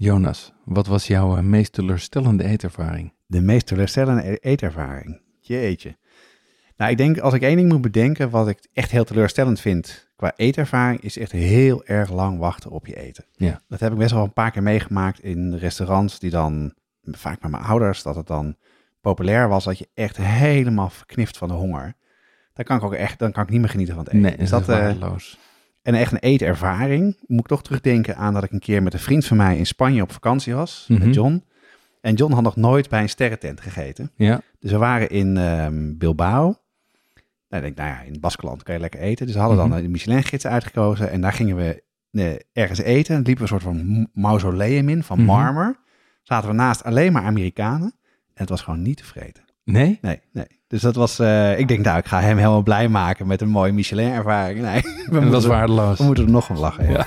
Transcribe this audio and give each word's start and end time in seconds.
Jonas, 0.00 0.52
wat 0.64 0.86
was 0.86 1.06
jouw 1.06 1.36
eh, 1.36 1.42
meest 1.42 1.72
teleurstellende 1.72 2.44
eetervaring? 2.44 3.12
De 3.26 3.40
meest 3.40 3.66
teleurstellende 3.66 4.30
e- 4.30 4.38
eetervaring. 4.40 5.20
Jeetje. 5.40 5.96
Nou, 6.76 6.90
ik 6.90 6.96
denk 6.96 7.18
als 7.18 7.34
ik 7.34 7.42
één 7.42 7.56
ding 7.56 7.72
moet 7.72 7.80
bedenken 7.80 8.30
wat 8.30 8.48
ik 8.48 8.68
echt 8.72 8.90
heel 8.90 9.04
teleurstellend 9.04 9.60
vind 9.60 10.10
qua 10.16 10.32
eetervaring, 10.36 11.00
is 11.00 11.18
echt 11.18 11.32
heel 11.32 11.84
erg 11.84 12.10
lang 12.10 12.38
wachten 12.38 12.70
op 12.70 12.86
je 12.86 12.96
eten. 12.96 13.24
Ja. 13.32 13.60
Dat 13.68 13.80
heb 13.80 13.92
ik 13.92 13.98
best 13.98 14.12
wel 14.12 14.22
een 14.22 14.32
paar 14.32 14.50
keer 14.50 14.62
meegemaakt 14.62 15.20
in 15.22 15.54
restaurants 15.54 16.18
die 16.18 16.30
dan, 16.30 16.74
vaak 17.02 17.42
met 17.42 17.50
mijn 17.50 17.62
ouders, 17.62 18.02
dat 18.02 18.14
het 18.16 18.26
dan 18.26 18.56
populair 19.00 19.48
was 19.48 19.64
dat 19.64 19.78
je 19.78 19.88
echt 19.94 20.16
helemaal 20.16 20.90
verknift 20.90 21.36
van 21.36 21.48
de 21.48 21.54
honger. 21.54 21.94
Dan 22.52 22.64
kan 22.64 22.76
ik 22.76 22.82
ook 22.82 22.94
echt, 22.94 23.18
dan 23.18 23.32
kan 23.32 23.42
ik 23.42 23.50
niet 23.50 23.60
meer 23.60 23.70
genieten 23.70 23.94
van 23.94 24.04
het 24.04 24.12
eten. 24.12 24.26
Nee, 24.26 24.36
is 24.36 24.50
dat, 24.50 24.60
eh, 24.60 24.66
waardeloos. 24.68 25.38
En 25.82 25.94
echt 25.94 26.12
een 26.12 26.18
eetervaring. 26.18 27.16
Moet 27.26 27.40
ik 27.40 27.46
toch 27.46 27.62
terugdenken 27.62 28.16
aan 28.16 28.34
dat 28.34 28.44
ik 28.44 28.52
een 28.52 28.58
keer 28.58 28.82
met 28.82 28.92
een 28.92 28.98
vriend 28.98 29.24
van 29.26 29.36
mij 29.36 29.56
in 29.58 29.66
Spanje 29.66 30.02
op 30.02 30.12
vakantie 30.12 30.54
was, 30.54 30.84
Mhm. 30.88 31.04
met 31.06 31.14
John. 31.14 31.44
En 32.00 32.14
John 32.14 32.32
had 32.32 32.42
nog 32.42 32.56
nooit 32.56 32.88
bij 32.88 33.02
een 33.02 33.08
sterrentent 33.08 33.60
gegeten. 33.60 34.10
Ja, 34.16 34.40
Dus 34.60 34.70
we 34.70 34.76
waren 34.78 35.10
in 35.10 35.36
ehm, 35.36 35.96
Bilbao. 35.96 36.56
Nou, 37.48 37.62
denk, 37.62 37.76
nou 37.76 37.88
ja, 37.88 38.00
in 38.00 38.20
Baskeland 38.20 38.62
kan 38.62 38.74
je 38.74 38.80
lekker 38.80 39.00
eten. 39.00 39.26
Dus 39.26 39.34
we 39.34 39.40
hadden 39.40 39.58
Mhm. 39.58 39.70
dan 39.70 39.82
de 39.82 39.88
Michelin-gids 39.88 40.46
uitgekozen. 40.46 41.10
En 41.10 41.20
daar 41.20 41.32
gingen 41.32 41.56
we 41.56 41.82
eh, 42.12 42.34
ergens 42.52 42.78
eten. 42.78 43.16
En 43.16 43.22
liepen 43.22 43.46
we 43.46 43.52
een 43.52 43.60
soort 43.60 43.76
van 43.76 44.08
mausoleum 44.12 44.88
in, 44.88 45.02
van 45.02 45.16
Mhm. 45.18 45.26
marmer. 45.26 45.76
Zaten 46.22 46.48
we 46.48 46.54
naast 46.54 46.84
alleen 46.84 47.12
maar 47.12 47.22
Amerikanen. 47.22 47.92
En 48.34 48.44
het 48.44 48.48
was 48.48 48.62
gewoon 48.62 48.82
niet 48.82 48.96
te 48.96 49.04
vreten. 49.04 49.42
Nee? 49.72 49.98
Nee, 50.02 50.20
nee. 50.32 50.46
Dus 50.68 50.80
dat 50.82 50.94
was, 50.94 51.18
eh, 51.18 51.58
ik 51.58 51.68
denk, 51.68 51.84
nou, 51.84 51.98
ik 51.98 52.06
ga 52.06 52.20
hem 52.20 52.36
helemaal 52.36 52.62
blij 52.62 52.88
maken 52.88 53.26
met 53.26 53.40
een 53.40 53.48
mooie 53.48 53.72
Michelin-ervaring. 53.72 54.60
Nee, 54.60 54.82
we 55.10 55.20
Dat 55.20 55.30
was 55.30 55.46
waardeloos. 55.46 55.98
we 55.98 56.04
moeten 56.04 56.24
er 56.24 56.30
nog 56.30 56.50
om 56.50 56.56
lachen. 56.56 56.84
Ja. 56.90 56.90
Ja. 56.92 57.06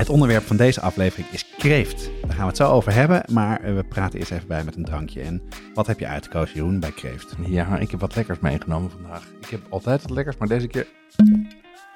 Het 0.00 0.08
onderwerp 0.08 0.42
van 0.42 0.56
deze 0.56 0.80
aflevering 0.80 1.28
is 1.30 1.46
kreeft. 1.58 2.10
Daar 2.20 2.30
gaan 2.30 2.40
we 2.40 2.46
het 2.46 2.56
zo 2.56 2.70
over 2.70 2.92
hebben, 2.92 3.22
maar 3.32 3.60
eh, 3.60 3.74
we 3.74 3.84
praten 3.84 4.18
eerst 4.18 4.30
even 4.30 4.48
bij 4.48 4.64
met 4.64 4.76
een 4.76 4.84
drankje. 4.84 5.20
En 5.22 5.42
wat 5.74 5.86
heb 5.86 5.98
je 5.98 6.06
uitgekozen, 6.06 6.54
Jeroen, 6.54 6.80
bij 6.80 6.90
kreeft? 6.92 7.34
Ja, 7.46 7.78
ik 7.78 7.90
heb 7.90 8.00
wat 8.00 8.14
lekkers 8.16 8.38
meegenomen 8.38 8.90
vandaag. 8.90 9.28
Ik 9.40 9.48
heb 9.48 9.60
altijd 9.68 10.02
wat 10.02 10.10
lekkers, 10.10 10.36
maar 10.36 10.48
deze 10.48 10.66
keer 10.66 10.86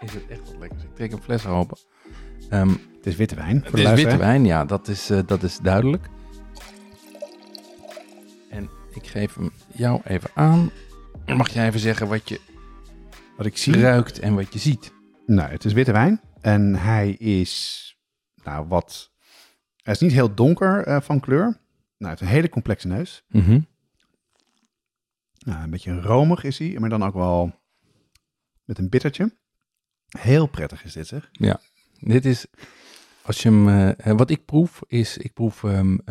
is 0.01 0.12
het 0.12 0.27
echt 0.29 0.41
wat 0.41 0.56
lekkers. 0.61 0.83
Ik 0.83 0.95
trek 0.95 1.12
een 1.12 1.23
fles 1.23 1.47
open. 1.47 1.77
Ehm, 2.51 2.69
Het 2.69 3.06
is 3.06 3.17
witte 3.17 3.34
wijn. 3.34 3.61
Voor 3.67 3.79
het 3.79 3.89
is 3.99 4.03
witte 4.03 4.17
wijn, 4.17 4.45
ja, 4.45 4.65
dat 4.65 4.89
is, 4.89 5.11
eh, 5.11 5.19
dat 5.27 5.43
is 5.43 5.59
duidelijk. 5.59 6.09
En 8.50 8.69
ik 8.95 9.06
geef 9.06 9.34
hem 9.34 9.50
jou 9.75 10.00
even 10.05 10.31
aan. 10.34 10.71
Mag 11.27 11.49
jij 11.53 11.67
even 11.67 11.81
zeggen 11.81 12.09
wat 12.09 12.29
je 12.29 12.41
Wat 13.37 13.47
ik 13.47 13.56
zie. 13.56 13.81
ruikt 13.81 14.19
en 14.19 14.34
wat 14.34 14.53
je 14.53 14.59
ziet? 14.59 14.93
Nou, 15.27 15.50
het 15.50 15.65
is 15.65 15.73
witte 15.73 15.93
wijn. 15.93 16.21
En 16.41 16.75
hij 16.75 17.11
is, 17.11 17.94
nou 18.44 18.66
wat, 18.69 19.12
hij 19.82 19.93
is 19.94 20.00
niet 20.00 20.12
heel 20.12 20.34
donker 20.34 20.82
eh, 20.87 21.00
van 21.00 21.21
kleur. 21.21 21.43
Nou, 21.44 21.55
hij 21.99 22.09
heeft 22.09 22.21
een 22.21 22.27
hele 22.27 22.49
complexe 22.49 22.87
neus. 22.87 23.25
Mhm. 23.28 23.60
Nou, 25.38 25.62
een 25.62 25.71
beetje 25.71 26.00
romig 26.00 26.44
is 26.44 26.59
hij, 26.59 26.77
maar 26.78 26.88
dan 26.88 27.05
ook 27.05 27.15
wel 27.15 27.60
met 28.65 28.78
een 28.78 28.88
bittertje. 28.88 29.37
Heel 30.19 30.47
prettig 30.47 30.84
is 30.84 30.93
dit, 30.93 31.06
zeg. 31.06 31.31
Dit 32.00 32.25
is, 32.25 32.47
als 33.22 33.43
je 33.43 33.49
hem, 33.49 33.69
eh, 33.69 34.06
eh, 34.10 34.16
wat 34.16 34.31
ik 34.31 34.44
proef, 34.44 34.82
is, 34.87 35.16
ik 35.16 35.32
proef 35.32 35.62
een 35.62 36.03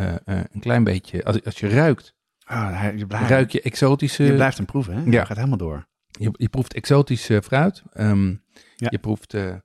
klein 0.60 0.84
beetje, 0.84 1.24
als, 1.24 1.44
als 1.44 1.60
je 1.60 1.68
ruikt, 1.68 2.16
Ah, 2.46 2.80
hij, 2.80 2.98
je, 2.98 3.08
blijft, 3.08 3.30
ruik 3.30 3.52
je 3.52 3.62
exotische, 3.62 4.24
je 4.24 4.34
blijft 4.34 4.58
hem 4.58 4.66
proeven, 4.66 4.94
hè? 4.94 5.04
Ja. 5.04 5.10
Hij 5.10 5.26
gaat 5.26 5.36
helemaal 5.38 5.58
door. 5.58 5.88
je, 6.08 6.32
je 6.38 6.50
proeft 6.50 6.74
exotisch 6.74 7.30
eh, 7.30 7.42
fruit. 7.42 7.84
Ehm, 7.94 8.28
Ja. 8.76 8.88
Je 8.90 9.00
proeft, 9.00 9.32
hij 9.32 9.62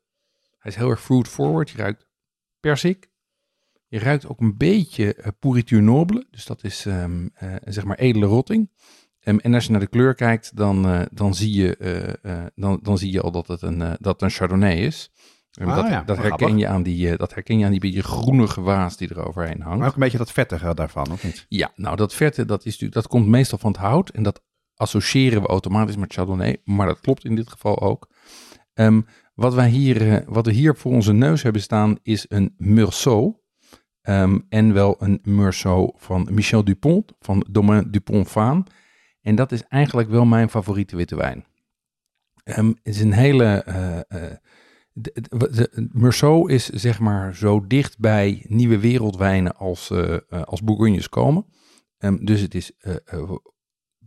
is 0.63 0.75
heel 0.75 0.91
erg 0.91 1.01
fruit 1.01 1.29
forward. 1.29 1.71
Je 1.71 1.77
ruikt 1.79 2.07
persik. 2.61 3.11
Je 3.87 3.99
ruikt 3.99 4.29
ook 4.29 4.41
een 4.41 4.57
beetje 4.57 5.17
uh, 5.19 5.27
pourriture 5.39 5.83
noble. 5.83 6.27
Dus 6.31 6.45
dat 6.45 6.65
is 6.65 6.87
ehm, 6.87 7.29
eh, 7.35 7.55
zeg 7.65 7.85
maar 7.85 7.97
edele 7.97 8.27
rotting. 8.27 8.71
Ehm, 9.21 9.39
en 9.39 9.55
als 9.55 9.65
je 9.65 9.71
naar 9.71 9.81
de 9.81 9.87
kleur 9.87 10.15
kijkt, 10.15 10.57
dan, 10.57 10.87
eh, 10.87 11.01
dan, 11.13 11.35
zie, 11.35 11.53
je, 11.53 12.51
dan, 12.55 12.79
dan 12.83 12.99
zie 12.99 13.13
je 13.13 13.21
al 13.21 13.31
dat 13.31 13.47
het 13.47 13.63
een, 13.63 13.79
dat 13.79 14.13
het 14.13 14.23
een 14.23 14.31
chardonnay 14.31 14.77
is. 14.77 15.11
En 15.53 15.69
Ah, 15.69 15.77
dat, 15.77 15.89
ja, 15.89 16.03
dat, 16.03 16.17
herken 16.17 16.59
je 16.59 16.69
aan 16.69 16.83
die, 16.83 17.17
dat 17.17 17.35
herken 17.35 17.59
je 17.59 17.65
aan 17.65 17.71
die 17.71 17.81
beetje 17.81 18.03
groenige 18.03 18.61
waas 18.61 18.97
die 18.97 19.09
er 19.09 19.27
overheen 19.27 19.61
hangt. 19.61 19.79
Maar 19.79 19.89
ook 19.89 19.95
een 19.95 20.01
beetje 20.01 20.19
dat 20.19 20.33
vettige 20.33 20.75
daarvan, 20.75 21.11
of 21.11 21.25
niet? 21.25 21.47
Ja, 21.49 21.73
nou 21.75 21.97
dat 21.97 22.15
verte, 22.15 22.45
dat, 22.45 22.65
is 22.65 22.79
dat 22.79 23.09
komt 23.09 23.27
meestal 23.27 23.59
van 23.59 23.73
het 23.73 23.81
hout. 23.81 24.11
En 24.11 24.23
dat 24.23 24.43
associëren 24.75 25.43
we 25.43 25.49
automatisch 25.49 25.97
met 25.97 26.13
Chardonnay. 26.13 26.61
Maar 26.65 26.87
dat 26.87 27.01
klopt 27.01 27.25
in 27.25 27.35
dit 27.35 27.51
geval 27.51 27.81
ook. 27.81 28.09
Ehm, 28.75 29.01
wat, 29.39 29.55
wij 29.55 29.69
hier, 29.69 30.13
eh, 30.15 30.27
wat 30.29 30.47
we 30.47 30.53
hier 30.53 30.77
voor 30.77 30.93
onze 30.93 31.13
neus 31.13 31.43
hebben 31.43 31.63
staan 31.63 31.99
is 32.03 32.25
een 32.29 32.55
Meursault. 32.57 33.41
Ehm, 34.01 34.39
en 34.49 34.73
wel 34.73 34.97
een 35.03 35.19
Meursault 35.23 35.95
van 35.99 36.29
Michel 36.31 36.65
Dupont, 36.65 37.13
van 37.21 37.47
Domaine 37.51 37.91
Dupont 37.91 38.29
Vaan. 38.31 38.65
En 39.21 39.35
dat 39.35 39.53
is 39.53 39.63
eigenlijk 39.63 40.09
wel 40.09 40.25
mijn 40.25 40.49
favoriete 40.51 40.97
witte 40.97 41.17
wijn. 41.17 41.45
Ehm, 42.45 42.67
het 42.69 42.79
is 42.83 43.01
een 43.01 43.13
hele... 43.13 43.65
de, 44.93 45.13
de, 45.13 45.51
de- 45.51 45.89
Meursault 45.93 46.51
is 46.51 46.69
zeg 46.69 47.01
maar 47.01 47.35
zo 47.35 47.67
dicht 47.67 47.99
bij 47.99 48.45
nieuwe 48.49 48.79
wereldwijnen 48.79 49.57
als, 49.57 49.91
eh, 49.91 50.17
als 50.45 50.63
Bourgognes 50.63 51.09
komen. 51.09 51.47
Ehm, 51.99 52.25
dus 52.25 52.41
het 52.41 52.55
is 52.55 52.73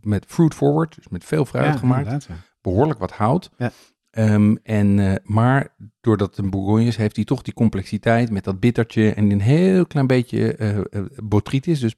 met 0.00 0.24
fruit 0.28 0.54
forward, 0.54 0.94
dus 0.94 1.08
met 1.08 1.24
veel 1.24 1.44
fruit 1.44 1.72
Ja, 1.72 1.76
gemaakt. 1.76 2.24
ja. 2.24 2.34
Behoorlijk 2.60 2.98
wat 2.98 3.12
hout. 3.12 3.50
Ja. 3.56 3.72
Ehm, 4.12 4.54
en, 4.62 4.98
eh, 4.98 5.14
maar 5.24 5.74
doordat 6.00 6.28
het 6.28 6.44
een 6.44 6.50
Bourgogne 6.50 6.84
is, 6.84 6.96
heeft 6.96 7.16
hij 7.16 7.24
toch 7.24 7.42
die 7.42 7.54
complexiteit 7.54 8.30
met 8.30 8.44
dat 8.44 8.60
bittertje 8.60 9.14
en 9.14 9.30
een 9.30 9.40
heel 9.40 9.86
klein 9.86 10.06
beetje 10.06 10.54
eh 10.56 10.78
eh, 10.78 10.84
botrytis, 11.22 11.80
dus 11.80 11.94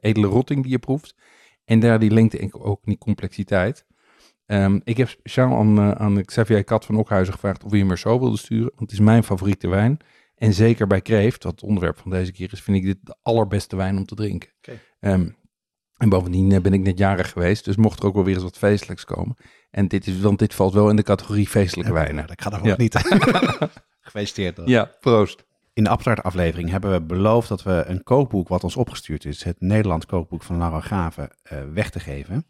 edele 0.00 0.26
rotting 0.26 0.62
die 0.62 0.70
je 0.70 0.78
proeft. 0.78 1.14
En 1.64 1.80
daar 1.80 1.98
die 1.98 2.10
lengte 2.10 2.38
en 2.38 2.54
ook 2.54 2.80
die 2.84 2.98
complexiteit. 2.98 3.86
Ehm, 4.46 4.80
ik 4.84 4.96
heb 4.96 5.08
speciaal 5.08 5.56
aan, 5.58 5.98
aan 5.98 6.24
Xavier 6.24 6.64
Kat 6.64 6.84
van 6.84 6.96
Okhuizen 6.96 7.34
gevraagd 7.34 7.64
of 7.64 7.70
hij 7.70 7.84
me 7.84 7.98
zo 7.98 8.18
wilde 8.18 8.38
sturen, 8.38 8.72
want 8.74 8.90
het 8.90 8.92
is 8.92 9.00
mijn 9.00 9.24
favoriete 9.24 9.68
wijn. 9.68 9.98
En 10.34 10.52
zeker 10.52 10.86
bij 10.86 11.00
kreeft, 11.00 11.42
wat 11.44 11.52
het 11.52 11.62
onderwerp 11.62 11.98
van 11.98 12.10
deze 12.10 12.32
keer 12.32 12.52
is, 12.52 12.62
vind 12.62 12.76
ik 12.76 12.84
dit 12.84 12.98
de 13.02 13.16
allerbeste 13.22 13.76
wijn 13.76 13.96
om 13.96 14.04
te 14.04 14.14
drinken. 14.14 14.50
Ehm, 15.00 15.28
en 15.96 16.08
bovendien 16.08 16.62
ben 16.62 16.72
ik 16.72 16.82
net 16.82 16.98
jarig 16.98 17.30
geweest, 17.30 17.64
dus 17.64 17.76
mocht 17.76 17.98
er 17.98 18.06
ook 18.06 18.14
wel 18.14 18.24
weer 18.24 18.34
eens 18.34 18.42
wat 18.42 18.58
feestelijks 18.58 19.04
komen. 19.04 19.36
En 19.74 19.88
dit, 19.88 20.06
is, 20.06 20.20
want 20.20 20.38
dit 20.38 20.54
valt 20.54 20.72
wel 20.74 20.90
in 20.90 20.96
de 20.96 21.02
categorie 21.02 21.48
feestelijke 21.48 21.92
wijnen. 21.92 22.14
Nou, 22.14 22.32
ik 22.32 22.42
ga 22.42 22.50
ervan 22.52 22.68
Ja. 22.68 22.74
niet. 22.78 22.96
Gefeliciteerd. 24.00 24.56
dan. 24.56 24.66
Ja, 24.66 24.90
proost. 25.00 25.44
In 25.72 25.84
de 25.84 25.90
Appeltaart 25.90 26.22
aflevering 26.22 26.70
hebben 26.70 26.92
we 26.92 27.00
beloofd 27.00 27.48
dat 27.48 27.62
we 27.62 27.84
een 27.86 28.02
kookboek 28.02 28.48
wat 28.48 28.64
ons 28.64 28.76
opgestuurd 28.76 29.24
is, 29.24 29.44
het 29.44 29.56
Nederlands 29.60 30.06
kookboek 30.06 30.42
van 30.42 30.58
Laura 30.58 30.80
Graven, 30.80 31.30
eh, 31.42 31.58
weg 31.72 31.90
te 31.90 32.00
geven. 32.00 32.46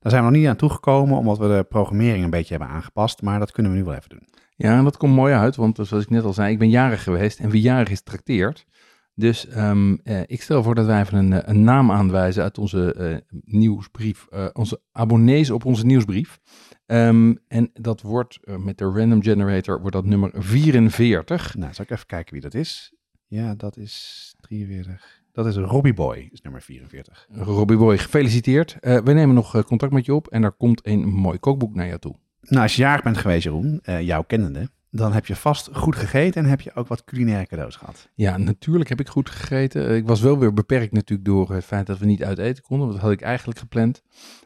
Daar 0.00 0.12
zijn 0.12 0.24
we 0.24 0.30
nog 0.30 0.38
niet 0.40 0.48
aan 0.48 0.56
toegekomen, 0.56 1.18
omdat 1.18 1.38
we 1.38 1.46
de 1.48 1.66
programmering 1.68 2.24
een 2.24 2.30
beetje 2.30 2.56
hebben 2.56 2.74
aangepast, 2.74 3.22
maar 3.22 3.38
dat 3.38 3.50
kunnen 3.50 3.72
we 3.72 3.78
nu 3.78 3.84
wel 3.84 3.94
even 3.94 4.08
doen. 4.08 4.28
Ja, 4.56 4.76
en 4.78 4.84
dat 4.84 4.96
komt 4.96 5.14
mooi 5.14 5.34
uit, 5.34 5.56
want 5.56 5.78
zoals 5.82 6.04
ik 6.04 6.10
net 6.10 6.24
al 6.24 6.32
zei, 6.32 6.52
ik 6.52 6.58
ben 6.58 6.70
jarig 6.70 7.02
geweest 7.02 7.38
en 7.38 7.50
wie 7.50 7.62
jarig 7.62 7.90
is 7.90 8.02
trakteert. 8.02 8.66
Dus 9.16 9.48
ehm, 9.48 9.96
eh, 10.02 10.20
ik 10.26 10.42
stel 10.42 10.62
voor 10.62 10.74
dat 10.74 10.86
wij 10.86 11.00
even 11.00 11.18
een, 11.18 11.32
eh, 11.32 11.48
een 11.54 11.62
naam 11.62 11.90
aanwijzen 11.90 12.42
uit 12.42 12.58
onze 12.58 12.94
eh, 12.94 13.38
nieuwsbrief, 13.44 14.26
onze 14.52 14.80
abonnees 14.92 15.50
op 15.50 15.64
onze 15.64 15.86
nieuwsbrief. 15.86 16.38
Ehm, 16.86 17.34
en 17.48 17.70
dat 17.72 18.02
wordt 18.02 18.38
met 18.58 18.78
de 18.78 18.84
random 18.84 19.22
generator 19.22 19.80
wordt 19.80 19.96
dat 19.96 20.04
nummer 20.04 20.30
44. 20.34 21.54
Nou, 21.56 21.74
zal 21.74 21.84
ik 21.84 21.90
even 21.90 22.06
kijken 22.06 22.32
wie 22.32 22.42
dat 22.42 22.54
is? 22.54 22.94
Ja, 23.26 23.54
dat 23.54 23.76
is 23.76 24.34
43. 24.40 25.22
Dat 25.32 25.46
is 25.46 25.56
Robbie 25.56 25.94
Boy, 25.94 26.28
is 26.32 26.40
nummer 26.40 26.62
44. 26.62 27.26
Robbie 27.30 27.76
Boy, 27.76 27.98
gefeliciteerd. 27.98 28.76
We 28.80 29.12
nemen 29.12 29.34
nog 29.34 29.64
contact 29.64 29.92
met 29.92 30.04
je 30.04 30.14
op 30.14 30.28
en 30.28 30.42
er 30.42 30.52
komt 30.52 30.86
een 30.86 31.08
mooi 31.08 31.38
kookboek 31.38 31.74
naar 31.74 31.86
jou 31.86 31.98
toe. 31.98 32.14
Nou, 32.40 32.62
als 32.62 32.76
je 32.76 32.82
jarig 32.82 33.02
bent 33.02 33.16
geweest, 33.16 33.44
Jeroen, 33.44 33.80
jouw 34.00 34.22
kennende, 34.22 34.68
dan 34.96 35.12
heb 35.12 35.26
je 35.26 35.36
vast 35.36 35.68
goed 35.72 35.96
gegeten 35.96 36.42
en 36.42 36.48
heb 36.48 36.60
je 36.60 36.74
ook 36.74 36.88
wat 36.88 37.04
culinaire 37.04 37.46
cadeaus 37.46 37.76
gehad. 37.76 38.08
Ja, 38.14 38.36
natuurlijk 38.36 38.88
heb 38.88 39.00
ik 39.00 39.08
goed 39.08 39.30
gegeten. 39.30 39.88
Eh, 39.88 39.96
Ik 39.96 40.06
was 40.06 40.20
wel 40.20 40.38
weer 40.38 40.52
beperkt 40.52 40.92
natuurlijk 40.92 41.28
door 41.28 41.52
het 41.54 41.64
feit 41.64 41.86
dat 41.86 41.98
we 41.98 42.06
niet 42.06 42.24
uit 42.24 42.38
eten 42.38 42.62
konden. 42.62 42.88
Dat 42.88 42.98
had 42.98 43.10
ik 43.10 43.20
eigenlijk 43.20 43.58
gepland. 43.58 44.02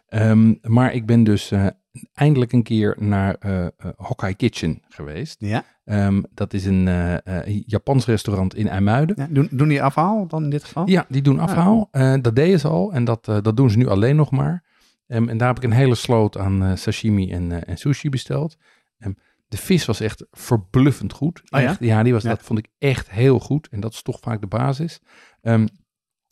Ehm, 0.09 0.55
maar 0.63 0.95
ik 0.95 1.07
ben 1.07 1.25
dus 1.25 1.51
eh, 1.51 1.67
eindelijk 2.13 2.53
een 2.53 2.63
keer 2.63 2.97
naar 2.99 3.37
Hokkai 3.97 4.35
Kitchen 4.35 4.83
geweest. 4.89 5.37
Ja? 5.39 5.65
Ehm, 5.85 6.23
dat 6.35 6.53
is 6.55 6.65
een 6.65 6.89
eh, 6.89 7.63
Japans 7.67 8.07
restaurant 8.07 8.55
in 8.55 8.69
IJmuiden. 8.69 9.17
ja 9.19 9.27
doen, 9.31 9.49
doen 9.51 9.69
die 9.69 9.83
afhaal 9.83 10.27
dan 10.27 10.45
in 10.45 10.51
dit 10.51 10.65
geval? 10.65 10.89
Ja, 10.89 11.07
die 11.09 11.23
doen 11.23 11.39
afhaal. 11.39 11.89
Eh, 11.91 12.15
dat 12.23 12.37
deden 12.37 12.61
ze 12.61 12.69
al 12.69 12.93
en 12.93 13.05
dat, 13.05 13.25
dat 13.25 13.57
doen 13.57 13.71
ze 13.71 13.79
nu 13.79 13.87
alleen 13.87 14.17
nog 14.17 14.31
maar. 14.31 14.65
Ehm, 15.07 15.29
en 15.29 15.39
daar 15.39 15.49
heb 15.49 15.57
ik 15.57 15.63
een 15.63 15.73
hele 15.73 15.95
sloot 15.95 16.39
aan 16.39 16.79
sashimi 16.79 17.33
en, 17.33 17.67
en 17.67 17.77
sushi 17.77 18.09
besteld. 18.09 18.57
De 19.49 19.57
vis 19.57 19.85
was 19.85 20.01
echt 20.01 20.27
verbluffend 20.31 21.13
goed. 21.13 21.43
Oh 21.51 21.61
ja? 21.61 21.67
Echt, 21.67 21.81
ja, 21.81 22.03
die 22.03 22.13
was, 22.13 22.23
Ja. 22.23 22.29
dat 22.29 22.43
vond 22.43 22.59
ik 22.59 22.69
echt 22.79 23.11
heel 23.11 23.39
goed. 23.39 23.69
En 23.69 23.81
dat 23.81 23.93
is 23.93 24.03
toch 24.03 24.19
vaak 24.21 24.41
de 24.41 24.47
basis. 24.47 25.01
Ehm, 25.41 25.67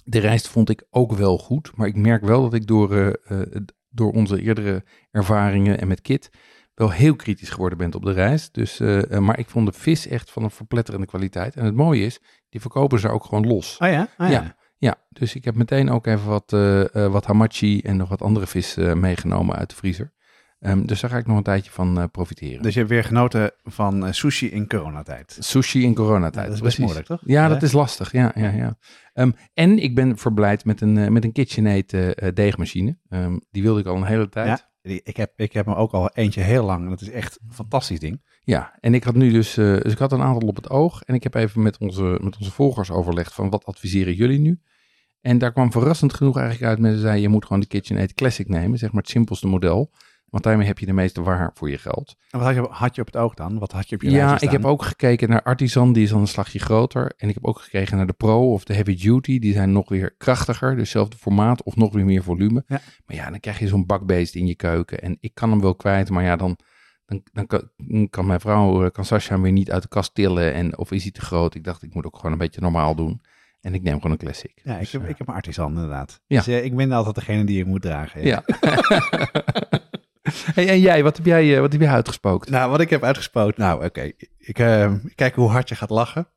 de 0.04 0.18
rijst 0.18 0.48
vond 0.48 0.70
ik 0.70 0.84
ook 0.90 1.12
wel 1.12 1.38
goed. 1.38 1.72
Maar 1.76 1.86
ik 1.86 1.96
merk 1.96 2.24
wel 2.24 2.42
dat 2.42 2.54
ik 2.54 2.66
door, 2.66 2.94
eh, 2.96 3.06
eh, 3.42 3.62
door 3.88 4.12
onze 4.12 4.42
eerdere 4.42 4.84
ervaringen 5.10 5.80
en 5.80 5.88
met 5.88 6.00
Kit 6.00 6.30
wel 6.74 6.90
heel 6.90 7.16
kritisch 7.16 7.50
geworden 7.50 7.78
ben 7.78 7.94
op 7.94 8.04
de 8.04 8.12
rijst. 8.12 8.54
Dus, 8.54 8.80
eh, 8.80 9.18
maar 9.18 9.38
ik 9.38 9.48
vond 9.48 9.66
de 9.66 9.72
vis 9.72 10.06
echt 10.06 10.30
van 10.30 10.42
een 10.42 10.50
verpletterende 10.50 11.06
kwaliteit. 11.06 11.56
En 11.56 11.64
het 11.64 11.74
mooie 11.74 12.04
is, 12.04 12.20
die 12.48 12.60
verkopen 12.60 12.98
ze 13.00 13.08
ook 13.08 13.24
gewoon 13.24 13.46
los. 13.46 13.76
Oh 13.78 13.88
ja? 13.88 14.02
Oh 14.18 14.28
ja. 14.28 14.30
Ja. 14.30 14.56
Ja, 14.78 14.94
dus 15.08 15.34
ik 15.34 15.44
heb 15.44 15.54
meteen 15.54 15.90
ook 15.90 16.06
even 16.06 16.28
wat, 16.28 16.50
wat 16.92 17.24
hamachi 17.26 17.80
en 17.80 17.96
nog 17.96 18.08
wat 18.08 18.22
andere 18.22 18.46
vis 18.46 18.74
meegenomen 18.74 19.56
uit 19.56 19.70
de 19.70 19.76
vriezer. 19.76 20.12
Ehm, 20.58 20.84
dus 20.86 21.00
daar 21.00 21.10
ga 21.10 21.16
ik 21.16 21.26
nog 21.26 21.36
een 21.36 21.42
tijdje 21.42 21.70
van 21.70 21.98
eh, 21.98 22.04
profiteren. 22.12 22.62
Dus 22.62 22.72
je 22.72 22.78
hebt 22.78 22.90
weer 22.90 23.04
genoten 23.04 23.50
van 23.64 24.06
eh, 24.06 24.12
sushi 24.12 24.50
in 24.50 24.68
coronatijd. 24.68 25.36
Sushi 25.40 25.82
in 25.82 25.94
coronatijd. 25.94 26.46
dat 26.46 26.54
is 26.54 26.60
best 26.62 26.78
moeilijk, 26.78 27.06
toch? 27.06 27.20
Ja, 27.24 27.48
dat 27.48 27.62
is 27.62 27.72
lastig. 27.72 28.12
Ja, 28.12 28.32
ja, 28.34 28.50
ja. 28.50 28.78
Ehm, 29.12 29.30
en 29.54 29.78
ik 29.82 29.94
ben 29.94 30.18
verblijd 30.18 30.64
met 30.64 30.80
een, 30.80 30.98
eh, 30.98 31.08
met 31.08 31.24
een 31.24 31.32
KitchenAid 31.32 31.96
deegmachine. 32.34 32.98
Ehm, 33.08 33.36
die 33.50 33.62
wilde 33.62 33.80
ik 33.80 33.86
al 33.86 33.96
een 33.96 34.04
hele 34.04 34.28
tijd. 34.28 34.46
Ja. 34.46 34.70
Die- 34.82 35.00
Ik 35.04 35.16
heb, 35.16 35.32
ik 35.36 35.52
heb 35.52 35.66
me 35.66 35.74
ook 35.74 35.92
al 35.92 36.10
eentje 36.14 36.40
heel 36.40 36.64
lang. 36.64 36.82
en 36.84 36.90
Dat 36.90 37.00
is 37.00 37.10
echt 37.10 37.38
een 37.46 37.52
fantastisch 37.54 37.98
ding. 38.00 38.22
Ja, 38.42 38.76
en 38.80 38.94
ik 38.94 39.04
had 39.04 39.14
nu 39.14 39.30
dus, 39.30 39.54
dus 39.54 39.92
ik 39.92 39.98
had 39.98 40.12
een 40.12 40.22
aantal 40.22 40.48
op 40.48 40.56
het 40.56 40.70
oog. 40.70 41.02
En 41.02 41.14
ik 41.14 41.22
heb 41.22 41.34
even 41.34 41.62
met 41.62 41.78
onze, 41.78 42.18
met 42.22 42.36
onze 42.38 42.50
volgers 42.52 42.90
overlegd 42.90 43.32
van 43.34 43.50
wat 43.50 43.64
adviseren 43.64 44.14
jullie 44.14 44.38
nu? 44.38 44.60
En 45.20 45.38
daar 45.38 45.52
kwam 45.52 45.72
verrassend 45.72 46.14
genoeg 46.14 46.36
eigenlijk 46.36 46.70
uit. 46.70 46.78
Mensen 46.78 47.00
zeiden, 47.00 47.22
je 47.22 47.28
moet 47.28 47.44
gewoon 47.44 47.60
de 47.60 47.66
KitchenAid 47.66 48.14
Classic 48.14 48.48
nemen. 48.48 48.78
Zeg 48.78 48.92
maar 48.92 49.02
het 49.02 49.10
simpelste 49.10 49.46
model. 49.46 49.92
Want 50.26 50.44
daarmee 50.44 50.66
heb 50.66 50.78
je 50.78 50.86
de 50.86 50.92
meeste 50.92 51.22
waar 51.22 51.50
voor 51.54 51.70
je 51.70 51.78
geld. 51.78 52.16
En 52.30 52.38
wat 52.38 52.54
had 52.54 52.56
je, 52.56 52.70
had 52.70 52.94
je 52.94 53.00
op 53.00 53.06
het 53.06 53.16
oog 53.16 53.34
dan? 53.34 53.58
Wat 53.58 53.72
had 53.72 53.88
je 53.88 53.94
op 53.94 54.02
je 54.02 54.10
Ja, 54.10 54.40
ik 54.40 54.50
heb 54.50 54.64
ook 54.64 54.82
gekeken 54.82 55.28
naar 55.28 55.42
Artisan, 55.42 55.92
die 55.92 56.02
is 56.02 56.10
dan 56.10 56.20
een 56.20 56.26
slagje 56.26 56.58
groter. 56.58 57.12
En 57.16 57.28
ik 57.28 57.34
heb 57.34 57.44
ook 57.44 57.60
gekeken 57.60 57.96
naar 57.96 58.06
de 58.06 58.12
Pro 58.12 58.52
of 58.52 58.64
de 58.64 58.74
Heavy 58.74 58.96
Duty, 58.96 59.38
die 59.38 59.52
zijn 59.52 59.72
nog 59.72 59.88
weer 59.88 60.14
krachtiger. 60.18 60.70
Dus 60.70 60.78
hetzelfde 60.78 61.16
formaat 61.16 61.62
of 61.62 61.76
nog 61.76 61.92
weer 61.92 62.04
meer 62.04 62.22
volume. 62.22 62.64
Ja. 62.66 62.80
Maar 63.06 63.16
ja, 63.16 63.30
dan 63.30 63.40
krijg 63.40 63.58
je 63.58 63.68
zo'n 63.68 63.86
bakbeest 63.86 64.34
in 64.34 64.46
je 64.46 64.54
keuken. 64.54 65.00
En 65.00 65.16
ik 65.20 65.34
kan 65.34 65.50
hem 65.50 65.60
wel 65.60 65.74
kwijt, 65.74 66.10
maar 66.10 66.24
ja, 66.24 66.36
dan, 66.36 66.58
dan, 67.06 67.22
dan 67.32 67.46
kan, 68.10 68.26
mijn 68.26 68.40
vrouw, 68.40 68.84
eh, 68.84 68.90
kan 68.90 69.04
Sascha 69.04 69.32
hem 69.34 69.42
weer 69.42 69.52
niet 69.52 69.70
uit 69.70 69.82
de 69.82 69.88
kast 69.88 70.14
tillen. 70.14 70.54
En, 70.54 70.78
of 70.78 70.90
is 70.92 71.02
hij 71.02 71.12
te 71.12 71.20
groot? 71.20 71.54
Ik 71.54 71.64
dacht, 71.64 71.82
ik 71.82 71.94
moet 71.94 72.06
ook 72.06 72.16
gewoon 72.16 72.32
een 72.32 72.38
beetje 72.38 72.60
normaal 72.60 72.94
doen. 72.94 73.20
En 73.60 73.74
ik 73.74 73.82
neem 73.82 73.94
gewoon 73.94 74.12
een 74.12 74.18
classic. 74.18 74.60
Ja, 74.62 74.74
ik 74.74 74.80
Dus, 74.80 74.92
heb, 74.92 75.02
eh, 75.02 75.08
ik 75.08 75.18
heb 75.18 75.28
een 75.28 75.34
artisan 75.34 75.72
inderdaad. 75.74 76.20
Ja. 76.26 76.36
Dus 76.36 76.46
eh, 76.46 76.64
ik 76.64 76.76
ben 76.76 76.92
altijd 76.92 77.14
degene 77.14 77.44
die 77.44 77.56
je 77.56 77.64
moet 77.64 77.82
dragen. 77.82 78.24
ja. 78.24 78.42
hey, 80.54 80.68
en 80.68 80.80
jij, 80.80 81.02
wat 81.02 81.16
heb 81.16 81.26
jij, 81.26 81.54
eh, 81.54 81.60
wat 81.60 81.72
heb 81.72 81.80
jij 81.80 81.90
uitgespookt? 81.90 82.50
Nou, 82.50 82.70
wat 82.70 82.80
ik 82.80 82.90
heb 82.90 83.02
uitgespoot. 83.02 83.56
Nou, 83.56 83.84
oké. 83.84 84.12
Ik 84.38 84.58
eh, 84.58 84.94
kijk 85.14 85.34
hoe 85.34 85.50
hard 85.50 85.68
je 85.68 85.74
gaat 85.74 85.90
lachen. 85.90 86.28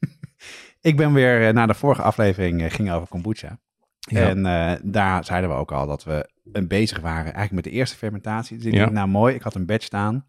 ik 0.80 0.96
ben 0.96 1.12
weer, 1.12 1.46
eh, 1.46 1.54
na 1.54 1.66
de 1.66 1.74
vorige 1.74 2.02
aflevering 2.02 2.62
eh, 2.62 2.70
ging 2.70 2.90
over 2.92 3.08
kombucha. 3.08 3.58
Ja. 3.98 4.28
En 4.28 4.42
daar 4.84 5.24
zeiden 5.24 5.50
we 5.50 5.56
ook 5.56 5.72
al 5.72 5.86
dat 5.86 6.04
we 6.04 6.28
bezig 6.68 7.00
waren 7.00 7.22
eigenlijk 7.24 7.52
met 7.52 7.64
de 7.64 7.70
eerste 7.70 7.96
fermentatie. 7.96 8.56
Dus 8.56 8.66
ik 8.66 8.72
Ja. 8.72 8.78
denk, 8.78 8.92
nou 8.92 9.08
mooi, 9.08 9.34
ik 9.34 9.42
had 9.42 9.54
een 9.54 9.66
batch 9.66 9.84
staan. 9.84 10.26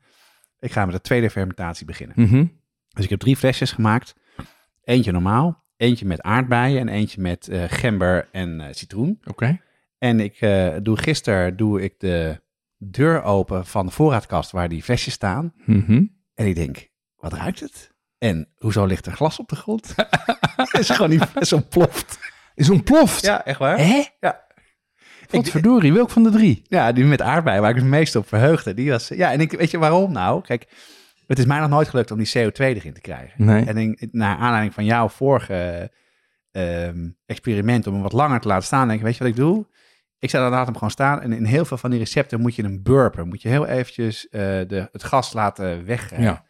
Ik 0.60 0.72
ga 0.72 0.86
met 0.86 0.96
de 0.96 1.02
tweede 1.02 1.30
fermentatie 1.30 1.86
beginnen. 1.86 2.16
Mhm. 2.20 2.46
Dus 2.90 3.04
ik 3.04 3.10
heb 3.10 3.20
drie 3.20 3.36
flesjes 3.36 3.72
gemaakt. 3.72 4.16
Eentje 4.84 5.12
normaal, 5.12 5.64
eentje 5.76 6.06
met 6.06 6.22
aardbeien 6.22 6.80
en 6.80 6.88
eentje 6.88 7.22
met 7.22 7.50
gember 7.68 8.28
en 8.32 8.76
citroen. 8.76 9.20
Oké. 9.26 9.60
En 9.98 10.20
ik 10.20 10.40
doe 10.84 10.98
gisteren 10.98 11.58
doe 11.58 11.82
ik 11.82 12.00
de 12.00 12.42
deur 12.78 13.24
open 13.24 13.66
van 13.66 13.86
de 13.86 13.92
voorraadkast 13.92 14.52
waar 14.52 14.70
die 14.70 14.84
flesjes 14.84 15.14
staan. 15.14 15.54
Mhm. 15.66 16.06
En 16.34 16.48
ik 16.48 16.56
denk, 16.56 16.90
wat 17.16 17.34
ruikt 17.34 17.60
het? 17.60 17.96
En 18.18 18.50
hoezo 18.58 18.86
ligt 18.86 19.06
er 19.06 19.12
glas 19.12 19.40
op 19.40 19.50
de 19.50 19.56
grond? 19.56 19.94
Het 20.56 20.74
is 20.80 20.90
gewoon 20.90 21.10
die 21.10 21.26
fles 21.26 21.54
ontploft. 21.54 22.20
Is 22.56 22.70
ontploft. 22.70 23.26
Ja, 23.26 23.46
echt 23.46 23.60
waar? 23.60 23.78
Hè? 23.78 24.04
Ja. 24.20 24.46
Wat 25.30 25.50
verdorie, 25.50 25.94
welk 25.94 26.10
van 26.10 26.24
de 26.24 26.30
drie? 26.30 26.62
Ja, 26.64 26.92
die 26.92 27.06
met 27.06 27.22
aardbeien, 27.22 27.62
waar 27.62 27.70
ik 27.70 27.76
het 27.76 27.86
meest 27.86 28.16
op 28.16 28.28
verheugde. 28.28 28.74
Die 28.74 28.90
was, 28.90 29.08
ja, 29.08 29.32
en 29.32 29.42
ik, 29.42 29.52
weet 29.52 29.72
je 29.72 29.78
waarom 29.78 30.12
nou? 30.12 30.42
Kijk, 30.42 30.68
het 31.28 31.40
is 31.40 31.46
mij 31.46 31.60
nog 31.60 31.70
nooit 31.70 31.88
gelukt 31.88 32.12
om 32.12 32.18
die 32.18 32.28
CO2 32.28 32.58
erin 32.58 32.94
te 32.94 33.02
krijgen. 33.02 33.46
Nee. 33.46 33.66
En 33.66 33.78
ik, 33.78 34.08
naar 34.12 34.38
aanleiding 34.38 34.74
van 34.74 34.86
jouw 34.86 35.10
vorige 35.10 35.92
ehm, 36.52 37.10
experiment 37.26 37.88
om 37.88 37.94
hem 37.94 38.02
wat 38.02 38.14
langer 38.14 38.40
te 38.40 38.48
laten 38.48 38.66
staan, 38.66 38.88
denk 38.88 39.00
ik, 39.00 39.06
weet 39.06 39.18
je 39.18 39.24
wat 39.24 39.32
ik 39.32 39.36
doe? 39.36 39.66
Ik 40.20 40.30
zet 40.30 40.42
laat 40.42 40.66
hem 40.66 40.74
gewoon 40.74 40.92
staan 40.92 41.22
en 41.22 41.34
in 41.34 41.44
heel 41.46 41.66
veel 41.66 41.78
van 41.78 41.90
die 41.90 42.00
recepten 42.00 42.42
moet 42.42 42.56
je 42.56 42.62
hem 42.64 42.84
burpen. 42.84 43.28
Moet 43.28 43.42
je 43.42 43.50
heel 43.50 43.66
eventjes 43.66 44.28
eh, 44.30 44.42
de, 44.42 44.90
het 44.92 45.04
gas 45.04 45.34
laten 45.34 45.86
weg. 45.86 46.20
Ja. 46.20 46.46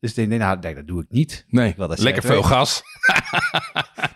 Dus 0.00 0.14
ik 0.14 0.28
denk, 0.28 0.40
nou, 0.40 0.58
nee, 0.60 0.74
dat 0.74 0.86
doe 0.86 1.00
ik 1.02 1.06
niet. 1.10 1.44
Nee, 1.48 1.68
Ik 1.68 1.76
wil 1.76 1.88
dat 1.88 1.98
lekker 1.98 2.22
CO2. 2.22 2.26
veel 2.26 2.42
gas. 2.42 2.82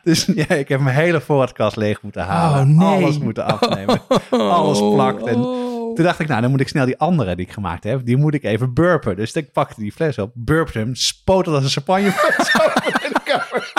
Dus 0.03 0.25
ja, 0.35 0.49
ik 0.49 0.69
heb 0.69 0.81
mijn 0.81 0.97
hele 0.97 1.21
voorraadkast 1.21 1.77
leeg 1.77 2.03
moeten 2.03 2.23
halen. 2.25 2.61
Oh, 2.61 2.79
nee. 2.79 3.03
Alles 3.03 3.19
moeten 3.19 3.45
afnemen. 3.45 4.01
Alles 4.31 4.79
plakt 4.79 5.27
en- 5.27 5.35
Oh. 5.45 5.95
Toen 5.95 6.05
dacht 6.05 6.19
ik, 6.19 6.29
nou, 6.29 6.41
dan 6.41 6.51
moet 6.51 6.61
ik 6.61 6.69
snel 6.69 6.85
die 6.87 6.99
andere 6.99 7.37
die 7.37 7.47
ik 7.47 7.53
gemaakt 7.53 7.85
heb, 7.85 8.05
die 8.05 8.17
moet 8.17 8.35
ik 8.35 8.45
even 8.45 8.75
burpen. 8.75 9.17
Dus 9.17 9.33
ik 9.33 9.53
pakte 9.53 9.81
die 9.81 9.93
fles 9.93 10.19
op, 10.19 10.31
burpte 10.35 10.79
hem, 10.79 10.95
spoot 10.95 11.47
het 11.47 11.55
als 11.55 11.65
een 11.65 11.71
champagnefles 11.71 12.55
over 12.67 13.05
in 13.05 13.13
de 13.13 13.21
kamer. 13.25 13.73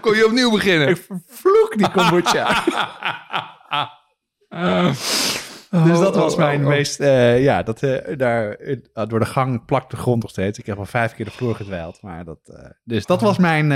Kon 0.00 0.16
je 0.16 0.26
opnieuw 0.26 0.50
beginnen? 0.50 0.88
Ik 0.88 0.96
vervloek 0.96 1.74
die 1.76 1.90
kombucha. 1.90 2.64
Dus 5.82 5.98
dat 5.98 6.16
was 6.16 6.36
mijn 6.36 6.62
meest, 6.62 7.00
eh, 7.00 7.42
ja, 7.42 7.62
dat, 7.62 7.82
eh, 7.82 8.16
daar, 8.16 8.52
eh, 8.52 8.76
door 9.08 9.18
de 9.18 9.26
gang 9.26 9.64
plakt 9.64 9.90
de 9.90 9.96
grond 9.96 10.22
nog 10.22 10.30
steeds. 10.30 10.58
Ik 10.58 10.66
heb 10.66 10.78
al 10.78 10.84
vijf 10.84 11.14
keer 11.14 11.24
de 11.24 11.30
vloer 11.30 11.54
gedwijld, 11.54 12.02
maar 12.02 12.24
dat, 12.24 12.38
dus 12.84 13.06
dat 13.06 13.20
was 13.20 13.38
mijn, 13.38 13.72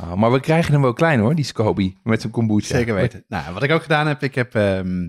Oh, 0.00 0.14
maar 0.14 0.32
we 0.32 0.40
krijgen 0.40 0.72
hem 0.72 0.82
wel 0.82 0.92
klein 0.92 1.20
hoor, 1.20 1.34
die 1.34 1.44
Scoby. 1.44 1.94
Met 2.02 2.20
zijn 2.20 2.32
kombucha. 2.32 2.76
zeker 2.76 2.94
weten. 2.94 3.24
Nou, 3.28 3.54
wat 3.54 3.62
ik 3.62 3.70
ook 3.70 3.82
gedaan 3.82 4.06
heb, 4.06 4.22
ik 4.22 4.34
heb 4.34 4.54
ehm, 4.54 5.08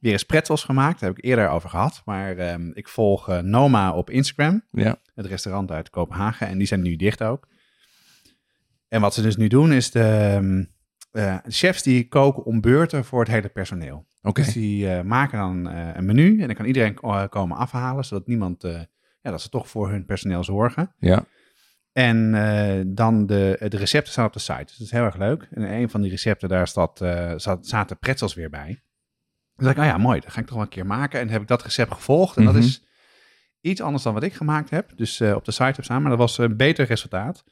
weer 0.00 0.12
eens 0.12 0.24
pretzels 0.24 0.64
gemaakt, 0.64 1.00
daar 1.00 1.08
heb 1.08 1.18
ik 1.18 1.24
eerder 1.24 1.48
over 1.48 1.68
gehad. 1.68 2.02
Maar 2.04 2.36
ehm, 2.36 2.70
ik 2.72 2.88
volg 2.88 3.42
Noma 3.42 3.92
op 3.92 4.10
Instagram. 4.10 4.62
Ja. 4.70 4.96
het 5.14 5.26
restaurant 5.26 5.70
uit 5.70 5.90
Kopenhagen. 5.90 6.46
En 6.46 6.58
die 6.58 6.66
zijn 6.66 6.82
nu 6.82 6.96
dicht 6.96 7.22
ook. 7.22 7.48
En 8.92 9.00
wat 9.00 9.14
ze 9.14 9.22
dus 9.22 9.36
nu 9.36 9.48
doen 9.48 9.72
is 9.72 9.90
de, 9.90 10.00
ehm, 10.00 10.64
eh, 11.10 11.38
de 11.44 11.50
chefs 11.50 11.82
die 11.82 12.08
koken 12.08 12.44
om 12.44 12.60
beurten 12.60 13.04
voor 13.04 13.20
het 13.20 13.28
hele 13.28 13.48
personeel. 13.48 14.06
Oké. 14.22 14.42
Dus 14.42 14.52
die 14.52 14.88
eh, 14.88 15.02
maken 15.02 15.38
dan 15.38 15.68
eh, 15.68 15.88
een 15.94 16.04
menu 16.04 16.40
en 16.40 16.46
dan 16.46 16.56
kan 16.56 16.64
iedereen 16.64 16.94
komen 17.28 17.56
afhalen, 17.56 18.04
zodat 18.04 18.26
niemand, 18.26 18.62
ja, 19.20 19.30
dat 19.30 19.42
ze 19.42 19.48
toch 19.48 19.68
voor 19.68 19.90
hun 19.90 20.04
personeel 20.04 20.44
zorgen. 20.44 20.94
Ja. 20.98 21.24
En 21.92 22.32
dan 22.94 23.26
de, 23.26 23.56
de 23.68 23.76
recepten 23.76 24.12
staan 24.12 24.26
op 24.26 24.32
de 24.32 24.38
site. 24.38 24.64
Dus 24.64 24.76
dat 24.76 24.86
is 24.86 24.90
heel 24.92 25.04
erg 25.04 25.16
leuk. 25.16 25.48
En 25.50 25.62
in 25.62 25.82
een 25.82 25.90
van 25.90 26.00
die 26.00 26.10
recepten, 26.10 26.48
daar 26.48 26.68
staat, 26.68 27.00
eh, 27.00 27.32
zat, 27.36 27.66
zaten 27.66 27.98
pretzels 27.98 28.34
weer 28.34 28.50
bij. 28.50 28.82
Dan 29.54 29.64
dacht 29.66 29.76
ik, 29.76 29.82
oh 29.82 29.88
ja, 29.88 29.98
mooi, 29.98 30.20
dat 30.20 30.32
ga 30.32 30.40
ik 30.40 30.46
toch 30.46 30.54
wel 30.54 30.64
een 30.64 30.70
keer 30.70 30.86
maken. 30.86 31.20
En 31.20 31.28
heb 31.28 31.42
ik 31.42 31.48
dat 31.48 31.62
recept 31.62 31.92
gevolgd. 31.92 32.36
En 32.36 32.42
Mhm. 32.42 32.52
dat 32.52 32.62
is 32.62 32.84
iets 33.60 33.80
anders 33.80 34.02
dan 34.02 34.14
wat 34.14 34.22
ik 34.22 34.32
gemaakt 34.34 34.70
heb. 34.70 34.90
Dus 34.96 35.20
op 35.20 35.44
de 35.44 35.50
site 35.50 35.64
heb 35.64 35.84
staan. 35.84 36.00
Maar 36.00 36.10
dat 36.10 36.18
was 36.20 36.38
een 36.38 36.56
beter 36.56 36.86
resultaat. 36.86 37.44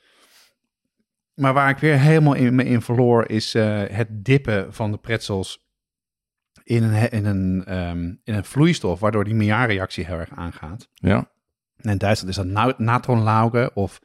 Maar 1.40 1.52
waar 1.52 1.70
ik 1.70 1.78
weer 1.78 1.98
helemaal 1.98 2.34
in, 2.34 2.54
me 2.54 2.64
in 2.64 2.82
verloor, 2.82 3.28
is 3.28 3.54
eh, 3.54 3.82
het 3.90 4.24
dippen 4.24 4.74
van 4.74 4.90
de 4.90 4.98
pretzels 4.98 5.68
in 6.62 6.82
een, 6.82 7.10
in, 7.10 7.26
een, 7.26 7.64
ehm, 7.64 8.04
in 8.24 8.34
een 8.34 8.44
vloeistof, 8.44 9.00
waardoor 9.00 9.24
die 9.24 9.34
Maillard-reactie 9.34 10.06
heel 10.06 10.18
erg 10.18 10.30
aangaat. 10.34 10.88
Ja. 10.94 11.30
En 11.76 11.90
in 11.90 11.98
Duitsland 11.98 12.36
is 12.36 12.44
dat 12.52 12.78
natronlauge 12.78 13.70
of 13.74 14.00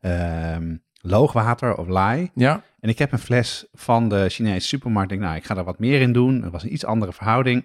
ehm 0.00 0.76
loogwater 1.00 1.76
of 1.76 1.86
lai. 1.86 2.30
Ja, 2.34 2.62
En 2.80 2.88
ik 2.88 2.98
heb 2.98 3.12
een 3.12 3.18
fles 3.18 3.66
van 3.72 4.08
de 4.08 4.28
Chinese 4.28 4.66
supermarkt. 4.66 5.12
Ik 5.12 5.18
denk, 5.18 5.30
nou, 5.30 5.40
ik 5.40 5.46
ga 5.46 5.56
er 5.56 5.64
wat 5.64 5.78
meer 5.78 6.00
in 6.00 6.12
doen. 6.12 6.42
Het 6.42 6.52
was 6.52 6.62
een 6.62 6.72
iets 6.72 6.84
andere 6.84 7.12
verhouding. 7.12 7.62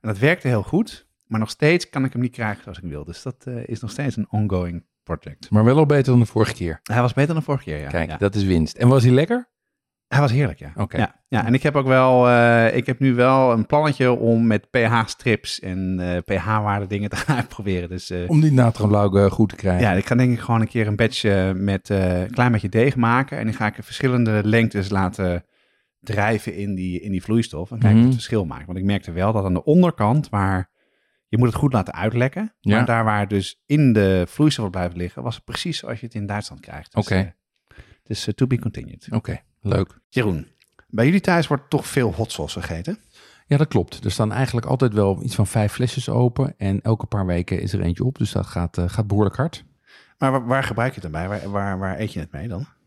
En 0.00 0.08
dat 0.08 0.18
werkte 0.18 0.48
heel 0.48 0.62
goed. 0.62 1.06
Maar 1.26 1.40
nog 1.40 1.50
steeds 1.50 1.88
kan 1.88 2.04
ik 2.04 2.12
hem 2.12 2.22
niet 2.22 2.32
krijgen 2.32 2.62
zoals 2.62 2.78
ik 2.78 2.90
wil. 2.90 3.04
Dus 3.04 3.22
dat 3.22 3.44
eh, 3.46 3.68
is 3.68 3.80
nog 3.80 3.90
steeds 3.90 4.16
een 4.16 4.30
ongoing 4.30 4.84
project. 5.04 5.50
maar 5.50 5.64
wel 5.64 5.76
al 5.78 5.86
beter 5.86 6.04
dan 6.12 6.18
de 6.20 6.26
vorige 6.26 6.52
keer. 6.54 6.80
Hij 6.82 7.00
was 7.00 7.12
beter 7.12 7.34
dan 7.34 7.42
vorig 7.42 7.64
jaar, 7.64 7.78
ja. 7.78 7.88
Kijk, 7.88 8.10
ja. 8.10 8.16
dat 8.16 8.34
is 8.34 8.44
winst. 8.44 8.76
En 8.76 8.88
was 8.88 9.02
hij 9.02 9.12
lekker? 9.12 9.52
Hij 10.06 10.20
was 10.22 10.32
heerlijk, 10.32 10.58
ja. 10.58 10.72
Oké. 10.76 10.96
Ja, 10.96 11.20
ja, 11.28 11.46
en 11.46 11.54
ik 11.54 11.62
heb 11.62 11.76
ook 11.76 11.86
wel, 11.86 12.28
eh, 12.28 12.76
ik 12.76 12.86
heb 12.86 12.98
nu 12.98 13.14
wel 13.14 13.52
een 13.52 13.66
plannetje 13.66 14.12
om 14.12 14.46
met 14.46 14.70
pH-strips 14.70 15.60
en 15.60 15.96
eh, 16.00 16.18
pH-waarde 16.36 16.86
dingen 16.86 17.10
te 17.10 17.16
gaan 17.22 17.36
uitproberen. 17.36 17.88
Dus 17.88 18.10
eh, 18.10 18.30
Om 18.30 18.40
die 18.40 18.52
natriumlauw 18.52 19.16
eh, 19.16 19.30
goed 19.30 19.48
te 19.48 19.56
krijgen. 19.56 19.82
ja, 19.82 19.92
ik 19.92 20.06
ga 20.06 20.14
denk 20.14 20.32
ik 20.32 20.40
gewoon 20.40 20.60
een 20.60 20.68
keer 20.68 20.86
een 20.86 20.96
batch 20.96 21.24
eh, 21.24 21.50
met 21.52 21.88
een 21.88 22.30
klein 22.30 22.52
beetje 22.52 22.68
deeg 22.68 22.96
maken. 22.96 23.38
En 23.38 23.44
dan 23.44 23.54
ga 23.54 23.66
ik 23.66 23.74
verschillende 23.80 24.40
lengtes 24.44 24.90
laten 24.90 25.44
drijven 26.00 26.54
in 26.56 26.74
die, 26.74 27.00
in 27.00 27.10
die 27.10 27.22
vloeistof. 27.22 27.70
En 27.70 27.78
kijken 27.78 27.90
of 27.90 27.96
Mhm. 28.04 28.04
het 28.06 28.14
verschil 28.14 28.44
maakt. 28.44 28.66
Want 28.66 28.78
ik 28.78 28.84
merkte 28.84 29.12
wel 29.12 29.32
dat 29.32 29.44
aan 29.44 29.54
de 29.54 29.64
onderkant, 29.64 30.28
waar 30.28 30.70
je 31.28 31.38
moet 31.38 31.46
het 31.46 31.56
goed 31.56 31.72
laten 31.72 31.94
uitlekken. 31.94 32.54
Ja. 32.60 32.76
Maar 32.76 32.86
daar 32.86 33.04
waar 33.04 33.28
dus 33.28 33.62
in 33.66 33.92
de 33.92 34.24
vloeistof 34.28 34.70
blijft 34.70 34.96
liggen, 34.96 35.22
was 35.22 35.34
het 35.34 35.44
precies 35.44 35.78
zoals 35.78 36.00
je 36.00 36.06
het 36.06 36.14
in 36.14 36.26
Duitsland 36.26 36.60
krijgt. 36.60 36.94
Dus, 36.94 37.04
Oké. 37.04 37.14
eh, 37.14 37.76
dus 38.02 38.26
eh, 38.26 38.34
to 38.34 38.46
be 38.46 38.58
continued. 38.58 39.08
Oké, 39.10 39.40
leuk. 39.60 39.98
Jeroen, 40.08 40.46
bij 40.88 41.04
jullie 41.04 41.20
thuis 41.20 41.46
wordt 41.46 41.70
toch 41.70 41.86
veel 41.86 42.12
hot 42.12 42.32
sauce 42.32 42.60
gegeten? 42.60 42.98
Ja, 43.46 43.56
dat 43.56 43.68
klopt. 43.68 44.04
Er 44.04 44.10
staan 44.10 44.32
eigenlijk 44.32 44.66
altijd 44.66 44.92
wel 44.92 45.22
iets 45.22 45.34
van 45.34 45.46
vijf 45.46 45.72
flesjes 45.72 46.08
open. 46.08 46.54
En 46.58 46.80
elke 46.82 47.06
paar 47.06 47.26
weken 47.26 47.60
is 47.60 47.72
er 47.72 47.80
eentje 47.80 48.04
op. 48.04 48.18
Dus 48.18 48.32
dat 48.32 48.46
gaat, 48.46 48.78
eh, 48.78 48.88
gaat 48.88 49.06
behoorlijk 49.06 49.36
hard. 49.36 49.64
Maar 50.18 50.30
waar, 50.30 50.46
waar 50.46 50.64
gebruik 50.64 50.94
je 50.94 51.00
het 51.00 51.12
dan 51.12 51.20
bij? 51.20 51.28
Waar, 51.28 51.50
waar, 51.50 51.78
waar 51.78 52.00
eet 52.00 52.12
je 52.12 52.20
het 52.20 52.32
mee 52.32 52.48
dan? 52.48 52.66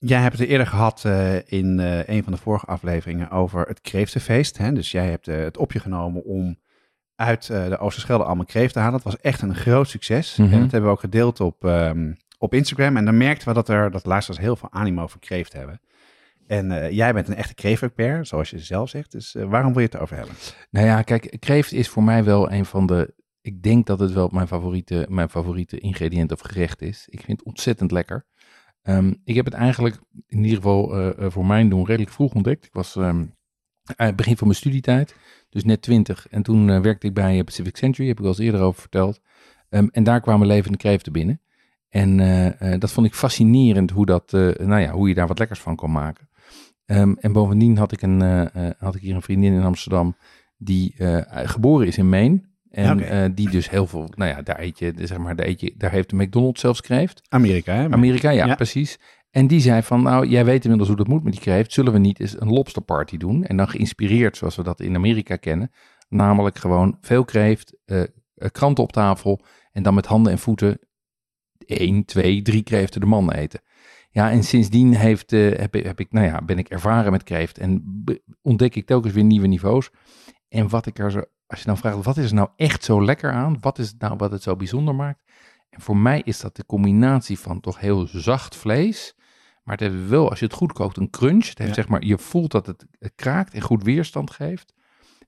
jij 0.00 0.20
hebt 0.20 0.38
het 0.38 0.48
eerder 0.48 0.66
gehad 0.66 1.04
eh, 1.04 1.36
in 1.46 1.80
eh, 1.80 2.08
een 2.08 2.22
van 2.22 2.32
de 2.32 2.38
vorige 2.38 2.66
afleveringen 2.66 3.30
over 3.30 3.66
het 3.66 3.80
kreeftenfeest. 3.80 4.58
Hè? 4.58 4.72
Dus 4.72 4.90
jij 4.90 5.06
hebt 5.06 5.28
eh, 5.28 5.36
het 5.36 5.56
op 5.56 5.72
je 5.72 5.80
genomen 5.80 6.24
om 6.24 6.58
uit 7.14 7.46
de 7.46 7.78
Oosterschelde 7.78 8.24
allemaal 8.24 8.44
kreeft 8.44 8.72
te 8.72 8.78
halen. 8.78 8.92
Dat 8.92 9.12
was 9.12 9.20
echt 9.20 9.42
een 9.42 9.54
groot 9.54 9.88
succes. 9.88 10.36
Mhm. 10.36 10.52
En 10.52 10.60
dat 10.60 10.70
hebben 10.70 10.90
we 10.90 10.96
ook 10.96 11.00
gedeeld 11.00 11.40
op, 11.40 11.64
ehm, 11.64 12.12
op 12.38 12.54
Instagram. 12.54 12.96
En 12.96 13.04
dan 13.04 13.16
merkten 13.16 13.48
we 13.48 13.54
dat 13.54 13.68
er 13.68 13.90
dat 13.90 14.06
luisteraars 14.06 14.42
heel 14.42 14.56
veel 14.56 14.72
animo 14.72 15.06
voor 15.06 15.20
kreeft 15.20 15.52
hebben. 15.52 15.80
En 16.46 16.94
jij 16.94 17.12
bent 17.12 17.28
een 17.28 17.34
echte 17.34 17.54
kreeftexpert, 17.54 18.28
zoals 18.28 18.50
je 18.50 18.58
zelf 18.58 18.88
zegt. 18.88 19.12
Dus 19.12 19.36
waarom 19.38 19.72
wil 19.72 19.80
je 19.80 19.86
het 19.86 19.94
erover 19.94 20.16
hebben? 20.16 20.34
Nou 20.70 20.86
ja, 20.86 21.02
kijk, 21.02 21.36
kreeft 21.38 21.72
is 21.72 21.88
voor 21.88 22.02
mij 22.02 22.24
wel 22.24 22.52
een 22.52 22.64
van 22.64 22.86
de. 22.86 23.14
Ik 23.40 23.62
denk 23.62 23.86
dat 23.86 24.00
het 24.00 24.12
wel 24.12 24.28
mijn 24.32 24.46
favoriete, 24.46 25.06
mijn 25.08 25.30
favoriete 25.30 25.78
ingrediënt 25.78 26.32
of 26.32 26.40
gerecht 26.40 26.82
is. 26.82 27.06
Ik 27.08 27.20
vind 27.20 27.38
het 27.38 27.46
ontzettend 27.46 27.90
lekker. 27.90 28.26
Ehm, 28.82 29.12
ik 29.24 29.34
heb 29.34 29.44
het 29.44 29.54
eigenlijk 29.54 29.98
in 30.26 30.42
ieder 30.42 30.56
geval 30.56 30.96
eh, 30.96 31.08
eh, 31.08 31.30
voor 31.30 31.46
mijn 31.46 31.68
doen 31.68 31.86
redelijk 31.86 32.12
vroeg 32.12 32.34
ontdekt. 32.34 32.64
Ik 32.64 32.72
was 32.72 32.96
ehm, 32.96 33.24
het 33.96 34.16
begin 34.16 34.36
van 34.36 34.46
mijn 34.46 34.58
studietijd, 34.58 35.14
dus 35.48 35.64
net 35.64 35.82
twintig. 35.82 36.28
En 36.30 36.42
toen 36.42 36.70
eh, 36.70 36.80
werkte 36.80 37.06
ik 37.06 37.14
bij 37.14 37.44
Pacific 37.44 37.76
Century, 37.76 38.08
heb 38.08 38.16
ik 38.16 38.22
wel 38.22 38.32
eens 38.32 38.42
eerder 38.42 38.60
over 38.60 38.80
verteld. 38.80 39.20
Ehm, 39.68 39.86
en 39.90 40.04
daar 40.04 40.20
kwamen 40.20 40.46
levende 40.46 40.78
kreeften 40.78 41.12
binnen. 41.12 41.40
En 41.88 42.16
dat 42.78 42.92
vond 42.92 43.06
ik 43.06 43.14
fascinerend 43.14 43.90
hoe, 43.90 44.06
dat, 44.06 44.32
nou 44.32 44.78
ja, 44.78 44.90
hoe 44.90 45.08
je 45.08 45.14
daar 45.14 45.26
wat 45.26 45.38
lekkers 45.38 45.60
van 45.60 45.76
kon 45.76 45.92
maken. 45.92 46.28
En 46.86 47.32
bovendien 47.32 47.76
had 47.78 47.92
ik, 47.92 48.02
een, 48.02 48.20
had 48.78 48.94
ik 48.94 49.00
hier 49.00 49.14
een 49.14 49.22
vriendin 49.22 49.52
in 49.52 49.62
Amsterdam 49.62 50.16
die 50.56 50.94
geboren 51.28 51.86
is 51.86 51.98
in 51.98 52.08
Maine. 52.08 52.40
En 52.70 53.00
eh, 53.08 53.30
die 53.34 53.50
dus 53.50 53.70
heel 53.70 53.86
veel, 53.86 54.08
nou 54.14 54.30
ja, 54.30 54.42
daar 54.42 54.60
eet 54.60 54.78
je, 54.78 54.92
zeg 54.96 55.18
maar, 55.18 55.36
daar, 55.36 55.46
eet 55.46 55.60
je, 55.60 55.74
daar 55.76 55.90
heeft 55.90 56.10
de 56.10 56.16
McDonald's 56.16 56.60
zelfs 56.60 56.80
kreeft. 56.80 57.22
Amerika, 57.28 57.74
hè? 57.74 57.90
Amerika, 57.90 58.30
ja, 58.30 58.46
Ja. 58.46 58.54
precies. 58.54 58.98
En 59.30 59.46
die 59.46 59.60
zei 59.60 59.82
van, 59.82 60.02
nou, 60.02 60.26
jij 60.26 60.44
weet 60.44 60.62
inmiddels 60.62 60.88
hoe 60.88 60.98
dat 60.98 61.06
moet 61.08 61.22
met 61.24 61.32
die 61.32 61.40
kreeft. 61.42 61.72
Zullen 61.72 61.92
we 61.92 61.98
niet 61.98 62.20
eens 62.20 62.40
een 62.40 62.48
lobster 62.50 62.82
party 62.82 63.16
doen? 63.16 63.44
En 63.44 63.56
dan 63.56 63.68
geïnspireerd 63.68 64.36
zoals 64.36 64.56
we 64.56 64.62
dat 64.62 64.80
in 64.80 64.94
Amerika 64.94 65.36
kennen. 65.36 65.70
Namelijk 66.08 66.58
gewoon 66.58 66.96
veel 67.00 67.24
kreeft, 67.24 67.76
eh, 67.84 68.02
kranten 68.52 68.84
op 68.84 68.92
tafel. 68.92 69.40
En 69.72 69.82
dan 69.82 69.94
met 69.94 70.06
handen 70.06 70.32
en 70.32 70.38
voeten 70.38 70.78
één, 71.66 72.04
twee, 72.04 72.42
drie 72.42 72.62
kreeften 72.62 73.00
de 73.00 73.06
man 73.06 73.30
eten. 73.32 73.60
Ja, 74.10 74.30
en 74.30 74.42
sindsdien 74.44 74.94
heeft, 74.94 75.32
eh, 75.32 75.58
heb, 75.58 75.74
ik- 75.76 75.84
heb 75.84 76.00
ik, 76.00 76.12
nou 76.12 76.26
ja, 76.26 76.42
ben 76.44 76.58
ik 76.58 76.68
ervaren 76.68 77.12
met 77.12 77.22
kreeft. 77.22 77.58
En 77.58 77.84
ontdek 78.42 78.74
ik 78.74 78.86
telkens 78.86 79.12
weer 79.14 79.24
nieuwe 79.24 79.46
niveaus. 79.46 79.90
En 80.48 80.68
wat 80.68 80.86
ik 80.86 80.98
er 80.98 81.10
zo, 81.10 81.22
als 81.50 81.60
je 81.60 81.66
dan 81.66 81.76
vraagt, 81.78 82.04
wat 82.04 82.16
is 82.16 82.28
er 82.28 82.34
nou 82.34 82.48
echt 82.56 82.84
zo 82.84 83.04
lekker 83.04 83.32
aan? 83.32 83.56
Wat 83.60 83.78
is 83.78 83.88
het 83.88 84.00
nou 84.00 84.16
wat 84.16 84.30
het 84.30 84.42
zo 84.42 84.56
bijzonder 84.56 84.94
maakt? 84.94 85.22
En 85.70 85.80
voor 85.80 85.96
mij 85.96 86.22
is 86.24 86.40
dat 86.40 86.56
de 86.56 86.66
combinatie 86.66 87.38
van 87.38 87.60
toch 87.60 87.80
heel 87.80 88.06
zacht 88.06 88.56
vlees. 88.56 89.14
Maar 89.62 89.76
het 89.76 89.90
heeft 89.92 90.08
wel, 90.08 90.30
als 90.30 90.38
je 90.38 90.44
het 90.44 90.54
goed 90.54 90.72
kookt, 90.72 90.96
een 90.96 91.10
crunch. 91.10 91.48
Het 91.48 91.58
heeft 91.58 91.70
Ja. 91.70 91.74
zeg 91.76 91.88
maar, 91.88 92.04
je 92.04 92.18
voelt 92.18 92.50
dat 92.50 92.66
het, 92.66 92.86
het 92.98 93.12
kraakt 93.14 93.54
en 93.54 93.60
goed 93.60 93.82
weerstand 93.82 94.30
geeft. 94.30 94.74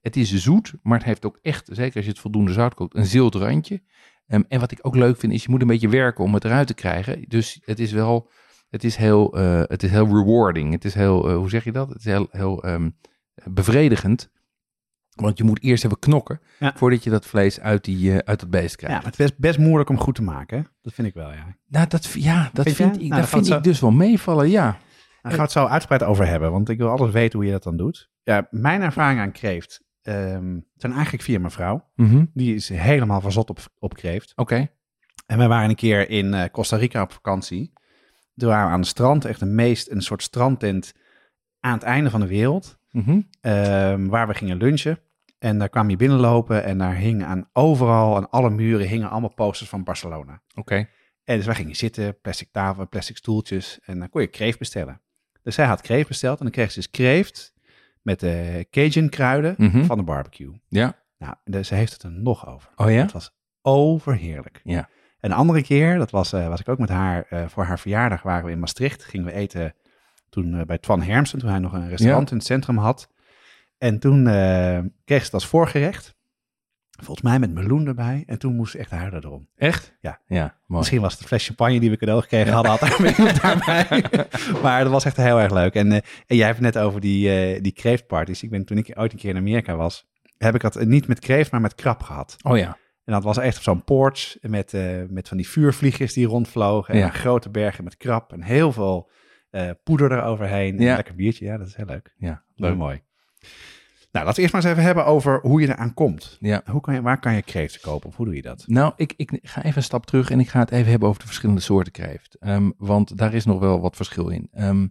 Het 0.01 0.15
is 0.15 0.33
zoet, 0.33 0.73
maar 0.81 0.97
het 0.97 1.07
heeft 1.07 1.25
ook 1.25 1.39
echt, 1.41 1.69
zeker 1.71 1.95
als 1.95 2.05
je 2.05 2.11
het 2.11 2.19
voldoende 2.19 2.51
zout 2.51 2.73
kookt, 2.73 2.95
een 2.95 3.05
zilt 3.05 3.35
randje. 3.35 3.81
Ehm, 4.27 4.41
en 4.47 4.59
wat 4.59 4.71
ik 4.71 4.79
ook 4.81 4.95
leuk 4.95 5.17
vind, 5.17 5.33
is 5.33 5.43
je 5.43 5.49
moet 5.49 5.61
een 5.61 5.67
beetje 5.67 5.89
werken 5.89 6.23
om 6.23 6.33
het 6.33 6.45
eruit 6.45 6.67
te 6.67 6.73
krijgen. 6.73 7.25
Dus 7.27 7.59
het 7.65 7.79
is 7.79 7.91
wel, 7.91 8.29
het 8.69 8.83
is 8.83 8.95
heel, 8.95 9.37
eh, 9.37 9.61
het 9.65 9.83
is 9.83 9.89
heel 9.89 10.05
rewarding. 10.07 10.71
Het 10.71 10.85
is 10.85 10.93
heel, 10.93 11.29
eh, 11.29 11.35
hoe 11.35 11.49
zeg 11.49 11.63
je 11.63 11.71
dat? 11.71 11.89
Het 11.89 11.97
is 11.97 12.05
heel, 12.05 12.27
heel 12.31 12.63
ehm, 12.63 12.89
bevredigend. 13.43 14.31
Want 15.15 15.37
je 15.37 15.43
moet 15.43 15.63
eerst 15.63 15.85
even 15.85 15.99
knokken 15.99 16.41
Ja. 16.59 16.73
voordat 16.75 17.03
je 17.03 17.09
dat 17.09 17.25
vlees 17.25 17.59
uit, 17.59 17.83
die, 17.83 18.11
eh, 18.11 18.17
uit 18.17 18.41
het 18.41 18.49
beest 18.49 18.69
Ja, 18.71 18.75
krijgt. 18.87 19.03
maar 19.03 19.11
het 19.11 19.19
is 19.19 19.35
best, 19.35 19.57
moeilijk 19.59 19.89
om 19.89 19.97
goed 19.99 20.15
te 20.15 20.23
maken. 20.23 20.57
hè? 20.57 20.63
Dat 20.81 20.93
vind 20.93 21.07
ik 21.07 21.13
wel, 21.13 21.31
ja. 21.31 21.55
Nou, 21.67 21.87
dat, 21.87 22.05
ja, 22.13 22.49
dat 22.53 22.69
Vind 22.69 22.95
ik, 23.01 23.07
Nou, 23.07 23.21
dat 23.21 23.29
vind 23.29 23.45
ik 23.47 23.53
zo- 23.53 23.59
dus 23.59 23.79
wel 23.79 23.91
meevallen, 23.91 24.49
ja. 24.49 24.63
Daar 24.63 25.31
gaan 25.31 25.35
we 25.35 25.41
het 25.41 25.51
zo 25.51 25.65
uitgebreid 25.65 26.03
over 26.03 26.27
hebben, 26.27 26.51
want 26.51 26.69
ik 26.69 26.77
wil 26.77 26.89
alles 26.89 27.11
weten 27.11 27.37
hoe 27.39 27.45
je 27.47 27.53
dat 27.53 27.63
dan 27.63 27.77
doet. 27.77 28.09
Ja, 28.23 28.47
mijn 28.49 28.81
ervaring 28.81 29.19
aan 29.19 29.31
kreeft 29.31 29.81
ehm, 30.01 30.59
zijn 30.75 30.93
eigenlijk 30.93 31.23
via 31.23 31.39
mijn 31.39 31.51
vrouw. 31.51 31.89
Mhm. 31.95 32.25
Die 32.33 32.55
is 32.55 32.69
helemaal 32.69 33.21
verzot 33.21 33.49
op, 33.49 33.59
op 33.79 33.93
kreeft. 33.93 34.33
Oké. 34.35 34.67
En 35.25 35.37
we 35.37 35.47
waren 35.47 35.69
een 35.69 35.75
keer 35.75 36.09
in 36.09 36.33
eh, 36.33 36.49
Costa 36.51 36.77
Rica 36.77 37.01
op 37.01 37.11
vakantie. 37.11 37.73
Toen 38.35 38.49
waren 38.49 38.65
we 38.67 38.71
aan 38.73 38.79
het 38.79 38.87
strand, 38.87 39.25
echt 39.25 39.41
een 39.41 39.55
meest 39.55 39.89
een 39.89 40.01
soort 40.01 40.23
strandtent 40.23 40.93
aan 41.59 41.73
het 41.73 41.83
einde 41.83 42.09
van 42.09 42.19
de 42.19 42.27
wereld. 42.27 42.77
Mhm. 42.93 43.21
ehm, 43.41 44.07
waar 44.07 44.27
we 44.27 44.33
gingen 44.33 44.57
lunchen. 44.57 44.99
En 45.39 45.57
daar 45.59 45.69
kwam 45.69 45.89
je 45.89 45.95
binnenlopen 45.95 46.63
en 46.63 46.77
daar 46.77 46.95
hingen 46.95 47.27
aan 47.27 47.49
overal, 47.53 48.15
aan 48.15 48.29
alle 48.29 48.49
muren, 48.49 48.87
hingen 48.87 49.09
allemaal 49.09 49.33
posters 49.33 49.69
van 49.69 49.83
Barcelona. 49.83 50.41
Oké. 50.55 50.87
En 51.23 51.37
dus 51.37 51.45
wij 51.45 51.55
gingen 51.55 51.75
zitten, 51.75 52.19
plastic 52.21 52.47
tafel, 52.51 52.87
plastic 52.87 53.17
stoeltjes. 53.17 53.79
En 53.85 53.99
dan 53.99 54.09
kon 54.09 54.21
je 54.21 54.27
kreeft 54.27 54.59
bestellen. 54.59 55.01
Dus 55.41 55.55
zij 55.55 55.65
had 55.65 55.81
kreeft 55.81 56.07
besteld. 56.07 56.37
En 56.37 56.43
dan 56.43 56.53
kreeg 56.53 56.71
ze 56.71 56.79
dus 56.79 56.89
kreeft 56.89 57.53
met 58.01 58.19
de 58.19 58.67
Cajun 58.71 59.09
kruiden 59.09 59.55
Mhm. 59.57 59.83
van 59.83 59.97
de 59.97 60.03
barbecue. 60.03 60.51
Ja. 60.67 60.95
Nou, 61.17 61.35
dus 61.43 61.67
ze 61.67 61.75
heeft 61.75 61.93
het 61.93 62.03
er 62.03 62.11
nog 62.11 62.47
over. 62.47 62.69
Oh 62.75 62.91
ja? 62.91 63.01
Het 63.01 63.11
was 63.11 63.31
overheerlijk. 63.61 64.61
Ja. 64.63 64.89
Een 65.19 65.31
andere 65.31 65.61
keer, 65.63 65.97
dat 65.97 66.11
was, 66.11 66.33
eh, 66.33 66.47
was 66.47 66.59
ik 66.59 66.69
ook 66.69 66.79
met 66.79 66.89
haar 66.89 67.25
eh, 67.29 67.47
voor 67.47 67.63
haar 67.63 67.79
verjaardag, 67.79 68.21
waren 68.21 68.45
we 68.45 68.51
in 68.51 68.59
Maastricht. 68.59 69.03
Gingen 69.03 69.25
we 69.25 69.33
eten 69.33 69.73
toen 70.33 70.59
eh, 70.59 70.65
bij 70.65 70.77
Twan 70.77 71.01
Hermsen, 71.01 71.39
toen 71.39 71.49
hij 71.49 71.59
nog 71.59 71.73
een 71.73 71.89
restaurant 71.89 72.31
in 72.31 72.37
het 72.37 72.45
centrum 72.45 72.77
had. 72.77 73.09
En 73.77 73.99
toen 73.99 74.27
eh, 74.27 74.79
kreeg 75.05 75.25
ze 75.25 75.31
als 75.31 75.47
voorgerecht. 75.47 76.15
Volgens 77.01 77.21
mij 77.21 77.39
met 77.39 77.53
meloen 77.53 77.87
erbij. 77.87 78.23
En 78.27 78.39
toen 78.39 78.55
moest 78.55 78.71
ze 78.71 78.77
echt 78.77 78.91
huilen 78.91 79.23
erom. 79.23 79.47
Echt? 79.55 79.93
Ja. 79.99 80.19
Ja, 80.27 80.43
mooi. 80.43 80.79
Misschien 80.79 81.01
was 81.01 81.11
het 81.11 81.21
een 81.21 81.27
fles 81.27 81.45
champagne 81.45 81.79
die 81.79 81.89
we 81.89 81.97
cadeau 81.97 82.21
gekregen 82.21 82.53
hadden, 82.53 82.71
had 82.71 82.79
daar 82.79 83.33
daarbij. 83.41 84.03
maar 84.63 84.83
dat 84.83 84.91
was 84.91 85.05
echt 85.05 85.17
heel 85.17 85.39
erg 85.39 85.51
leuk. 85.51 85.73
En, 85.73 85.91
eh, 85.91 85.99
en 86.27 86.35
jij 86.35 86.45
hebt 86.45 86.59
het 86.63 86.73
net 86.73 86.83
over 86.83 87.01
die, 87.01 87.29
eh 87.29 87.61
die 87.61 87.71
kreeftparties. 87.71 88.43
Ik 88.43 88.49
ben, 88.49 88.65
toen 88.65 88.77
ik 88.77 88.91
ooit 88.95 89.11
een 89.11 89.17
keer 89.19 89.29
in 89.29 89.37
Amerika 89.37 89.75
was, 89.75 90.05
heb 90.37 90.55
ik 90.55 90.61
dat 90.61 90.85
niet 90.85 91.07
met 91.07 91.19
kreeft, 91.19 91.51
maar 91.51 91.61
met 91.61 91.75
krab 91.75 92.03
gehad. 92.03 92.35
Oh 92.41 92.57
ja. 92.57 92.77
En 93.05 93.13
dat 93.13 93.23
was 93.23 93.37
echt 93.37 93.57
op 93.57 93.63
zo'n 93.63 93.83
porch 93.83 94.37
met, 94.41 94.73
met 95.09 95.27
van 95.27 95.37
die 95.37 95.49
vuurvliegjes 95.49 96.13
die 96.13 96.25
rondvlogen. 96.25 96.93
En 96.93 96.99
Ja. 96.99 97.09
grote 97.09 97.49
bergen 97.49 97.83
met 97.83 97.97
krab 97.97 98.31
en 98.33 98.41
heel 98.41 98.71
veel 98.71 99.09
eh, 99.53 99.69
poeder 99.83 100.11
eroverheen. 100.11 100.79
Ja. 100.79 100.89
een 100.89 100.95
lekker 100.95 101.15
biertje, 101.15 101.45
ja, 101.45 101.57
dat 101.57 101.67
is 101.67 101.75
heel 101.75 101.85
leuk. 101.85 102.13
Ja, 102.17 102.43
Heel 102.55 102.67
leuk. 102.67 102.77
mooi. 102.77 103.01
Nou, 104.11 104.25
laten 104.25 104.35
we 104.35 104.41
eerst 104.41 104.53
maar 104.53 104.63
eens 104.63 104.71
even 104.71 104.83
hebben 104.83 105.05
over 105.05 105.39
hoe 105.41 105.61
je 105.61 105.67
eraan 105.67 105.93
komt. 105.93 106.37
Ja. 106.39 106.61
Hoe 106.65 106.81
kan 106.81 106.93
je, 106.93 107.01
waar 107.01 107.19
kan 107.19 107.35
je 107.35 107.41
kreeften 107.41 107.81
kopen 107.81 108.09
of 108.09 108.15
hoe 108.15 108.25
doe 108.25 108.35
je 108.35 108.41
dat? 108.41 108.63
Nou, 108.67 108.93
ik, 108.95 109.13
ik 109.17 109.39
ga 109.41 109.63
even 109.63 109.77
een 109.77 109.83
stap 109.83 110.05
terug 110.05 110.29
en 110.29 110.39
ik 110.39 110.49
ga 110.49 110.59
het 110.59 110.71
even 110.71 110.89
hebben 110.89 111.07
over 111.07 111.21
de 111.21 111.27
verschillende 111.27 111.61
soorten 111.61 111.91
kreeft. 111.91 112.37
Ehm, 112.39 112.71
want 112.77 113.17
daar 113.17 113.33
is 113.33 113.45
nog 113.45 113.59
wel 113.59 113.81
wat 113.81 113.95
verschil 113.95 114.29
in. 114.29 114.47
Ehm, 114.51 114.87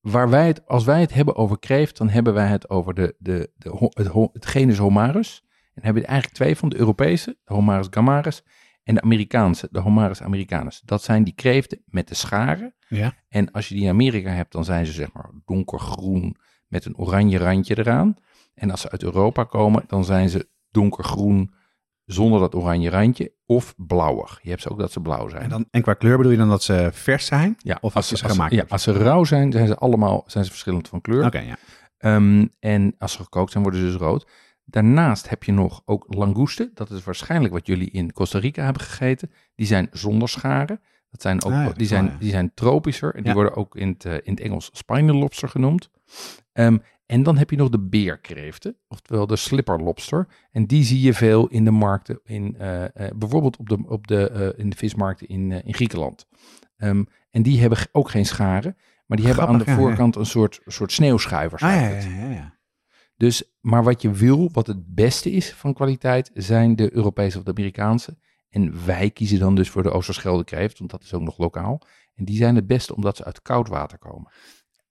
waar 0.00 0.30
wij 0.30 0.46
het, 0.46 0.66
als 0.66 0.84
wij 0.84 1.00
het 1.00 1.14
hebben 1.14 1.36
over 1.36 1.58
kreeft, 1.58 1.96
dan 1.96 2.08
hebben 2.08 2.34
wij 2.34 2.46
het 2.46 2.70
over 2.70 2.94
de, 2.94 3.14
de, 3.18 3.50
de, 3.56 3.90
het, 3.90 4.12
het 4.32 4.46
genus 4.46 4.78
Homarus. 4.78 5.44
En 5.74 5.82
hebben 5.82 6.02
we 6.02 6.08
eigenlijk 6.08 6.38
twee 6.38 6.56
van, 6.56 6.68
de 6.68 6.76
Europese, 6.78 7.38
de 7.44 7.54
Homarus 7.54 7.86
gammarus, 7.90 8.42
en 8.86 8.94
de 8.94 9.00
Amerikaanse, 9.00 9.68
de 9.70 9.80
Homarus 9.80 10.22
americanus. 10.22 10.80
Dat 10.84 11.02
zijn 11.02 11.24
die 11.24 11.34
kreeften 11.34 11.82
met 11.86 12.08
de 12.08 12.14
scharen. 12.14 12.74
Ja. 12.88 13.14
En 13.28 13.50
als 13.50 13.68
je 13.68 13.74
die 13.74 13.84
in 13.84 13.90
Amerika 13.90 14.30
hebt, 14.30 14.52
dan 14.52 14.64
zijn 14.64 14.86
ze 14.86 14.92
zeg 14.92 15.12
maar 15.12 15.30
donkergroen 15.44 16.36
met 16.66 16.84
een 16.84 16.96
oranje 16.96 17.38
randje 17.38 17.78
eraan. 17.78 18.16
En 18.54 18.70
als 18.70 18.80
ze 18.80 18.90
uit 18.90 19.02
Europa 19.02 19.44
komen, 19.44 19.84
dan 19.86 20.04
zijn 20.04 20.28
ze 20.28 20.48
donkergroen 20.70 21.54
zonder 22.04 22.40
dat 22.40 22.54
oranje 22.54 22.90
randje 22.90 23.32
of 23.46 23.74
blauwig. 23.76 24.38
Je 24.42 24.50
hebt 24.50 24.62
ze 24.62 24.70
ook 24.70 24.78
dat 24.78 24.92
ze 24.92 25.00
blauw 25.00 25.28
zijn. 25.28 25.42
En, 25.42 25.48
dan, 25.48 25.66
en 25.70 25.82
qua 25.82 25.94
kleur 25.94 26.16
bedoel 26.16 26.32
je 26.32 26.38
dan 26.38 26.48
dat 26.48 26.62
ze 26.62 26.88
vers 26.92 27.26
zijn? 27.26 27.56
ja, 27.58 27.78
of 27.80 27.96
als 27.96 28.10
als 28.10 28.20
ze, 28.20 28.28
gemaakt 28.28 28.52
ja, 28.52 28.64
als 28.68 28.82
ze 28.82 28.92
rauw 28.92 29.24
zijn, 29.24 29.52
zijn 29.52 29.66
ze 29.66 29.76
allemaal 29.76 30.24
zijn 30.26 30.44
ze 30.44 30.50
verschillend 30.50 30.88
van 30.88 31.00
kleur. 31.00 31.24
Oké, 31.24 31.38
ja. 31.38 31.56
Ehm, 31.98 32.46
en 32.58 32.94
als 32.98 33.12
ze 33.12 33.22
gekookt 33.22 33.50
zijn, 33.50 33.62
worden 33.62 33.80
ze 33.80 33.86
dus 33.86 33.96
rood. 33.96 34.26
Daarnaast 34.68 35.28
heb 35.28 35.44
je 35.44 35.52
nog 35.52 35.82
ook 35.84 36.04
langoesten. 36.08 36.70
Dat 36.74 36.90
is 36.90 37.04
waarschijnlijk 37.04 37.52
wat 37.52 37.66
jullie 37.66 37.90
in 37.90 38.12
Costa 38.12 38.38
Rica 38.38 38.64
hebben 38.64 38.82
gegeten. 38.82 39.30
Die 39.54 39.66
zijn 39.66 39.88
zonder 39.92 40.28
scharen. 40.28 40.80
Dat 41.10 41.22
zijn 41.22 41.44
ook, 41.44 41.52
Ah, 41.52 41.64
ja, 41.64 41.72
die, 41.72 41.86
zijn, 41.86 42.16
die 42.18 42.30
zijn 42.30 42.54
tropischer. 42.54 43.14
En 43.14 43.22
die 43.22 43.32
worden 43.32 43.56
ook 43.56 43.76
in 43.76 43.88
het, 43.88 44.04
eh, 44.04 44.12
in 44.12 44.32
het 44.32 44.40
Engels 44.40 44.70
spiny 44.72 45.10
lobster 45.10 45.48
genoemd. 45.48 45.90
Ehm, 46.52 46.78
en 47.06 47.22
dan 47.22 47.36
heb 47.36 47.50
je 47.50 47.56
nog 47.56 47.68
de 47.68 47.80
beerkreeften, 47.80 48.76
oftewel 48.88 49.26
de 49.26 49.36
slipper 49.36 49.82
lobster. 49.82 50.28
En 50.50 50.66
die 50.66 50.84
zie 50.84 51.00
je 51.00 51.14
veel 51.14 51.46
in 51.46 51.64
de 51.64 51.70
markten, 51.70 52.20
in, 52.24 52.56
eh, 52.58 52.84
eh, 52.84 52.90
bijvoorbeeld 53.16 53.56
op 53.56 53.68
de, 53.68 53.78
op 53.86 54.06
de, 54.06 54.54
in 54.56 54.70
de 54.70 54.76
vismarkten 54.76 55.28
in, 55.28 55.52
in 55.52 55.74
Griekenland. 55.74 56.26
Ehm, 56.76 57.04
en 57.30 57.42
die 57.42 57.60
hebben 57.60 57.78
ook 57.92 58.10
geen 58.10 58.26
scharen, 58.26 58.76
maar 59.06 59.16
die 59.16 59.26
hebben 59.26 59.46
aan 59.46 59.58
de 59.58 59.64
ja, 59.66 59.74
voorkant 59.74 60.16
een 60.16 60.26
soort, 60.26 60.60
soort 60.66 60.92
sneeuwschuivers. 60.92 61.62
Ah, 61.62 61.70
ja, 61.70 61.88
ja, 61.88 62.30
ja. 62.30 62.55
Dus, 63.16 63.56
maar 63.60 63.84
wat 63.84 64.02
je 64.02 64.10
wil, 64.10 64.48
wat 64.52 64.66
het 64.66 64.94
beste 64.94 65.30
is 65.32 65.52
van 65.52 65.74
kwaliteit, 65.74 66.30
zijn 66.34 66.76
de 66.76 66.94
Europese 66.94 67.38
of 67.38 67.44
de 67.44 67.50
Amerikaanse. 67.50 68.16
En 68.50 68.84
wij 68.86 69.10
kiezen 69.10 69.38
dan 69.38 69.54
dus 69.54 69.70
voor 69.70 69.82
de 69.82 69.90
Oosterschelde 69.90 70.44
kreeft, 70.44 70.78
want 70.78 70.90
dat 70.90 71.02
is 71.02 71.14
ook 71.14 71.22
nog 71.22 71.38
lokaal. 71.38 71.80
En 72.14 72.24
die 72.24 72.36
zijn 72.36 72.54
het 72.54 72.66
beste 72.66 72.94
omdat 72.96 73.16
ze 73.16 73.24
uit 73.24 73.42
koud 73.42 73.68
water 73.68 73.98
komen. 73.98 74.32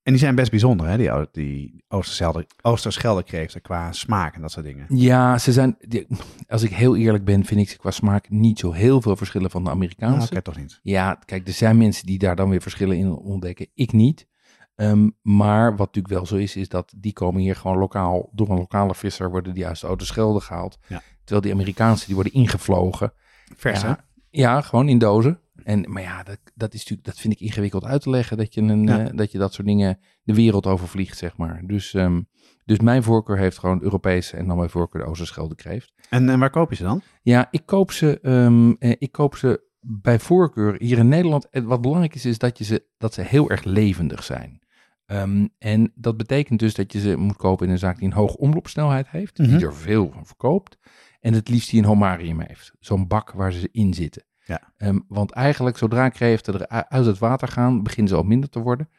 En 0.04 0.12
die 0.12 0.22
zijn 0.22 0.36
best 0.36 0.50
bijzonder, 0.52 0.88
hè? 0.88 0.98
Die, 0.98 1.12
die 1.32 1.84
Oosterschelde, 1.88 2.48
Oosterschelde 2.62 3.24
kreeften 3.24 3.62
qua 3.62 3.92
smaak 3.92 4.36
en 4.36 4.42
dat 4.42 4.52
soort 4.52 4.66
dingen. 4.66 4.86
Ja, 4.90 5.38
ze 5.38 5.52
zijn, 5.52 5.76
die- 5.80 6.08
als 6.48 6.62
ik 6.64 6.70
heel 6.72 6.96
eerlijk 6.96 7.26
ben, 7.26 7.46
vind 7.46 7.60
ik 7.62 7.70
ze 7.70 7.78
qua 7.78 7.92
smaak 7.92 8.30
niet 8.30 8.60
zo 8.60 8.72
heel 8.72 9.02
veel 9.02 9.16
verschillen 9.16 9.52
van 9.52 9.64
de 9.64 9.70
Amerikaanse. 9.70 10.32
Oké, 10.32 10.42
toch 10.42 10.58
niet. 10.58 10.80
Ja, 10.84 11.14
kijk, 11.26 11.48
er 11.48 11.54
zijn 11.54 11.78
mensen 11.78 12.06
die 12.06 12.18
daar 12.18 12.36
dan 12.36 12.50
weer 12.50 12.62
verschillen 12.62 12.98
in 12.98 13.12
ontdekken. 13.12 13.68
Ik 13.74 13.92
niet. 13.92 14.28
Ehm, 14.76 15.10
maar 15.22 15.70
wat 15.70 15.86
natuurlijk 15.88 16.14
wel 16.14 16.26
zo 16.26 16.36
is, 16.36 16.56
is 16.56 16.70
dat 16.70 16.94
die 16.98 17.14
komen 17.14 17.42
hier 17.42 17.56
gewoon 17.56 17.78
lokaal, 17.78 18.30
door 18.34 18.50
een 18.50 18.58
lokale 18.58 18.96
visser, 18.96 19.30
worden 19.30 19.54
die 19.54 19.68
uit 19.68 19.80
de 19.80 20.06
Schelde 20.06 20.40
gehaald. 20.40 20.78
Ja. 20.88 21.02
Terwijl 21.18 21.42
die 21.42 21.54
Amerikaanse, 21.54 22.06
die 22.06 22.16
worden 22.16 22.34
ingevlogen. 22.34 23.14
Vers, 23.56 23.82
hè? 23.82 23.94
ja, 24.30 24.62
gewoon 24.62 24.90
in 24.90 24.98
dozen. 24.98 25.40
En, 25.64 25.92
maar 25.92 26.02
ja, 26.02 26.24
dat, 26.24 26.38
dat, 26.56 26.74
is 26.74 26.80
natuurlijk, 26.80 27.08
dat 27.08 27.20
vind 27.20 27.34
ik 27.34 27.40
ingewikkeld 27.40 27.84
uit 27.84 28.02
te 28.02 28.10
leggen, 28.10 28.38
dat 28.38 28.54
je, 28.54 28.62
een, 28.62 28.84
Ja. 28.88 29.00
eh, 29.00 29.18
dat 29.18 29.32
je 29.32 29.38
dat 29.38 29.54
soort 29.54 29.68
dingen 29.68 30.00
de 30.24 30.34
wereld 30.34 30.66
overvliegt, 30.68 31.18
zeg 31.18 31.38
maar. 31.38 31.62
Dus, 31.66 31.94
ehm, 31.94 32.22
dus 32.66 32.80
mijn 32.80 33.04
voorkeur 33.04 33.38
heeft 33.38 33.58
gewoon 33.58 33.82
Europese 33.82 34.38
en 34.38 34.48
dan 34.48 34.58
mijn 34.58 34.70
voorkeur 34.70 35.02
de 35.04 35.10
Oosterschelde 35.10 35.56
kreeft. 35.56 35.94
En, 36.10 36.30
en 36.30 36.40
waar 36.40 36.50
koop 36.50 36.70
je 36.70 36.76
ze 36.76 36.84
dan? 36.84 37.02
Ja, 37.22 37.48
ik 37.52 37.66
koop 37.66 37.92
ze, 37.92 38.20
ehm, 38.22 38.72
eh, 38.80 38.96
ik 38.98 39.12
koop 39.12 39.36
ze 39.36 39.64
bij 39.80 40.20
voorkeur 40.20 40.76
hier 40.78 40.98
in 40.98 41.08
Nederland. 41.08 41.50
En 41.50 41.66
wat 41.66 41.82
belangrijk 41.82 42.16
is, 42.16 42.26
is 42.26 42.38
dat, 42.38 42.58
je 42.58 42.64
ze, 42.64 42.86
dat 42.98 43.14
ze 43.14 43.22
heel 43.22 43.50
erg 43.50 43.64
levendig 43.64 44.24
zijn. 44.24 44.60
Ehm, 45.06 45.48
en 45.58 45.92
dat 45.96 46.18
betekent 46.18 46.60
dus 46.60 46.74
dat 46.74 46.94
je 46.94 47.00
ze 47.00 47.16
moet 47.18 47.36
kopen 47.38 47.66
in 47.66 47.72
een 47.72 47.78
zaak 47.80 47.98
die 47.98 48.06
een 48.08 48.14
hoge 48.14 48.38
omloopsnelheid 48.38 49.10
heeft, 49.10 49.38
Mhm. 49.38 49.50
die 49.58 49.66
er 49.66 49.76
veel 49.76 50.12
van 50.12 50.26
verkoopt. 50.26 50.78
En 51.20 51.34
het 51.34 51.50
liefst 51.50 51.70
die 51.70 51.80
een 51.80 51.86
homarium 51.88 52.40
heeft. 52.42 52.72
Zo'n 52.80 53.08
bak 53.08 53.32
waar 53.32 53.52
ze 53.52 53.70
in 53.72 53.94
zitten. 53.94 54.24
Ja. 54.46 54.74
Ehm, 54.78 55.00
want 55.08 55.32
eigenlijk, 55.32 55.78
zodra 55.78 56.10
kreeften 56.10 56.54
er 56.54 56.68
uit 56.90 57.06
het 57.06 57.18
water 57.18 57.48
gaan, 57.48 57.84
beginnen 57.84 58.12
ze 58.12 58.18
al 58.18 58.24
minder 58.24 58.50
te 58.50 58.60
worden. 58.60 58.90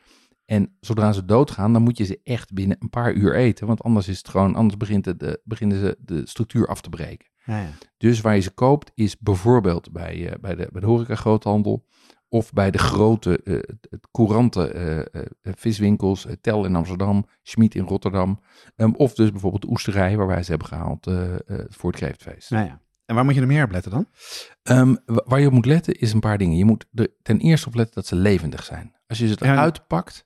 En 0.44 0.76
zodra 0.80 1.12
ze 1.12 1.24
doodgaan, 1.24 1.72
dan 1.72 1.82
moet 1.82 1.98
je 1.98 2.04
ze 2.04 2.20
echt 2.22 2.52
binnen 2.52 2.76
een 2.80 2.90
paar 2.90 3.12
uur 3.12 3.34
eten. 3.34 3.66
Want 3.66 3.82
anders 3.82 4.08
is 4.08 4.18
het 4.18 4.28
gewoon, 4.28 4.54
anders 4.54 4.76
begint 4.76 5.04
het, 5.04 5.20
de, 5.20 5.40
beginnen 5.44 5.78
ze 5.78 5.96
de 6.00 6.22
structuur 6.28 6.66
af 6.66 6.80
te 6.80 6.88
breken. 6.88 7.28
Ja, 7.44 7.58
ja. 7.60 7.68
Dus 7.96 8.20
waar 8.20 8.34
je 8.34 8.40
ze 8.40 8.50
koopt 8.50 8.90
is 8.94 9.18
bijvoorbeeld 9.18 9.92
bij, 9.92 10.28
eh, 10.28 10.38
bij, 10.40 10.54
de, 10.54 10.68
bij 10.72 10.80
de 10.80 10.86
horeca 10.86 11.14
groothandel 11.14 11.86
of 12.36 12.52
bij 12.52 12.70
de 12.70 12.78
grote, 12.78 13.42
eh, 13.42 13.54
het- 13.54 13.86
het 13.90 14.08
courante 14.10 14.68
eh, 14.72 14.98
eh, 14.98 15.04
viswinkels, 15.42 16.26
eh, 16.26 16.32
Tel 16.40 16.64
in 16.64 16.76
Amsterdam, 16.76 17.26
Schmid 17.42 17.74
in 17.74 17.84
Rotterdam. 17.84 18.40
Ehm, 18.76 18.90
of 18.96 19.14
dus 19.14 19.30
bijvoorbeeld 19.30 19.62
de 19.62 19.70
oesterij 19.70 20.16
waar 20.16 20.26
wij 20.26 20.42
ze 20.42 20.50
hebben 20.50 20.68
gehaald 20.68 21.06
eh, 21.06 21.34
eh, 21.34 21.38
voor 21.68 21.90
het 21.90 22.00
kreeftfeest. 22.00 22.48
Ja, 22.50 22.60
ja. 22.60 22.80
En 23.06 23.14
waar 23.14 23.24
moet 23.24 23.34
je 23.34 23.40
er 23.40 23.46
meer 23.46 23.64
op 23.64 23.70
letten 23.70 23.90
dan? 23.90 24.06
Ehm, 24.62 24.94
wa- 25.06 25.22
waar 25.26 25.40
je 25.40 25.46
op 25.46 25.52
moet 25.52 25.66
letten 25.66 25.94
is 25.98 26.12
een 26.12 26.20
paar 26.20 26.38
dingen. 26.38 26.56
Je 26.56 26.64
moet 26.64 26.86
er 26.94 27.08
ten 27.22 27.38
eerste 27.38 27.66
op 27.68 27.74
letten 27.74 27.94
dat 27.94 28.06
ze 28.06 28.14
levendig 28.16 28.64
zijn. 28.64 28.94
Als 29.06 29.18
je 29.18 29.28
ze 29.28 29.36
Ja. 29.38 29.52
eruit 29.52 29.86
pakt 29.86 30.25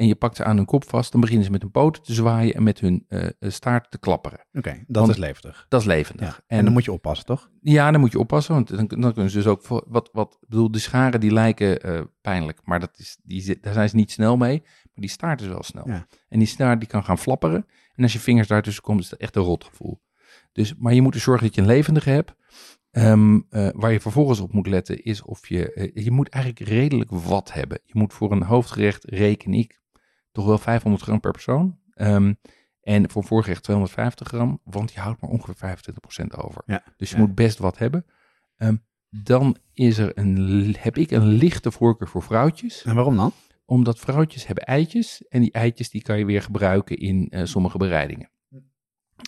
en 0.00 0.06
je 0.06 0.14
pakt 0.14 0.36
ze 0.36 0.44
aan 0.44 0.56
hun 0.56 0.64
kop 0.64 0.88
vast, 0.88 1.12
dan 1.12 1.20
beginnen 1.20 1.44
ze 1.46 1.50
met 1.50 1.62
hun 1.62 1.70
poten 1.70 2.02
te 2.02 2.12
zwaaien 2.14 2.54
en 2.54 2.62
met 2.62 2.80
hun 2.80 3.04
eh, 3.08 3.26
eh, 3.26 3.30
staart 3.50 3.90
te 3.90 3.98
klapperen. 3.98 4.46
Oké, 4.52 4.84
dat 4.86 5.02
Want- 5.02 5.08
is 5.08 5.16
levendig. 5.16 5.66
Dat 5.68 5.80
is 5.80 5.86
levendig. 5.86 6.28
Ja. 6.28 6.56
En, 6.56 6.64
dan 6.64 6.72
moet 6.72 6.84
je 6.84 6.92
oppassen, 6.92 7.26
toch? 7.26 7.50
Ja, 7.60 7.90
dan 7.90 8.00
moet 8.00 8.12
je 8.12 8.18
oppassen, 8.18 8.54
want 8.54 8.68
dan, 8.68 8.86
dan 8.86 9.12
kunnen 9.12 9.30
ze 9.30 9.36
dus 9.36 9.46
ook 9.46 9.62
voor 9.62 9.84
wat, 9.88 10.08
wat 10.12 10.38
bedoel, 10.48 10.70
de 10.70 10.78
scharen 10.78 11.20
die 11.20 11.32
lijken 11.32 11.82
eh, 11.82 12.00
pijnlijk, 12.20 12.60
maar 12.64 12.80
dat 12.80 12.98
is, 12.98 13.18
die, 13.22 13.58
daar 13.60 13.72
zijn 13.72 13.88
ze 13.88 13.96
niet 13.96 14.10
snel 14.10 14.36
mee, 14.36 14.60
maar 14.62 14.90
die 14.94 15.08
staart 15.08 15.40
is 15.40 15.46
wel 15.46 15.62
snel. 15.62 15.88
Ja. 15.88 16.06
En 16.28 16.38
die 16.38 16.48
staart 16.48 16.80
die 16.80 16.88
kan 16.88 17.04
gaan 17.04 17.18
flapperen 17.18 17.66
en 17.94 18.02
als 18.02 18.12
je 18.12 18.18
vingers 18.18 18.48
daartussen 18.48 18.82
komt, 18.82 19.00
is 19.00 19.08
dat 19.08 19.18
echt 19.18 19.36
een 19.36 19.42
rotgevoel. 19.42 20.02
Dus, 20.52 20.74
maar 20.78 20.94
je 20.94 21.02
moet 21.02 21.12
dus 21.12 21.22
zorgen 21.22 21.46
dat 21.46 21.54
je 21.54 21.60
een 21.60 21.66
levendige 21.66 22.10
hebt. 22.10 22.34
Ehm, 22.90 23.40
eh, 23.50 23.68
waar 23.72 23.92
je 23.92 24.00
vervolgens 24.00 24.40
op 24.40 24.52
moet 24.52 24.66
letten 24.66 25.02
is 25.02 25.22
of 25.22 25.48
je, 25.48 25.90
je 25.94 26.10
moet 26.10 26.28
eigenlijk 26.28 26.68
redelijk 26.68 27.10
wat 27.10 27.52
hebben. 27.52 27.80
Je 27.84 27.98
moet 27.98 28.12
voor 28.12 28.32
een 28.32 28.42
hoofdgerecht 28.42 29.04
reken 29.04 29.54
ik 29.54 29.79
toch 30.32 30.44
wel 30.44 30.58
500 30.58 31.02
gram 31.02 31.20
per 31.20 31.32
persoon. 31.32 31.78
Ehm, 31.94 32.34
en 32.80 33.10
voor 33.10 33.24
voorgerecht 33.24 33.62
250 33.62 34.28
gram, 34.28 34.60
want 34.64 34.92
je 34.92 35.00
houdt 35.00 35.20
maar 35.20 35.30
ongeveer 35.30 35.54
25% 35.54 36.36
over. 36.36 36.62
Ja, 36.66 36.82
Dus 36.96 37.10
je 37.10 37.16
ja. 37.16 37.22
moet 37.22 37.34
best 37.34 37.58
wat 37.58 37.78
hebben. 37.78 38.06
Ehm, 38.56 38.76
dan 39.08 39.56
is 39.72 39.98
er 39.98 40.18
een, 40.18 40.76
heb 40.78 40.96
ik 40.96 41.10
een 41.10 41.26
lichte 41.26 41.70
voorkeur 41.70 42.08
voor 42.08 42.22
vrouwtjes. 42.22 42.84
En 42.84 42.94
waarom 42.94 43.16
dan? 43.16 43.32
Omdat 43.64 43.98
vrouwtjes 43.98 44.46
hebben 44.46 44.64
eitjes. 44.64 45.28
En 45.28 45.40
die 45.40 45.52
eitjes 45.52 45.90
die 45.90 46.02
kan 46.02 46.18
je 46.18 46.24
weer 46.24 46.42
gebruiken 46.42 46.96
in 46.96 47.26
eh, 47.30 47.44
sommige 47.44 47.78
bereidingen. 47.78 48.30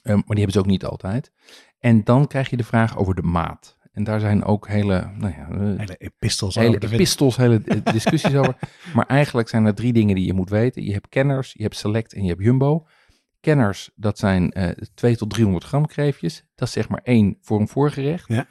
Ehm, 0.02 0.14
maar 0.14 0.24
die 0.26 0.36
hebben 0.36 0.52
ze 0.52 0.58
ook 0.58 0.66
niet 0.66 0.84
altijd. 0.84 1.32
En 1.78 2.04
dan 2.04 2.26
krijg 2.26 2.50
je 2.50 2.56
de 2.56 2.64
vraag 2.64 2.98
over 2.98 3.14
de 3.14 3.22
maat. 3.22 3.78
En 3.92 4.04
daar 4.04 4.20
zijn 4.20 4.44
ook 4.44 4.68
hele, 4.68 5.10
nou 5.16 5.34
ja, 5.36 5.48
eh, 5.50 5.78
Hele 5.78 5.96
epistels 5.96 6.54
hele 6.54 6.76
over 6.76 6.92
epistels, 6.92 7.36
hele 7.36 7.60
eh, 7.64 7.78
discussies 7.92 8.34
over. 8.34 8.56
Maar 8.94 9.06
eigenlijk 9.06 9.48
zijn 9.48 9.64
er 9.64 9.74
drie 9.74 9.92
dingen 9.92 10.14
die 10.14 10.26
je 10.26 10.32
moet 10.32 10.50
weten. 10.50 10.84
Je 10.84 10.92
hebt 10.92 11.08
kenners, 11.08 11.52
je 11.52 11.62
hebt 11.62 11.76
select 11.76 12.12
en 12.12 12.22
je 12.22 12.28
hebt 12.28 12.42
jumbo. 12.42 12.86
Kenners, 13.40 13.90
dat 13.94 14.18
zijn 14.18 14.50
eh 14.50 14.68
2 14.94 15.16
tot 15.16 15.30
300 15.30 15.64
gram 15.64 15.86
kreefjes. 15.86 16.44
Dat 16.54 16.68
is 16.68 16.74
zeg 16.74 16.88
maar 16.88 17.00
één 17.02 17.38
voor 17.40 17.60
een 17.60 17.68
voorgerecht. 17.68 18.28
Ja. 18.28 18.46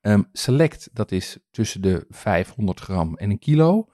Ehm, 0.00 0.22
select, 0.32 0.90
dat 0.92 1.12
is 1.12 1.38
tussen 1.50 1.82
de 1.82 2.06
500 2.08 2.80
gram 2.80 3.16
en 3.16 3.30
een 3.30 3.38
kilo. 3.38 3.88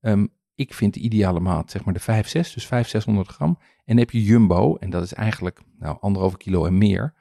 Ehm, 0.00 0.26
ik 0.54 0.74
vind 0.74 0.94
de 0.94 1.00
ideale 1.00 1.40
maat 1.40 1.70
zeg 1.70 1.84
maar 1.84 1.94
de 1.94 2.00
5, 2.00 2.28
6, 2.28 2.52
dus 2.52 2.66
5, 2.66 2.88
600 2.88 3.28
gram. 3.28 3.58
En 3.58 3.82
dan 3.84 3.96
heb 3.96 4.10
je 4.10 4.22
jumbo, 4.22 4.76
en 4.76 4.90
dat 4.90 5.02
is 5.02 5.12
eigenlijk 5.12 5.60
nou, 5.78 5.96
anderhalve 6.00 6.36
kilo 6.36 6.66
en 6.66 6.78
meer. 6.78 7.14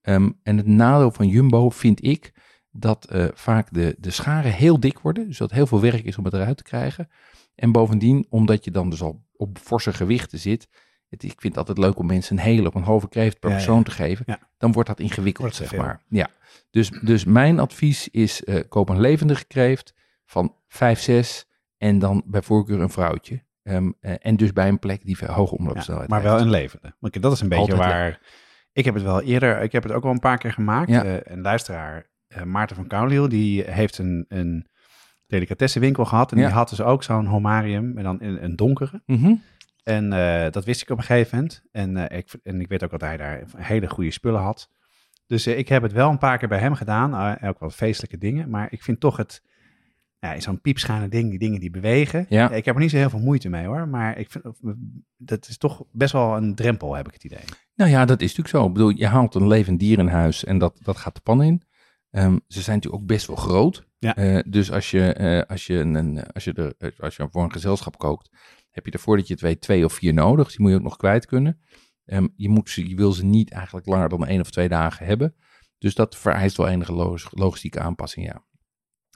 Ehm, 0.00 0.30
en 0.42 0.56
het 0.56 0.66
nadeel 0.66 1.10
van 1.10 1.28
jumbo 1.28 1.70
vind 1.70 2.04
ik 2.04 2.32
dat 2.76 3.04
eh, 3.04 3.26
vaak 3.34 3.68
de, 3.70 3.96
de 3.98 4.10
scharen 4.10 4.52
heel 4.52 4.80
dik 4.80 4.98
worden. 4.98 5.26
Dus 5.26 5.38
dat 5.38 5.50
heel 5.50 5.66
veel 5.66 5.80
werk 5.80 6.04
is 6.04 6.18
om 6.18 6.24
het 6.24 6.34
eruit 6.34 6.56
te 6.56 6.62
krijgen. 6.62 7.08
En 7.54 7.72
bovendien, 7.72 8.26
omdat 8.28 8.64
je 8.64 8.70
dan 8.70 8.90
dus 8.90 9.02
al 9.02 9.24
op 9.36 9.58
forse 9.58 9.92
gewichten 9.92 10.38
zit. 10.38 10.68
Het, 11.08 11.22
ik 11.22 11.40
vind 11.40 11.56
het 11.56 11.56
altijd 11.56 11.86
leuk 11.86 11.98
om 11.98 12.06
mensen 12.06 12.36
een 12.36 12.42
hele 12.42 12.68
of 12.68 12.74
een 12.74 12.82
halve 12.82 13.08
kreeft 13.08 13.38
per 13.38 13.50
Ja, 13.50 13.56
ja. 13.56 13.62
persoon 13.62 13.82
te 13.82 13.90
geven. 13.90 14.24
Ja. 14.28 14.38
Dan 14.58 14.72
wordt 14.72 14.88
dat 14.88 15.00
ingewikkeld, 15.00 15.56
Wordt 15.56 15.70
zeg 15.70 15.80
maar. 15.80 16.02
Ja. 16.08 16.28
Dus, 16.70 16.90
dus 16.90 17.24
mijn 17.24 17.58
advies 17.58 18.08
is, 18.08 18.44
eh, 18.44 18.60
koop 18.68 18.88
een 18.88 19.00
levendige 19.00 19.46
kreeft 19.46 19.94
van 20.26 20.54
5, 20.68 21.00
6 21.00 21.46
en 21.76 21.98
dan 21.98 22.22
bij 22.26 22.42
voorkeur 22.42 22.80
een 22.80 22.90
vrouwtje. 22.90 23.42
Ehm, 23.62 23.90
eh, 24.00 24.14
en 24.18 24.36
dus 24.36 24.52
bij 24.52 24.68
een 24.68 24.78
plek 24.78 25.04
die 25.04 25.16
hoge 25.26 25.56
omloopsnelheid 25.56 26.08
maar 26.08 26.22
wel 26.22 26.32
heeft. 26.32 26.44
een 26.44 26.50
levende. 26.50 26.94
Want 26.98 27.22
dat 27.22 27.32
is 27.32 27.40
een 27.40 27.48
beetje 27.48 27.72
Altijd 27.72 27.90
waar... 27.90 28.20
Ik 28.72 28.84
heb 28.84 28.94
het 28.94 29.02
wel 29.02 29.22
eerder... 29.22 29.62
Ik 29.62 29.72
heb 29.72 29.82
het 29.82 29.92
ook 29.92 30.02
wel 30.02 30.12
een 30.12 30.18
paar 30.18 30.38
keer 30.38 30.52
gemaakt. 30.52 30.90
Eh, 30.90 31.16
een 31.22 31.40
luisteraar, 31.40 32.06
Maarten 32.44 32.76
van 32.76 32.86
Kouliel, 32.86 33.28
die 33.28 33.62
heeft 33.70 33.98
een, 33.98 34.24
een 34.28 34.66
delicatessenwinkel 35.26 36.04
gehad. 36.04 36.32
En 36.32 36.38
Ja. 36.38 36.44
die 36.46 36.54
had 36.54 36.68
dus 36.68 36.80
ook 36.80 37.02
zo'n 37.02 37.26
homarium, 37.26 37.92
maar 37.94 38.02
dan 38.02 38.20
in 38.20 38.36
een 38.42 38.56
donkere. 38.56 39.02
Mhm. 39.06 39.34
En 39.82 40.12
eh, 40.12 40.50
dat 40.52 40.64
wist 40.64 40.82
ik 40.82 40.90
op 40.90 40.98
een 40.98 41.04
gegeven 41.04 41.36
moment. 41.36 41.62
En, 41.72 42.08
eh, 42.08 42.18
ik, 42.18 42.34
en 42.42 42.60
ik 42.60 42.68
weet 42.68 42.84
ook 42.84 42.90
dat 42.90 43.00
hij 43.00 43.16
daar 43.16 43.42
hele 43.56 43.88
goede 43.88 44.10
spullen 44.10 44.40
had. 44.40 44.70
Dus 45.26 45.46
eh, 45.46 45.58
ik 45.58 45.68
heb 45.68 45.82
het 45.82 45.92
wel 45.92 46.10
een 46.10 46.18
paar 46.18 46.38
keer 46.38 46.48
bij 46.48 46.58
hem 46.58 46.74
gedaan. 46.74 47.36
eh, 47.38 47.48
ook 47.48 47.60
wel 47.60 47.70
feestelijke 47.70 48.18
dingen. 48.18 48.50
Maar 48.50 48.66
ik 48.70 48.82
vind 48.82 49.00
toch 49.00 49.16
het... 49.16 49.42
Ja, 50.18 50.40
zo'n 50.40 50.60
piepschane 50.60 51.08
ding, 51.08 51.30
die 51.30 51.38
dingen 51.38 51.60
die 51.60 51.70
bewegen. 51.70 52.26
Ja. 52.28 52.50
Ik 52.50 52.64
heb 52.64 52.74
er 52.74 52.80
niet 52.80 52.90
zo 52.90 52.96
heel 52.96 53.10
veel 53.10 53.18
moeite 53.20 53.48
mee 53.48 53.66
hoor. 53.66 53.88
Maar 53.88 54.18
ik 54.18 54.30
vind, 54.30 54.44
dat 55.16 55.48
is 55.48 55.58
toch 55.58 55.84
best 55.92 56.12
wel 56.12 56.36
een 56.36 56.54
drempel, 56.54 56.94
heb 56.94 57.06
ik 57.06 57.12
het 57.12 57.24
idee. 57.24 57.44
Nou 57.74 57.90
ja, 57.90 58.04
dat 58.04 58.20
is 58.20 58.28
natuurlijk 58.36 58.48
zo. 58.56 58.66
Ik 58.66 58.72
bedoel, 58.72 58.88
je 58.88 59.06
haalt 59.06 59.34
een 59.34 59.46
levend 59.48 59.78
dier 59.80 59.98
in 59.98 60.06
huis 60.06 60.44
en 60.44 60.58
dat, 60.58 60.78
dat 60.82 60.96
gaat 60.96 61.14
de 61.14 61.20
pan 61.20 61.42
in. 61.42 61.62
Ehm, 62.14 62.38
ze 62.48 62.62
zijn 62.62 62.76
natuurlijk 62.76 63.02
ook 63.02 63.08
best 63.08 63.26
wel 63.26 63.36
groot. 63.36 63.86
Ja. 63.98 64.16
Eh, 64.16 64.38
dus 64.46 64.70
als 64.72 64.90
je, 64.90 65.12
eh, 65.12 65.42
als, 65.50 65.66
je 65.66 65.74
een, 65.78 66.26
als, 66.32 66.44
je 66.44 66.52
er, 66.52 66.74
eh, 66.78 66.90
als 66.98 67.16
je 67.16 67.28
voor 67.30 67.42
een 67.42 67.52
gezelschap 67.52 67.98
kookt, 67.98 68.30
heb 68.70 68.84
je 68.86 68.90
er 68.92 68.98
voordat 68.98 69.26
je 69.26 69.32
het 69.32 69.42
weet 69.42 69.60
twee 69.60 69.84
of 69.84 69.92
vier 69.92 70.14
nodig. 70.14 70.44
Dus 70.44 70.54
die 70.54 70.62
moet 70.62 70.70
je 70.70 70.78
ook 70.78 70.84
nog 70.84 70.96
kwijt 70.96 71.26
kunnen. 71.26 71.60
Ehm, 72.04 72.26
je, 72.36 72.48
moet 72.48 72.70
ze, 72.70 72.88
je 72.88 72.94
wil 72.96 73.12
ze 73.12 73.24
niet 73.24 73.52
eigenlijk 73.52 73.86
langer 73.86 74.08
dan 74.08 74.26
één 74.26 74.40
of 74.40 74.50
twee 74.50 74.68
dagen 74.68 75.06
hebben. 75.06 75.34
Dus 75.78 75.94
dat 75.94 76.16
vereist 76.16 76.56
wel 76.56 76.68
enige 76.68 76.92
log- 76.92 77.30
logistieke 77.30 77.80
aanpassing, 77.80 78.26
ja. 78.26 78.44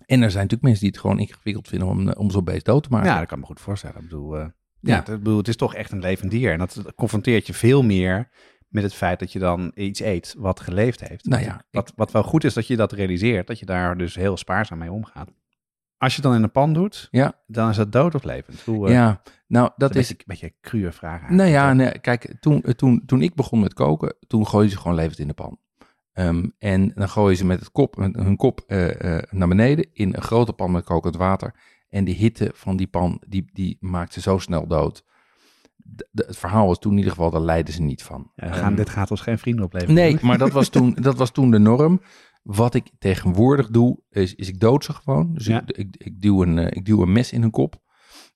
En 0.07 0.23
er 0.23 0.31
zijn 0.31 0.43
natuurlijk 0.43 0.63
mensen 0.63 0.81
die 0.81 0.91
het 0.91 0.99
gewoon 1.01 1.19
ingewikkeld 1.19 1.69
vinden 1.69 1.89
om, 1.89 2.09
om 2.13 2.31
zo'n 2.31 2.45
beest 2.45 2.65
dood 2.65 2.83
te 2.83 2.89
maken. 2.91 3.09
Ja, 3.11 3.19
dat 3.19 3.29
kan 3.29 3.39
me 3.39 3.45
goed 3.47 3.61
voorstellen. 3.61 3.97
Ik 3.97 4.03
bedoel, 4.03 4.37
ja, 4.39 4.53
Ja. 4.81 4.97
het, 4.97 5.09
ik 5.09 5.19
bedoel, 5.19 5.37
het 5.39 5.49
is 5.49 5.57
toch 5.57 5.75
echt 5.75 5.93
een 5.93 6.01
levend 6.01 6.31
dier. 6.31 6.53
En 6.53 6.59
dat, 6.59 6.75
dat 6.83 6.95
confronteert 6.95 7.47
je 7.47 7.55
veel 7.55 7.83
meer 7.83 8.31
met 8.69 8.83
het 8.83 8.95
feit 8.95 9.19
dat 9.19 9.33
je 9.33 9.39
dan 9.39 9.73
iets 9.75 10.01
eet 10.01 10.35
wat 10.39 10.61
geleefd 10.61 11.09
heeft. 11.09 11.25
Nou 11.25 11.43
ja, 11.43 11.65
wat, 11.71 11.93
wat 11.97 12.13
wel 12.13 12.23
goed 12.23 12.45
is 12.45 12.55
dat 12.55 12.67
je 12.67 12.77
dat 12.77 12.93
realiseert, 12.93 13.47
dat 13.47 13.59
je 13.59 13.67
daar 13.67 13.97
dus 13.97 14.15
heel 14.15 14.37
spaarzaam 14.37 14.79
mee 14.79 14.93
omgaat. 14.93 15.31
Als 15.97 16.15
je 16.15 16.21
het 16.21 16.31
dan 16.31 16.39
in 16.39 16.43
een 16.43 16.51
pan 16.51 16.73
doet, 16.73 17.09
Ja. 17.11 17.33
dan 17.47 17.69
is 17.71 17.77
het 17.77 17.93
dood 17.93 18.15
of 18.15 18.23
levend. 18.25 18.61
Hoe, 18.61 18.87
eh, 18.87 18.93
ja, 18.93 19.23
nou 19.47 19.71
dat 19.77 19.91
is... 19.91 19.97
beetje, 19.97 20.15
een 20.15 20.25
beetje 20.27 20.47
een 20.47 20.55
cruwe 20.61 20.93
vraag 20.93 21.21
Nou 21.21 21.41
eigenlijk, 21.41 21.53
ja, 21.53 21.69
toch? 21.69 21.77
nee, 21.77 21.99
kijk, 21.99 22.35
toen, 22.41 22.63
eh, 22.63 22.73
toen, 22.73 23.03
toen 23.07 23.23
ik 23.23 23.35
begon 23.35 23.61
met 23.61 23.75
koken, 23.75 24.15
toen 24.27 24.47
gooiden 24.47 24.73
ze 24.73 24.79
gewoon 24.79 24.97
levend 24.97 25.19
in 25.19 25.29
de 25.29 25.35
pan. 25.35 25.59
Ehm, 26.13 26.47
en 26.59 26.93
dan 26.95 27.09
gooien 27.09 27.37
ze 27.37 27.45
met, 27.45 27.61
het 27.61 27.73
kop, 27.73 27.97
met 27.97 28.17
hun 28.17 28.37
kop 28.37 28.61
eh, 28.67 29.19
naar 29.31 29.49
beneden 29.49 29.87
in 29.93 30.15
een 30.15 30.23
grote 30.23 30.53
pan 30.53 30.71
met 30.71 30.85
kokend 30.85 31.17
water. 31.17 31.55
En 31.89 32.05
de 32.05 32.11
hitte 32.11 32.51
van 32.55 32.77
die 32.77 32.87
pan, 32.87 33.23
die, 33.29 33.51
die 33.53 33.77
maakt 33.81 34.13
ze 34.13 34.21
zo 34.21 34.39
snel 34.39 34.67
dood. 34.67 35.05
Het 36.13 36.37
verhaal 36.37 36.67
was 36.67 36.79
toen 36.79 36.93
in 36.93 36.99
ieder 36.99 37.13
geval, 37.13 37.31
daar 37.31 37.41
leiden 37.41 37.75
ze 37.75 37.83
niet 37.83 38.03
van. 38.03 38.31
Ja, 38.35 38.53
gaan, 38.53 38.65
Ehm, 38.65 38.75
dit 38.75 38.89
gaat 38.89 39.11
ons 39.11 39.21
geen 39.21 39.39
vrienden 39.39 39.65
opleveren. 39.65 39.95
Nee, 39.95 40.19
maar 40.23 40.39
dat 40.39 40.53
was 40.53 40.69
toen, 40.69 40.95
dat 41.01 41.17
was 41.17 41.31
toen 41.31 41.51
de 41.51 41.59
norm. 41.59 42.01
Wat 42.43 42.75
ik 42.75 42.91
tegenwoordig 42.99 43.69
doe, 43.69 43.99
is, 44.11 44.35
is 44.35 44.49
ik 44.49 44.61
dood 44.61 44.85
ze 44.85 44.93
gewoon. 44.93 45.35
Dus 45.35 45.47
Ja. 45.47 45.61
ik, 45.67 45.77
ik, 45.77 45.97
ik, 45.99 46.21
duw 46.21 46.43
een, 46.43 46.59
eh, 46.59 46.67
ik 46.71 46.85
duw 46.85 47.03
een 47.03 47.13
mes 47.13 47.33
in 47.33 47.41
hun 47.41 47.51
kop. 47.51 47.83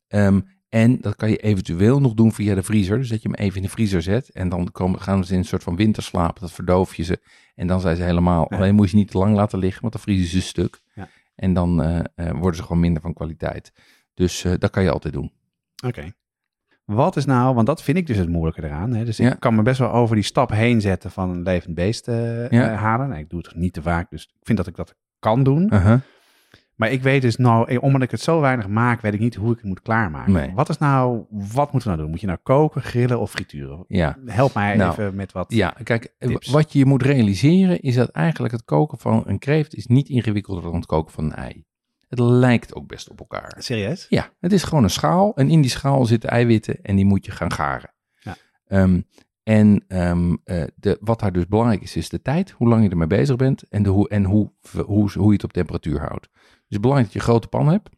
Ehm, 0.09 0.41
en 0.69 1.01
dat 1.01 1.17
kan 1.17 1.31
je 1.31 1.37
eventueel 1.37 2.01
nog 2.01 2.15
doen 2.15 2.33
via 2.33 2.55
de 2.55 2.63
vriezer. 2.63 2.99
Dus 2.99 3.09
dat 3.09 3.23
je 3.23 3.29
hem 3.29 3.39
even 3.39 3.57
in 3.57 3.63
de 3.63 3.69
vriezer 3.69 4.03
zet. 4.03 4.29
En 4.31 4.49
dan 4.49 4.71
komen, 4.73 5.01
gaan 5.01 5.25
ze 5.25 5.33
in 5.33 5.39
een 5.39 5.45
soort 5.45 5.63
van 5.63 5.77
winterslaap. 5.77 6.39
Dat 6.41 6.53
verdoof 6.53 6.95
je 6.95 7.03
ze. 7.03 7.21
En 7.55 7.67
dan 7.67 7.81
zijn 7.81 7.97
ze 7.97 8.03
helemaal... 8.03 8.47
Ja. 8.49 8.57
Alleen 8.57 8.75
moet 8.75 8.85
je 8.85 8.91
ze 8.91 8.97
niet 8.97 9.11
te 9.11 9.19
lang 9.19 9.35
laten 9.35 9.59
liggen, 9.59 9.81
want 9.81 9.93
dan 9.93 10.03
vriezen 10.03 10.29
ze 10.29 10.41
stuk. 10.47 10.83
Ja. 10.95 11.09
En 11.35 11.53
dan 11.53 11.83
eh, 11.83 11.99
eh, 12.15 12.31
worden 12.31 12.57
ze 12.57 12.63
gewoon 12.63 12.81
minder 12.81 13.03
van 13.03 13.13
kwaliteit. 13.13 13.73
Dus 14.15 14.45
dat 14.59 14.71
kan 14.71 14.83
je 14.83 14.91
altijd 14.91 15.15
doen. 15.15 15.33
Oké. 15.87 16.13
Wat 16.95 17.17
is 17.17 17.25
nou, 17.25 17.55
want 17.55 17.67
dat 17.67 17.83
vind 17.83 17.97
ik 17.97 18.07
dus 18.07 18.17
het 18.17 18.29
moeilijke 18.29 18.65
eraan. 18.65 18.93
Hè? 18.93 19.05
Dus 19.05 19.17
Ja. 19.17 19.33
ik 19.33 19.41
kan 19.41 19.55
me 19.55 19.63
best 19.63 19.79
wel 19.79 19.93
over 19.93 20.15
die 20.15 20.25
stap 20.25 20.51
heen 20.51 20.81
zetten 20.81 21.11
van 21.11 21.31
een 21.31 21.43
levend 21.43 21.75
beest 21.75 22.07
Ja. 22.07 22.49
eh, 22.49 22.75
halen. 22.81 23.09
Nee, 23.09 23.21
ik 23.23 23.31
doe 23.31 23.39
het 23.41 23.55
niet 23.55 23.73
te 23.73 23.83
vaak, 23.83 24.11
dus 24.11 24.23
ik 24.23 24.31
vind 24.43 24.59
dat 24.59 24.67
ik 24.67 24.77
dat 24.77 24.95
kan 25.19 25.43
doen. 25.43 25.63
Uh-huh. 25.75 26.01
Maar 26.77 26.91
ik 26.91 27.03
weet 27.03 27.23
dus 27.23 27.37
nou, 27.37 27.69
eh, 27.69 27.83
omdat 27.83 28.03
ik 28.03 28.11
het 28.11 28.21
zo 28.21 28.41
weinig 28.41 28.69
maak, 28.69 29.01
weet 29.01 29.15
ik 29.15 29.21
niet 29.21 29.35
hoe 29.35 29.51
ik 29.51 29.57
het 29.57 29.67
moet 29.67 29.83
klaarmaken. 29.83 30.33
Nee. 30.33 30.53
Wat 30.55 30.69
is 30.69 30.79
nou, 30.79 31.25
wat 31.31 31.73
moeten 31.73 31.81
we 31.81 31.89
nou 31.89 31.97
doen? 32.01 32.11
Moet 32.11 32.21
je 32.21 32.27
nou 32.27 32.39
koken, 32.43 32.83
grillen 32.83 33.21
of 33.21 33.31
frituren? 33.31 33.85
Ja. 33.89 34.19
Help 34.27 34.55
mij 34.55 34.77
Nou, 34.77 34.91
even 34.91 35.15
met 35.17 35.33
wat. 35.33 35.53
Ja, 35.53 35.75
kijk, 35.85 36.15
tips. 36.19 36.51
wat 36.51 36.73
je 36.73 36.79
je 36.79 36.85
moet 36.87 37.03
realiseren 37.03 37.81
is 37.81 37.95
dat 37.95 38.09
eigenlijk 38.09 38.53
het 38.55 38.65
koken 38.65 38.99
van 38.99 39.23
een 39.27 39.39
kreeft 39.39 39.75
is 39.75 39.87
niet 39.87 40.09
ingewikkelder 40.09 40.63
dan 40.63 40.75
het 40.75 40.87
koken 40.87 41.13
van 41.13 41.25
een 41.25 41.35
ei. 41.35 41.65
Het 42.13 42.21
lijkt 42.21 42.75
ook 42.75 42.87
best 42.87 43.11
op 43.11 43.19
elkaar. 43.19 43.55
Serieus? 43.59 44.07
Ja, 44.09 44.31
het 44.41 44.53
is 44.53 44.63
gewoon 44.63 44.85
een 44.85 44.91
schaal 44.91 45.35
en 45.37 45.51
in 45.51 45.61
die 45.61 45.71
schaal 45.71 46.05
zitten 46.07 46.31
eiwitten 46.31 46.83
en 46.83 46.97
die 46.97 47.05
moet 47.05 47.25
je 47.27 47.33
gaan 47.33 47.53
garen. 47.53 47.95
Ja. 48.21 48.37
Ehm, 48.67 49.01
en 49.43 49.85
ehm, 49.89 50.35
eh, 50.45 50.63
de, 50.77 50.99
wat 51.01 51.21
daar 51.21 51.33
dus 51.33 51.47
belangrijk 51.47 51.83
is, 51.83 51.97
is 51.97 52.09
de 52.09 52.23
tijd, 52.23 52.51
hoe 52.51 52.69
lang 52.69 52.83
je 52.85 52.89
ermee 52.91 53.07
bezig 53.07 53.37
bent 53.37 53.63
en, 53.69 53.83
de, 53.83 53.89
hoe, 53.89 54.09
en 54.09 54.25
hoe, 54.25 54.53
hoe, 54.85 55.11
hoe 55.13 55.27
je 55.27 55.33
het 55.33 55.45
op 55.45 55.53
temperatuur 55.53 55.99
houdt. 56.01 56.29
Dus 56.33 56.41
het 56.43 56.65
is 56.69 56.81
belangrijk 56.81 57.13
dat 57.13 57.13
je 57.13 57.19
een 57.19 57.35
grote 57.35 57.49
pan 57.49 57.69
hebt. 57.69 57.89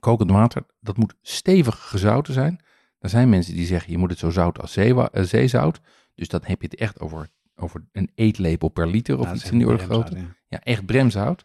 Kokend 0.00 0.30
water, 0.30 0.66
dat 0.80 0.96
moet 0.96 1.14
stevig 1.22 1.88
gezouten 1.88 2.34
zijn. 2.34 2.60
Er 2.98 3.08
zijn 3.08 3.28
mensen 3.28 3.54
die 3.54 3.66
zeggen, 3.66 3.92
je 3.92 3.98
moet 3.98 4.10
het 4.10 4.18
zo 4.18 4.30
zout 4.30 4.60
als 4.60 4.72
zeewa- 4.72 5.10
eh, 5.12 5.22
zeezout. 5.22 5.80
Dus 6.14 6.28
dan 6.28 6.40
heb 6.44 6.60
je 6.62 6.68
het 6.70 6.78
echt 6.80 7.00
over, 7.00 7.28
over 7.56 7.84
een 7.92 8.10
eetlepel 8.14 8.68
per 8.68 8.86
liter 8.86 9.18
of 9.18 9.24
Nou, 9.24 9.36
iets 9.36 9.50
in 9.50 9.58
die 9.58 9.66
orde 9.66 9.84
remzout, 9.84 10.12
Ja, 10.48 10.60
echt 10.60 10.86
bremzout. 10.86 11.44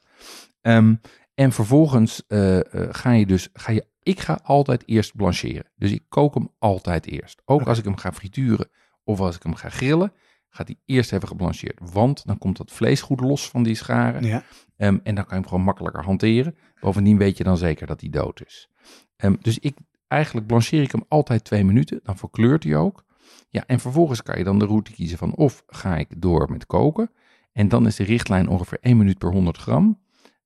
Ehm, 0.61 0.95
en 1.39 1.51
vervolgens 1.51 2.23
eh, 2.27 2.59
eh, 2.59 2.87
ga 2.91 3.11
je 3.11 3.25
dus, 3.25 3.49
ga 3.53 3.71
je, 3.71 3.85
ik 4.03 4.19
ga 4.19 4.39
altijd 4.43 4.83
eerst 4.85 5.15
blancheren. 5.15 5.71
Dus 5.75 5.91
ik 5.91 6.03
kook 6.09 6.33
hem 6.33 6.49
altijd 6.57 7.05
eerst. 7.05 7.41
Ook 7.45 7.67
als 7.67 7.77
ik 7.77 7.83
hem 7.83 7.97
ga 7.97 8.11
frituren 8.13 8.69
of 9.03 9.19
als 9.19 9.35
ik 9.35 9.43
hem 9.43 9.55
ga 9.55 9.69
grillen, 9.69 10.13
gaat 10.49 10.67
hij 10.67 10.77
eerst 10.85 11.13
even 11.13 11.27
geblancheerd. 11.27 11.79
Want 11.93 12.25
dan 12.25 12.37
komt 12.37 12.57
dat 12.57 12.71
vlees 12.71 13.01
goed 13.01 13.19
los 13.19 13.49
van 13.49 13.63
die 13.63 13.75
scharen. 13.75 14.23
Ja. 14.23 14.43
Ehm, 14.77 14.97
en 15.03 15.15
dan 15.15 15.25
kan 15.25 15.35
je 15.35 15.41
hem 15.41 15.47
gewoon 15.47 15.63
makkelijker 15.63 16.03
hanteren. 16.03 16.55
Bovendien 16.79 17.17
weet 17.17 17.37
je 17.37 17.43
dan 17.43 17.57
zeker 17.57 17.87
dat 17.87 18.01
hij 18.01 18.09
dood 18.09 18.45
is. 18.45 18.69
Ehm, 19.15 19.35
dus 19.41 19.59
ik, 19.59 19.77
eigenlijk 20.07 20.47
blancheer 20.47 20.81
ik 20.81 20.91
hem 20.91 21.05
altijd 21.07 21.43
twee 21.43 21.63
minuten. 21.63 21.99
Dan 22.03 22.17
verkleurt 22.17 22.63
hij 22.63 22.75
ook. 22.75 23.03
Ja, 23.49 23.63
en 23.67 23.79
vervolgens 23.79 24.23
kan 24.23 24.37
je 24.37 24.43
dan 24.43 24.59
de 24.59 24.65
route 24.65 24.91
kiezen 24.91 25.17
van 25.17 25.35
of 25.35 25.63
ga 25.67 25.97
ik 25.97 26.21
door 26.21 26.51
met 26.51 26.65
koken. 26.65 27.11
En 27.51 27.67
dan 27.67 27.85
is 27.85 27.95
de 27.95 28.03
richtlijn 28.03 28.47
ongeveer 28.47 28.77
1 28.81 28.97
minuut 28.97 29.17
per 29.17 29.31
100 29.31 29.57
gram. 29.57 29.99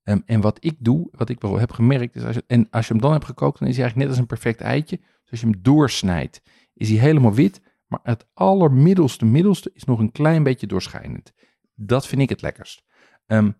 Ehm, 0.04 0.20
en 0.26 0.42
wat 0.42 0.58
ik 0.66 0.76
doe, 0.80 1.08
wat 1.12 1.30
ik 1.30 1.42
wel 1.42 1.60
heb 1.60 1.72
gemerkt, 1.72 2.16
is 2.16 2.24
als 2.24 2.36
je, 2.36 2.44
en 2.48 2.68
als 2.70 2.88
je 2.88 2.94
hem 2.94 3.02
dan 3.02 3.12
hebt 3.12 3.26
gekookt, 3.26 3.60
dan 3.60 3.68
is 3.68 3.76
hij 3.76 3.84
eigenlijk 3.84 3.96
net 3.98 4.08
als 4.08 4.18
een 4.18 4.38
perfect 4.39 4.62
eitje. 4.62 4.98
Dus 4.98 5.32
als 5.32 5.39
je 5.39 5.46
hem 5.46 5.62
doorsnijdt, 5.62 6.42
is 6.74 6.89
hij 6.89 6.98
helemaal 6.98 7.34
wit. 7.34 7.62
Maar 7.88 8.00
het 8.04 8.26
allermiddelste 8.34 9.26
middelste 9.26 9.72
is 9.74 9.84
nog 9.84 10.00
een 10.00 10.12
klein 10.12 10.44
beetje 10.44 10.68
doorschijnend. 10.68 11.32
Dat 11.76 12.08
vind 12.08 12.22
ik 12.22 12.30
het 12.30 12.42
lekkerst. 12.42 12.84
Ehm, 13.26 13.52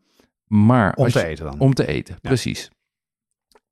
maar 0.48 0.94
Om 0.96 1.10
te 1.10 1.20
je- 1.20 1.26
eten 1.26 1.46
dan. 1.46 1.60
om 1.60 1.74
te 1.74 1.88
eten, 1.88 2.20
precies. 2.22 2.72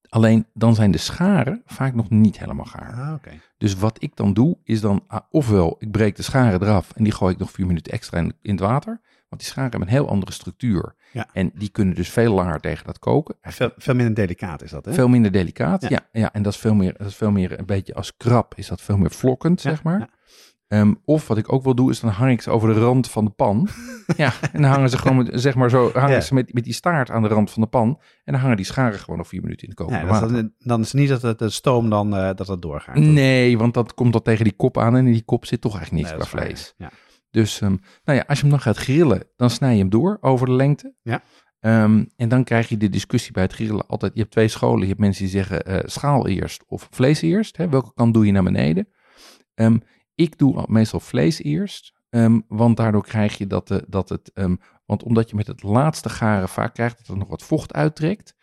Alleen 0.09 0.45
dan 0.53 0.75
zijn 0.75 0.91
de 0.91 0.97
scharen 0.97 1.61
vaak 1.65 1.93
nog 1.93 2.09
niet 2.09 2.39
helemaal 2.39 2.65
gaar. 2.65 2.93
Ah. 2.93 3.33
Dus 3.57 3.75
wat 3.75 4.03
ik 4.03 4.15
dan 4.15 4.33
doe, 4.33 4.57
is 4.63 4.81
dan 4.81 5.03
ah, 5.07 5.19
ofwel 5.29 5.75
ik 5.79 5.91
breek 5.91 6.15
de 6.15 6.21
scharen 6.23 6.61
eraf 6.61 6.91
en 6.91 7.03
die 7.03 7.13
gooi 7.13 7.33
ik 7.33 7.39
nog 7.39 7.51
vier 7.51 7.65
minuten 7.65 7.93
extra 7.93 8.17
in, 8.17 8.33
in 8.41 8.51
het 8.51 8.59
water. 8.59 9.01
Want 9.31 9.43
die 9.43 9.51
scharen 9.51 9.69
hebben 9.69 9.87
een 9.89 9.95
heel 9.95 10.09
andere 10.09 10.31
structuur. 10.31 10.95
Ja. 11.11 11.27
En 11.33 11.51
die 11.53 11.69
kunnen 11.69 11.95
dus 11.95 12.09
veel 12.09 12.33
langer 12.33 12.59
tegen 12.59 12.85
dat 12.85 12.99
koken. 12.99 13.35
Veel, 13.41 13.71
veel 13.77 13.95
minder 13.95 14.13
delicaat 14.13 14.63
is 14.63 14.71
dat, 14.71 14.85
hè? 14.85 14.93
Veel 14.93 15.07
minder 15.07 15.31
delicaat. 15.31 15.81
Ja. 15.81 15.89
Ja. 15.89 15.99
Ja, 16.11 16.33
en 16.33 16.41
dat 16.41 16.53
is, 16.53 16.59
veel 16.59 16.73
meer, 16.73 16.93
dat 16.97 17.07
is 17.07 17.15
veel 17.15 17.31
meer 17.31 17.59
een 17.59 17.65
beetje 17.65 17.93
als 17.93 18.17
krab, 18.17 18.53
is 18.55 18.67
dat 18.67 18.81
veel 18.81 18.97
meer 18.97 19.11
vlokkend, 19.11 19.61
Ja, 19.61 19.69
zeg 19.69 19.83
maar. 19.83 20.09
Ehm, 20.67 20.93
of 21.05 21.27
wat 21.27 21.37
ik 21.37 21.53
ook 21.53 21.63
wil 21.63 21.75
doen, 21.75 21.89
is 21.89 21.99
dan 21.99 22.09
hang 22.09 22.31
ik 22.31 22.41
ze 22.41 22.49
over 22.49 22.73
de 22.73 22.79
rand 22.79 23.09
van 23.09 23.25
de 23.25 23.31
pan. 23.31 23.67
ja, 24.17 24.33
en 24.51 24.61
dan 24.61 24.71
hangen 24.71 24.89
ze 24.89 24.97
gewoon, 24.97 25.17
met, 25.17 25.29
zeg 25.33 25.55
maar 25.55 25.69
zo, 25.69 25.91
hangen 25.93 26.11
Ja. 26.15 26.21
ze 26.21 26.33
met, 26.33 26.53
met 26.53 26.63
die 26.63 26.73
staart 26.73 27.09
aan 27.11 27.21
de 27.21 27.27
rand 27.27 27.51
van 27.51 27.61
de 27.61 27.67
pan. 27.67 27.87
En 28.23 28.33
dan 28.33 28.41
hangen 28.41 28.57
die 28.57 28.65
scharen 28.65 28.99
gewoon 28.99 29.17
nog 29.17 29.27
vier 29.27 29.41
minuten 29.41 29.63
in 29.63 29.69
het 29.69 29.79
kokende 29.79 30.05
Ja, 30.13 30.19
dat 30.19 30.29
dan, 30.29 30.51
dan 30.57 30.81
is 30.81 30.91
het 30.91 31.01
niet 31.01 31.09
dat 31.09 31.21
het, 31.21 31.39
de 31.39 31.49
stoom 31.49 31.89
dan 31.89 32.15
eh, 32.15 32.29
dat 32.35 32.47
het 32.47 32.61
doorgaat. 32.61 32.95
Nee, 32.95 33.57
want 33.57 33.73
dat 33.73 33.93
komt 33.93 34.13
dan 34.13 34.21
tegen 34.21 34.43
die 34.43 34.53
kop 34.55 34.77
aan 34.77 34.95
en 34.95 35.05
in 35.05 35.11
die 35.11 35.23
kop 35.25 35.45
zit 35.45 35.61
toch 35.61 35.77
eigenlijk 35.77 36.03
niks 36.03 36.17
Nee, 36.17 36.27
qua 36.27 36.39
dat 36.39 36.47
vlees. 36.47 36.73
Ja. 36.77 36.89
Dus 37.31 37.61
ehm, 37.61 37.75
nou 38.03 38.17
ja, 38.17 38.23
als 38.27 38.37
je 38.37 38.43
hem 38.43 38.51
dan 38.51 38.61
gaat 38.61 38.77
grillen, 38.77 39.23
dan 39.35 39.49
snij 39.49 39.73
je 39.73 39.79
hem 39.79 39.89
door 39.89 40.17
over 40.21 40.45
de 40.45 40.53
lengte. 40.53 40.93
Ja. 41.01 41.21
Ehm, 41.59 42.05
en 42.15 42.29
dan 42.29 42.43
krijg 42.43 42.69
je 42.69 42.77
de 42.77 42.89
discussie 42.89 43.31
bij 43.31 43.43
het 43.43 43.53
grillen 43.53 43.87
altijd. 43.87 44.11
Je 44.13 44.19
hebt 44.19 44.31
twee 44.31 44.47
scholen. 44.47 44.79
Je 44.81 44.87
hebt 44.87 44.99
mensen 44.99 45.23
die 45.23 45.31
zeggen 45.33 45.65
eh, 45.65 45.79
schaal 45.85 46.27
eerst 46.27 46.63
of 46.67 46.87
vlees 46.91 47.21
eerst. 47.21 47.57
Hè? 47.57 47.69
Welke 47.69 47.93
kant 47.93 48.13
doe 48.13 48.25
je 48.25 48.31
naar 48.31 48.43
beneden? 48.43 48.87
Ehm, 49.53 49.77
ik 50.15 50.37
doe 50.37 50.55
al- 50.55 50.65
meestal 50.69 50.99
vlees 50.99 51.41
eerst. 51.43 51.99
want 52.47 52.77
daardoor 52.77 53.03
krijg 53.03 53.37
je 53.37 53.47
dat, 53.47 53.67
de, 53.67 53.85
dat 53.87 54.09
het. 54.09 54.31
want 54.85 55.03
omdat 55.03 55.29
je 55.29 55.35
met 55.35 55.47
het 55.47 55.63
laatste 55.63 56.09
garen 56.09 56.49
vaak 56.49 56.73
krijgt 56.73 56.97
dat 56.97 57.07
er 57.07 57.17
nog 57.17 57.27
wat 57.29 57.43
vocht 57.43 57.73
uittrekt. 57.73 58.35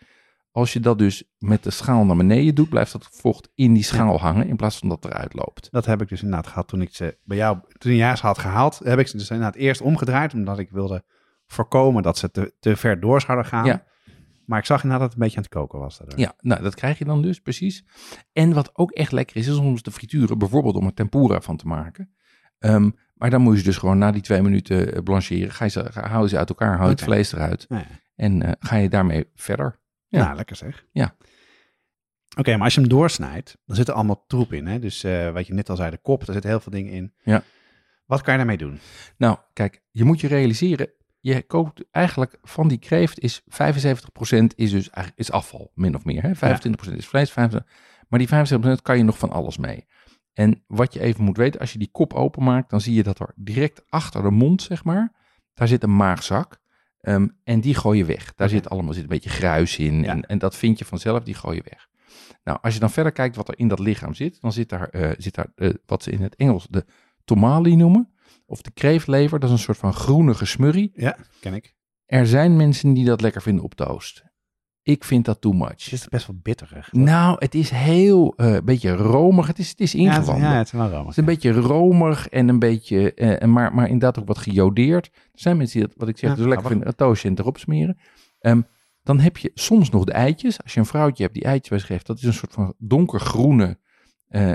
Als 0.50 0.72
je 0.72 0.80
dat 0.80 0.98
dus 0.98 1.24
met 1.38 1.62
de 1.62 1.70
schaal 1.70 2.04
naar 2.04 2.16
beneden 2.16 2.54
doet, 2.54 2.68
blijft 2.68 2.92
dat 2.92 3.08
vocht 3.12 3.50
in 3.54 3.72
die 3.72 3.82
schaal 3.82 4.20
hangen 4.20 4.48
in 4.48 4.56
plaats 4.56 4.78
van 4.78 4.88
dat 4.88 5.04
eruit 5.04 5.34
loopt. 5.34 5.68
Dat 5.70 5.86
heb 5.86 6.02
ik 6.02 6.08
dus 6.08 6.22
inderdaad 6.22 6.46
gehad 6.46 6.68
toen 6.68 6.82
ik 6.82 6.94
ze 6.94 7.18
bij 7.24 7.36
jou, 7.36 7.58
toen 7.78 7.92
je 7.92 8.16
ze 8.16 8.26
had 8.26 8.38
gehaald, 8.38 8.80
heb 8.84 8.98
ik 8.98 9.08
ze 9.08 9.16
dus 9.16 9.30
inderdaad 9.30 9.54
eerst 9.54 9.80
omgedraaid, 9.80 10.34
omdat 10.34 10.58
ik 10.58 10.70
wilde 10.70 11.04
voorkomen 11.46 12.02
dat 12.02 12.18
ze 12.18 12.30
te, 12.30 12.54
te 12.60 12.76
ver 12.76 13.00
door 13.00 13.20
zouden 13.20 13.46
gaan. 13.46 13.64
Ja. 13.64 13.86
Maar 14.44 14.58
ik 14.58 14.64
zag 14.64 14.82
inderdaad 14.82 15.00
dat 15.00 15.08
het 15.08 15.18
een 15.18 15.24
beetje 15.24 15.36
aan 15.36 15.42
het 15.42 15.52
koken 15.52 15.78
was. 15.78 15.98
Daardoor. 15.98 16.18
Ja, 16.18 16.34
nou, 16.40 16.62
dat 16.62 16.74
krijg 16.74 16.98
je 16.98 17.04
dan 17.04 17.22
dus, 17.22 17.40
precies. 17.40 17.84
En 18.32 18.52
wat 18.52 18.70
ook 18.72 18.90
echt 18.90 19.12
lekker 19.12 19.36
is, 19.36 19.46
is 19.46 19.54
soms 19.54 19.82
de 19.82 19.90
frituren, 19.90 20.38
bijvoorbeeld 20.38 20.76
om 20.76 20.86
er 20.86 20.94
tempura 20.94 21.40
van 21.40 21.56
te 21.56 21.66
maken. 21.66 22.10
Ehm, 22.58 22.90
maar 23.14 23.30
dan 23.30 23.40
moet 23.40 23.52
je 23.52 23.58
ze 23.58 23.64
dus 23.64 23.76
gewoon 23.76 23.98
na 23.98 24.10
die 24.10 24.22
twee 24.22 24.42
minuten 24.42 24.94
eh, 24.94 25.02
blancheren. 25.02 25.50
Ga 25.50 25.64
je 25.64 25.70
ze, 25.70 25.92
ga, 25.92 26.08
hou 26.08 26.22
je 26.22 26.28
ze 26.28 26.38
uit 26.38 26.48
elkaar, 26.48 26.76
hou 26.76 26.84
je 26.84 26.94
het 26.94 27.02
vlees 27.02 27.32
eruit. 27.32 27.66
Ja. 27.68 27.86
En 28.14 28.42
eh, 28.42 28.52
ga 28.58 28.76
je 28.76 28.88
daarmee 28.88 29.30
verder. 29.34 29.80
Ja. 30.08 30.24
Nou, 30.24 30.36
lekker 30.36 30.56
zeg. 30.56 30.84
Ja. 30.92 31.14
Oké, 32.36 32.54
maar 32.54 32.64
als 32.64 32.74
je 32.74 32.80
hem 32.80 32.88
doorsnijdt, 32.88 33.56
dan 33.66 33.76
zit 33.76 33.88
er 33.88 33.94
allemaal 33.94 34.24
troep 34.26 34.52
in. 34.52 34.66
Hè? 34.66 34.78
Dus 34.78 35.04
eh, 35.04 35.30
wat 35.30 35.46
je 35.46 35.54
net 35.54 35.70
al 35.70 35.76
zei, 35.76 35.90
de 35.90 35.98
kop, 35.98 36.24
daar 36.24 36.32
zitten 36.34 36.50
heel 36.50 36.60
veel 36.60 36.72
dingen 36.72 36.92
in. 36.92 37.14
Ja. 37.22 37.42
Wat 38.06 38.20
kan 38.22 38.32
je 38.32 38.38
daarmee 38.38 38.58
doen? 38.58 38.78
Nou, 39.16 39.38
kijk, 39.52 39.82
je 39.90 40.04
moet 40.04 40.20
je 40.20 40.28
realiseren, 40.28 40.90
je 41.20 41.42
koopt 41.42 41.84
eigenlijk 41.90 42.38
van 42.42 42.68
die 42.68 42.78
kreeft 42.78 43.20
is 43.20 43.40
75% 43.40 43.44
is 44.54 44.70
dus 44.70 44.90
eigenlijk 44.90 45.12
is 45.14 45.30
afval, 45.30 45.70
min 45.74 45.94
of 45.94 46.04
meer. 46.04 46.22
Hè? 46.22 46.58
25% 46.58 46.96
is 46.96 47.06
vlees, 47.06 47.30
25%, 47.30 47.34
maar 48.08 48.18
die 48.18 48.28
75% 48.28 48.82
kan 48.82 48.96
je 48.96 49.02
nog 49.02 49.18
van 49.18 49.30
alles 49.30 49.58
mee. 49.58 49.86
En 50.32 50.64
wat 50.66 50.92
je 50.92 51.00
even 51.00 51.24
moet 51.24 51.36
weten, 51.36 51.60
als 51.60 51.72
je 51.72 51.78
die 51.78 51.90
kop 51.92 52.14
openmaakt, 52.14 52.70
dan 52.70 52.80
zie 52.80 52.94
je 52.94 53.02
dat 53.02 53.20
er 53.20 53.32
direct 53.36 53.82
achter 53.88 54.22
de 54.22 54.30
mond, 54.30 54.62
zeg 54.62 54.84
maar, 54.84 55.12
daar 55.54 55.68
zit 55.68 55.82
een 55.82 55.96
maagzak. 55.96 56.58
Ehm, 57.08 57.28
en 57.44 57.60
die 57.60 57.74
gooi 57.74 57.98
je 57.98 58.04
weg. 58.04 58.34
Daar 58.34 58.48
zit 58.48 58.68
allemaal 58.68 58.92
zit 58.92 59.02
een 59.02 59.08
beetje 59.08 59.30
gruis 59.30 59.78
in. 59.78 60.02
Ja. 60.02 60.08
En, 60.08 60.22
en 60.22 60.38
dat 60.38 60.56
vind 60.56 60.78
je 60.78 60.84
vanzelf, 60.84 61.22
die 61.22 61.34
gooi 61.34 61.56
je 61.56 61.62
weg. 61.70 61.88
Nou, 62.44 62.58
als 62.62 62.74
je 62.74 62.80
dan 62.80 62.90
verder 62.90 63.12
kijkt 63.12 63.36
wat 63.36 63.48
er 63.48 63.58
in 63.58 63.68
dat 63.68 63.78
lichaam 63.78 64.14
zit, 64.14 64.40
dan 64.40 64.52
zit 64.52 64.68
daar, 64.68 64.88
eh, 64.88 65.10
zit 65.18 65.34
daar 65.34 65.52
eh, 65.54 65.70
wat 65.86 66.02
ze 66.02 66.10
in 66.10 66.22
het 66.22 66.36
Engels 66.36 66.66
de 66.70 66.84
tomali 67.24 67.76
noemen. 67.76 68.12
Of 68.46 68.62
de 68.62 68.70
kreeftlever, 68.70 69.38
dat 69.38 69.48
is 69.48 69.54
een 69.54 69.62
soort 69.62 69.78
van 69.78 69.92
groenige 69.92 70.44
smurrie. 70.44 70.90
Ja, 70.94 71.16
ken 71.40 71.54
ik. 71.54 71.74
Er 72.06 72.26
zijn 72.26 72.56
mensen 72.56 72.92
die 72.92 73.04
dat 73.04 73.20
lekker 73.20 73.42
vinden 73.42 73.64
op 73.64 73.74
toast. 73.74 74.24
Ik 74.82 75.04
vind 75.04 75.24
dat 75.24 75.40
too 75.40 75.52
much. 75.52 75.84
Het 75.84 75.92
is 75.92 76.08
best 76.08 76.26
wel 76.26 76.36
bitterig. 76.42 76.92
Nou, 76.92 77.36
het 77.38 77.54
is 77.54 77.70
heel, 77.70 78.34
eh 78.36 78.56
beetje 78.64 78.90
romig. 78.90 79.46
Het 79.46 79.58
is, 79.58 79.68
het 79.68 79.80
is 79.80 79.92
ja, 79.92 79.98
het, 79.98 80.08
ingewanden. 80.08 80.50
ja, 80.50 80.56
het 80.56 80.66
is 80.66 80.72
wel 80.72 80.88
romig. 80.88 81.00
Het 81.00 81.10
is 81.10 81.16
een 81.16 81.24
beetje 81.24 81.52
romig 81.52 82.28
en 82.28 82.48
een 82.48 82.58
beetje, 82.58 83.14
eh, 83.14 83.48
maar, 83.48 83.74
maar 83.74 83.84
inderdaad 83.84 84.18
ook 84.18 84.26
wat 84.26 84.38
gejodeerd. 84.38 85.06
Er 85.06 85.12
zijn 85.32 85.56
mensen 85.56 85.78
die 85.78 85.88
dat, 85.88 85.98
wat 85.98 86.08
ik 86.08 86.18
zeg, 86.18 86.30
Ja, 86.30 86.36
dus 86.36 86.46
lekker 86.46 86.68
vinden, 86.68 86.86
een 86.86 86.94
toastje 86.94 87.28
en 87.28 87.38
erop 87.38 87.58
smeren. 87.58 87.98
Ehm, 88.40 88.60
dan 89.02 89.20
heb 89.20 89.36
je 89.36 89.50
soms 89.54 89.90
nog 89.90 90.04
de 90.04 90.12
eitjes. 90.12 90.62
Als 90.62 90.74
je 90.74 90.80
een 90.80 90.86
vrouwtje 90.86 91.22
hebt 91.22 91.34
die 91.34 91.44
eitjes 91.44 91.68
bij 91.68 91.78
zich 91.78 91.88
heeft, 91.88 92.06
dat 92.06 92.18
is 92.18 92.24
een 92.24 92.32
soort 92.32 92.52
van 92.52 92.74
donkergroene 92.78 93.78
eh, 94.28 94.52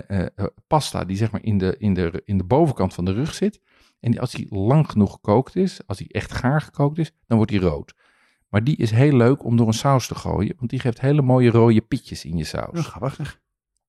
pasta 0.67 1.05
die 1.05 1.17
zeg 1.17 1.31
maar 1.31 1.43
in 1.43 1.57
de, 1.57 1.75
in, 1.77 1.93
de, 1.93 2.21
in 2.25 2.37
de 2.37 2.43
bovenkant 2.43 2.93
van 2.93 3.05
de 3.05 3.13
rug 3.13 3.33
zit. 3.33 3.61
En 3.99 4.19
als 4.19 4.31
die 4.31 4.55
lang 4.55 4.89
genoeg 4.89 5.11
gekookt 5.11 5.55
is, 5.55 5.87
als 5.87 5.97
die 5.97 6.13
echt 6.13 6.31
gaar 6.31 6.61
gekookt 6.61 6.97
is, 6.97 7.11
dan 7.27 7.37
wordt 7.37 7.51
die 7.51 7.61
rood. 7.61 7.93
Maar 8.53 8.63
die 8.63 8.75
is 8.75 8.91
heel 8.91 9.17
leuk 9.17 9.43
om 9.43 9.57
door 9.57 9.67
een 9.67 9.73
saus 9.73 10.07
te 10.07 10.15
gooien, 10.15 10.55
want 10.57 10.69
die 10.69 10.79
geeft 10.79 11.01
hele 11.01 11.21
mooie 11.21 11.49
rode 11.49 11.81
pitjes 11.81 12.25
in 12.25 12.37
je 12.37 12.43
saus. 12.43 12.79
Oh, 12.79 12.83
grappig. 12.83 13.41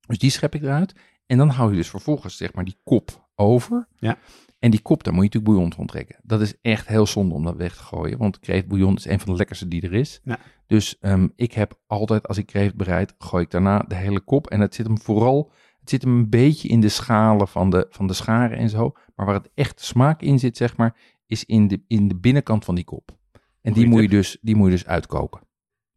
Dus 0.06 0.18
die 0.18 0.30
schep 0.30 0.54
ik 0.54 0.62
eruit. 0.62 0.94
En 1.26 1.38
dan 1.38 1.48
hou 1.48 1.70
je 1.70 1.76
dus 1.76 1.88
vervolgens 1.88 2.36
zeg 2.36 2.52
maar 2.52 2.64
die 2.64 2.76
kop 2.84 3.28
over. 3.34 3.88
Ja. 3.96 4.18
En 4.58 4.70
die 4.70 4.80
kop, 4.80 5.04
daar 5.04 5.14
moet 5.14 5.22
je 5.22 5.28
natuurlijk 5.28 5.54
bouillon 5.54 5.76
van 5.76 5.86
trekken. 5.86 6.16
Dat 6.22 6.40
is 6.40 6.54
echt 6.62 6.86
heel 6.86 7.06
zonde 7.06 7.34
om 7.34 7.44
dat 7.44 7.56
weg 7.56 7.76
te 7.76 7.82
gooien. 7.82 8.18
Want 8.18 8.38
kreeftbouillon 8.38 8.96
is 8.96 9.04
een 9.04 9.20
van 9.20 9.32
de 9.32 9.38
lekkerste 9.38 9.68
die 9.68 9.82
er 9.82 9.92
is. 9.92 10.20
Ja. 10.22 10.38
Dus 10.66 10.98
ehm, 10.98 11.28
ik 11.36 11.52
heb 11.52 11.80
altijd, 11.86 12.28
als 12.28 12.38
ik 12.38 12.46
kreeft 12.46 12.74
bereid, 12.74 13.14
gooi 13.18 13.44
ik 13.44 13.50
daarna 13.50 13.78
de 13.78 13.94
hele 13.94 14.20
kop. 14.20 14.46
En 14.46 14.60
het 14.60 14.74
zit 14.74 14.86
hem 14.86 14.98
vooral, 14.98 15.52
het 15.80 15.90
zit 15.90 16.02
hem 16.02 16.12
een 16.12 16.30
beetje 16.30 16.68
in 16.68 16.80
de 16.80 16.88
schalen 16.88 17.48
van 17.48 17.70
de, 17.70 17.86
van 17.90 18.06
de 18.06 18.14
scharen 18.14 18.58
en 18.58 18.68
zo. 18.68 18.92
Maar 19.14 19.26
waar 19.26 19.34
het 19.34 19.50
echt 19.54 19.80
smaak 19.80 20.22
in 20.22 20.38
zit, 20.38 20.56
zeg 20.56 20.76
maar, 20.76 20.96
is 21.26 21.44
in 21.44 21.68
de, 21.68 21.82
in 21.86 22.08
de 22.08 22.16
binnenkant 22.16 22.64
van 22.64 22.74
die 22.74 22.84
kop. 22.84 23.22
En 23.64 23.72
die 23.72 23.86
moet, 23.86 24.02
je 24.02 24.08
dus, 24.08 24.38
die 24.40 24.56
moet 24.56 24.66
je 24.66 24.72
dus 24.72 24.86
uitkoken. 24.86 25.40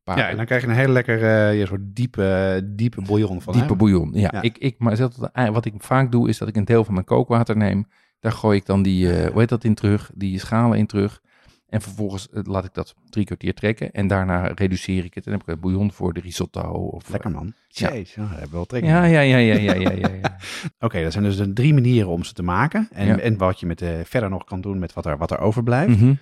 Ja, 0.04 0.30
en 0.30 0.36
dan 0.36 0.46
krijg 0.46 0.62
je 0.62 0.68
een 0.68 0.74
hele 0.74 0.92
lekker 0.92 1.24
eh, 1.24 1.60
ja, 1.60 1.66
soort 1.66 1.96
diepe, 1.96 2.62
diepe 2.66 3.02
bouillon 3.02 3.42
van. 3.42 3.54
Diepe 3.54 3.72
hè? 3.72 3.76
bouillon. 3.76 4.10
Ja, 4.14 4.30
Ja. 4.32 4.42
Ik, 4.42 4.58
ik, 4.58 4.80
maar 4.80 5.00
eh, 5.34 5.50
wat 5.50 5.66
ik 5.66 5.74
vaak 5.78 6.12
doe, 6.12 6.30
is 6.30 6.38
dat 6.38 6.48
ik 6.48 6.56
een 6.56 6.66
deel 6.66 6.84
van 6.84 6.94
mijn 6.94 7.06
kookwater 7.06 7.58
neem. 7.58 7.88
Daar 8.20 8.32
gooi 8.32 8.58
ik 8.58 8.66
dan 8.66 8.82
die, 8.82 9.14
eh, 9.14 9.32
hoe 9.32 9.40
heet 9.40 9.50
dat 9.50 9.64
in 9.64 9.76
terug, 9.76 10.12
die 10.16 10.40
schalen 10.40 10.78
in 10.78 10.86
terug. 10.86 11.22
En 11.68 11.82
vervolgens 11.82 12.30
eh, 12.30 12.42
laat 12.44 12.66
ik 12.66 12.74
dat 12.74 12.96
drie 13.10 13.26
kwartier 13.26 13.54
trekken. 13.54 13.92
En 13.92 14.08
daarna 14.08 14.48
reduceer 14.48 15.06
ik 15.06 15.14
het. 15.14 15.26
En 15.26 15.32
dan 15.32 15.40
heb 15.40 15.42
ik 15.50 15.54
een 15.56 15.60
bouillon 15.62 15.92
voor 15.92 16.14
de 16.14 16.20
risotto. 16.20 16.62
Of, 16.62 17.10
Lekker 17.10 17.32
man. 17.32 17.54
Ja. 17.68 17.94
Jeez, 17.94 18.16
ja. 18.16 18.28
hebben 18.28 18.50
we 18.50 18.56
wel 18.56 18.66
trek 18.66 18.84
Ja, 18.84 19.04
ja, 19.04 19.20
ja, 19.20 19.38
ja, 19.38 19.54
ja, 19.56 19.74
ja, 19.74 19.92
ja. 19.92 20.10
ja. 20.22 20.38
Oké, 20.86 21.04
dat 21.04 21.12
zijn 21.12 21.24
dus 21.24 21.42
drie 21.54 21.74
manieren 21.74 22.10
om 22.10 22.24
ze 22.24 22.34
te 22.34 22.44
maken. 22.44 22.88
En, 22.92 23.08
Ja. 23.08 23.20
en 23.20 23.38
wat 23.38 23.60
je 23.60 23.66
met, 23.66 23.82
eh, 23.82 23.90
verder 24.04 24.30
nog 24.30 24.44
kan 24.44 24.62
doen 24.62 24.80
met 24.80 24.94
wat 24.94 25.06
er, 25.06 25.18
wat 25.18 25.32
er 25.32 25.40
overblijft. 25.40 26.00
Mhm. 26.00 26.14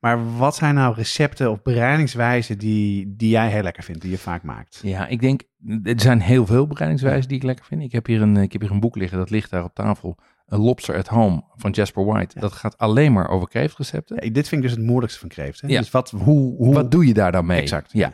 Maar 0.00 0.36
wat 0.36 0.56
zijn 0.56 0.74
nou 0.74 0.94
recepten 0.94 1.50
of 1.50 1.62
bereidingswijzen 1.62 2.58
die, 2.58 3.14
die 3.16 3.30
jij 3.30 3.48
heel 3.48 3.62
lekker 3.62 3.82
vindt, 3.82 4.00
die 4.00 4.10
je 4.10 4.18
vaak 4.18 4.42
maakt? 4.42 4.80
Ja, 4.82 5.06
ik 5.06 5.20
denk, 5.20 5.42
er 5.82 6.00
zijn 6.00 6.20
heel 6.20 6.46
veel 6.46 6.66
bereidingswijzen 6.66 7.28
die 7.28 7.36
ik 7.36 7.42
lekker 7.42 7.64
vind. 7.64 7.82
Ik 7.82 7.92
heb 7.92 8.06
hier 8.06 8.22
een, 8.22 8.36
ik 8.36 8.52
heb 8.52 8.60
hier 8.60 8.70
een 8.70 8.80
boek 8.80 8.96
liggen, 8.96 9.18
dat 9.18 9.30
ligt 9.30 9.50
daar 9.50 9.64
op 9.64 9.74
tafel. 9.74 10.16
A 10.52 10.56
Lobster 10.56 10.96
at 10.96 11.06
Home 11.06 11.44
van 11.56 11.70
Jasper 11.70 12.04
White. 12.04 12.34
Ja. 12.34 12.40
Dat 12.40 12.52
gaat 12.52 12.78
alleen 12.78 13.12
maar 13.12 13.28
over 13.28 13.48
kreeftrecepten. 13.48 14.24
Ja, 14.24 14.30
dit 14.30 14.48
vind 14.48 14.62
ik 14.62 14.68
dus 14.68 14.76
het 14.76 14.86
moeilijkste 14.86 15.20
van 15.20 15.28
kreeft. 15.28 15.60
Hè? 15.60 15.68
Ja. 15.68 15.78
Dus 15.78 15.90
wat, 15.90 16.10
hoe, 16.10 16.56
hoe, 16.56 16.74
Wat 16.74 16.90
doe 16.90 17.06
je 17.06 17.14
daar 17.14 17.32
dan 17.32 17.46
mee? 17.46 17.60
Exact, 17.60 17.92
Ja. 17.92 18.12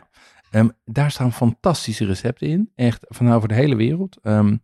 Ehm, 0.50 0.68
daar 0.84 1.10
staan 1.10 1.32
fantastische 1.32 2.04
recepten 2.04 2.46
in. 2.48 2.70
Echt 2.74 3.04
van 3.08 3.32
over 3.32 3.48
de 3.48 3.54
hele 3.54 3.76
wereld. 3.76 4.18
Ehm, 4.22 4.56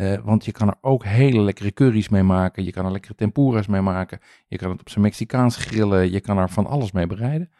eh, 0.00 0.18
want 0.24 0.44
je 0.44 0.52
kan 0.52 0.68
er 0.68 0.76
ook 0.80 1.04
hele 1.04 1.40
lekkere 1.40 1.72
curry's 1.72 2.08
mee 2.08 2.22
maken. 2.22 2.64
Je 2.64 2.70
kan 2.70 2.84
er 2.84 2.92
lekkere 2.92 3.14
tempura's 3.14 3.66
mee 3.66 3.80
maken. 3.80 4.20
Je 4.48 4.56
kan 4.56 4.70
het 4.70 4.80
op 4.80 4.88
zijn 4.88 5.04
Mexicaans 5.04 5.56
grillen. 5.56 6.10
Je 6.10 6.20
kan 6.20 6.38
er 6.38 6.50
van 6.50 6.66
alles 6.66 6.92
mee 6.92 7.06
bereiden. 7.06 7.50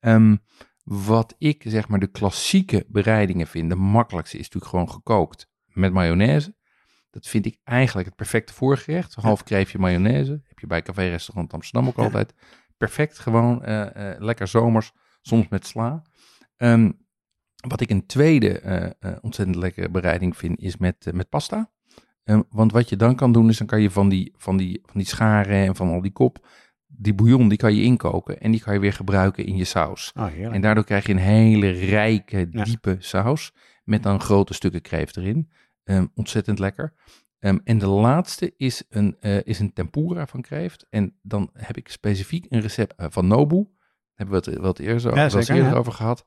Ehm, 0.00 0.36
wat 0.84 1.34
ik 1.38 1.62
zeg 1.66 1.88
maar 1.88 1.98
de 1.98 2.06
klassieke 2.10 2.84
bereidingen 2.88 3.46
vind. 3.46 3.70
De 3.70 3.76
makkelijkste 3.76 4.38
is 4.38 4.42
natuurlijk 4.42 4.70
gewoon 4.70 4.90
gekookt 4.90 5.48
met 5.66 5.92
mayonaise. 5.92 6.56
Dat 7.10 7.26
vind 7.26 7.46
ik 7.46 7.58
eigenlijk 7.64 8.06
het 8.06 8.16
perfecte 8.16 8.52
voorgerecht. 8.52 9.16
Een 9.16 9.22
half 9.22 9.42
kreefje 9.42 9.78
mayonaise. 9.78 10.40
Heb 10.44 10.58
je 10.58 10.66
bij 10.66 10.82
Café 10.82 11.08
Restaurant 11.08 11.52
Amsterdam 11.52 11.88
ook 11.88 11.98
altijd. 11.98 12.34
Perfect 12.76 13.18
gewoon. 13.18 13.64
eh, 13.64 14.10
eh, 14.10 14.20
lekker 14.20 14.48
zomers. 14.48 14.92
Soms 15.22 15.48
met 15.48 15.66
sla. 15.66 16.02
Ehm, 16.56 16.90
wat 17.68 17.80
ik 17.80 17.90
een 17.90 18.06
tweede 18.06 18.60
ontzettend 19.20 19.56
lekkere 19.56 19.88
bereiding 19.90 20.36
vind, 20.36 20.58
is 20.58 20.76
met, 20.76 21.10
met 21.12 21.28
pasta. 21.28 21.70
Want 22.50 22.72
wat 22.72 22.88
je 22.88 22.96
dan 22.96 23.16
kan 23.16 23.32
doen, 23.32 23.48
is 23.48 23.58
dan 23.58 23.66
kan 23.66 23.80
je 23.82 23.90
van 23.90 24.08
die, 24.08 24.32
van, 24.36 24.56
die, 24.56 24.80
van 24.84 24.98
die 25.00 25.06
scharen 25.06 25.66
en 25.66 25.76
van 25.76 25.88
al 25.90 26.00
die 26.02 26.12
kop, 26.12 26.46
die 26.86 27.14
bouillon, 27.14 27.48
die 27.48 27.58
kan 27.58 27.74
je 27.74 27.82
inkoken 27.82 28.40
en 28.40 28.50
die 28.50 28.60
kan 28.60 28.74
je 28.74 28.80
weer 28.80 28.92
gebruiken 28.92 29.46
in 29.46 29.56
je 29.56 29.64
saus. 29.64 30.12
Oh. 30.14 30.26
En 30.54 30.60
daardoor 30.60 30.84
krijg 30.84 31.06
je 31.06 31.12
een 31.12 31.18
hele 31.18 31.70
rijke, 31.70 32.48
Ja. 32.50 32.64
diepe 32.64 32.96
saus 32.98 33.52
met 33.84 34.02
dan 34.02 34.20
grote 34.20 34.54
stukken 34.54 34.80
kreeft 34.80 35.16
erin. 35.16 35.50
Ehm, 35.84 36.06
ontzettend 36.14 36.58
lekker. 36.58 36.94
Ehm, 37.38 37.58
en 37.64 37.78
de 37.78 37.86
laatste 37.86 38.54
is 38.56 38.84
een, 38.88 39.16
eh, 39.20 39.42
is 39.44 39.58
een 39.58 39.72
tempura 39.72 40.26
van 40.26 40.40
kreeft. 40.40 40.86
En 40.90 41.18
dan 41.22 41.50
heb 41.52 41.76
ik 41.76 41.88
specifiek 41.88 42.46
een 42.48 42.60
recept 42.60 42.94
eh, 42.96 43.06
van 43.10 43.26
Nobu. 43.26 43.56
Daar 43.56 43.66
hebben 44.14 44.42
we 44.44 44.50
het 44.50 44.60
wat 44.60 44.78
eerder, 44.78 45.14
Ja, 45.14 45.28
zeker, 45.28 45.54
eerder 45.54 45.70
ja. 45.72 45.76
over 45.76 45.92
gehad. 45.92 46.24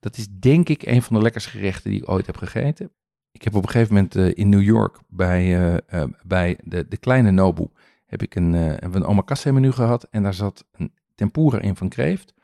Dat 0.00 0.16
is 0.16 0.28
denk 0.28 0.68
ik 0.68 0.82
een 0.82 1.02
van 1.02 1.16
de 1.16 1.22
lekkerste 1.22 1.50
gerechten 1.50 1.90
die 1.90 2.00
ik 2.00 2.08
ooit 2.08 2.26
heb 2.26 2.36
gegeten. 2.36 2.92
Ik 3.32 3.42
heb 3.44 3.54
op 3.54 3.62
een 3.62 3.70
gegeven 3.70 3.94
moment 3.94 4.16
eh, 4.16 4.30
in 4.34 4.48
New 4.48 4.62
York 4.62 4.98
bij, 5.08 5.40
eh, 5.40 6.02
eh, 6.02 6.08
bij 6.24 6.58
de, 6.64 6.88
de 6.88 6.96
kleine 6.96 7.30
Nobu 7.30 7.68
heb 8.06 8.22
ik 8.22 8.34
een, 8.34 8.52
hebben 8.52 8.90
we 8.90 8.96
een 8.96 9.06
omakase 9.06 9.52
menu 9.52 9.72
gehad. 9.72 10.08
En 10.10 10.22
daar 10.22 10.34
zat 10.34 10.64
een 10.72 10.92
tempura 11.14 11.60
in 11.60 11.76
van 11.76 11.88
kreeft. 11.88 12.34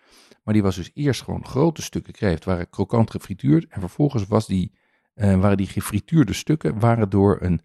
Maar 0.45 0.55
die 0.55 0.63
was 0.63 0.77
dus 0.77 0.91
eerst 0.95 1.23
gewoon 1.23 1.47
grote 1.47 1.83
stukken 1.83 2.13
kreeft, 2.13 2.45
waren 2.45 2.71
krokant 2.71 3.11
gefrituurd. 3.11 3.67
En 3.69 3.81
vervolgens 3.81 4.27
was 4.27 4.47
die, 4.47 4.73
waren 5.15 5.57
die 5.57 5.67
gefrituurde 5.67 6.33
stukken 6.33 6.79
waren 6.79 7.11
door 7.11 7.39
een, 7.41 7.61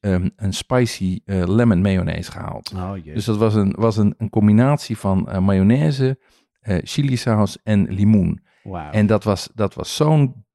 ehm, 0.00 0.28
een 0.36 0.52
spicy 0.52 1.20
lemon 1.24 1.80
mayonaise 1.80 2.30
gehaald. 2.30 2.72
Oh. 2.74 2.92
Dus 3.04 3.24
dat 3.24 3.36
was 3.36 3.54
een, 3.54 3.74
was 3.78 3.96
een, 3.96 4.14
een 4.18 4.30
combinatie 4.30 4.98
van 4.98 5.44
mayonaise, 5.44 6.18
eh 6.60 6.78
chilisaus 6.82 7.62
en 7.62 7.92
limoen. 7.92 8.40
Wauw. 8.62 8.90
En 8.90 9.06
dat 9.06 9.24
was, 9.24 9.50
dat 9.54 9.74
was 9.74 9.96
zo'n 9.96 10.45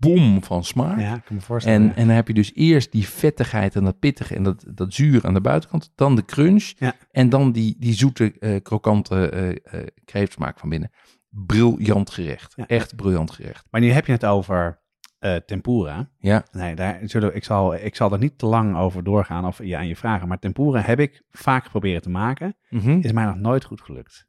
bom 0.00 0.44
van 0.44 0.64
smaak. 0.64 0.98
ja, 0.98 1.14
ik 1.14 1.24
kan 1.24 1.36
me 1.36 1.42
voorstellen. 1.42 1.80
En, 1.80 1.96
en 1.96 2.06
dan 2.06 2.16
heb 2.16 2.28
je 2.28 2.34
dus 2.34 2.52
eerst 2.54 2.92
die 2.92 3.08
vettigheid 3.08 3.76
en 3.76 3.84
dat 3.84 3.98
pittige 3.98 4.34
en 4.34 4.42
dat, 4.42 4.64
dat 4.74 4.94
zuur 4.94 5.26
aan 5.26 5.34
de 5.34 5.40
buitenkant. 5.40 5.92
Dan 5.94 6.16
de 6.16 6.24
crunch. 6.24 6.72
Ja. 6.78 6.94
En 7.10 7.28
dan 7.28 7.52
die, 7.52 7.76
die 7.78 7.94
zoete, 7.94 8.32
eh, 8.38 8.62
krokante 8.62 9.28
eh 9.30 9.80
eh, 9.80 9.86
kreeftsmaak 10.04 10.58
van 10.58 10.68
binnen. 10.68 10.90
Briljant 11.28 12.10
gerecht. 12.10 12.52
Ja. 12.56 12.66
Echt 12.66 12.96
briljant 12.96 13.30
gerecht. 13.30 13.66
Maar 13.70 13.80
nu 13.80 13.90
heb 13.90 14.06
je 14.06 14.12
het 14.12 14.24
over 14.24 14.80
eh, 15.18 15.36
tempura. 15.36 16.10
Ja. 16.18 16.44
Nee, 16.52 16.74
daar 16.74 16.98
zullen, 17.02 17.34
ik, 17.34 17.44
zal, 17.44 17.74
ik 17.74 17.96
zal 17.96 18.12
er 18.12 18.18
niet 18.18 18.38
te 18.38 18.46
lang 18.46 18.76
over 18.76 19.04
doorgaan 19.04 19.44
of 19.44 19.62
je 19.62 19.76
aan 19.76 19.86
je 19.86 19.96
vragen. 19.96 20.28
Maar 20.28 20.38
tempura 20.38 20.80
heb 20.80 21.00
ik 21.00 21.22
vaak 21.30 21.64
geprobeerd 21.64 22.02
te 22.02 22.10
maken. 22.10 22.56
Mhm. 22.68 22.98
Is 23.00 23.12
mij 23.12 23.24
nog 23.24 23.36
nooit 23.36 23.64
goed 23.64 23.80
gelukt. 23.80 24.28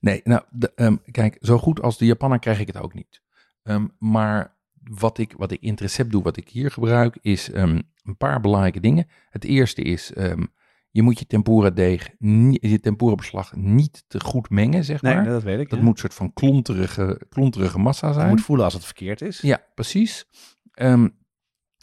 Nee, 0.00 0.20
nou, 0.24 0.42
de, 0.50 0.72
ehm, 0.74 0.96
kijk, 1.10 1.36
zo 1.40 1.58
goed 1.58 1.82
als 1.82 1.98
de 1.98 2.04
Japaner 2.04 2.38
krijg 2.38 2.60
ik 2.60 2.66
het 2.66 2.76
ook 2.76 2.94
niet. 2.94 3.22
Ehm, 3.62 3.86
maar 3.98 4.56
wat 4.84 5.18
ik, 5.18 5.34
wat 5.36 5.50
ik 5.50 5.60
in 5.60 5.70
het 5.70 5.80
recept 5.80 6.10
doe, 6.10 6.22
wat 6.22 6.36
ik 6.36 6.48
hier 6.48 6.70
gebruik, 6.70 7.18
is 7.20 7.50
ehm, 7.50 7.80
een 8.02 8.16
paar 8.16 8.40
belangrijke 8.40 8.80
dingen. 8.80 9.06
Het 9.30 9.44
eerste 9.44 9.82
is, 9.82 10.12
ehm, 10.12 10.42
je 10.90 11.02
moet 11.02 11.18
je 11.18 11.26
tempura 11.26 11.70
deeg, 11.70 12.10
je 12.50 12.80
tempura 12.80 13.14
beslag 13.14 13.56
niet 13.56 14.04
te 14.08 14.20
goed 14.20 14.50
mengen, 14.50 14.84
zeg 14.84 15.02
Nee, 15.02 15.14
maar. 15.14 15.24
dat 15.24 15.42
weet 15.42 15.60
ik. 15.60 15.68
Dat 15.68 15.78
ja. 15.78 15.84
moet 15.84 15.94
een 15.94 16.00
soort 16.00 16.14
van 16.14 16.32
klonterige, 16.32 17.20
klonterige 17.28 17.78
massa 17.78 18.08
Je 18.08 18.14
zijn. 18.14 18.28
moet 18.28 18.40
voelen 18.40 18.64
als 18.64 18.74
het 18.74 18.84
verkeerd 18.84 19.20
is. 19.20 19.40
Ja, 19.40 19.62
precies. 19.74 20.26
Ehm, 20.72 21.08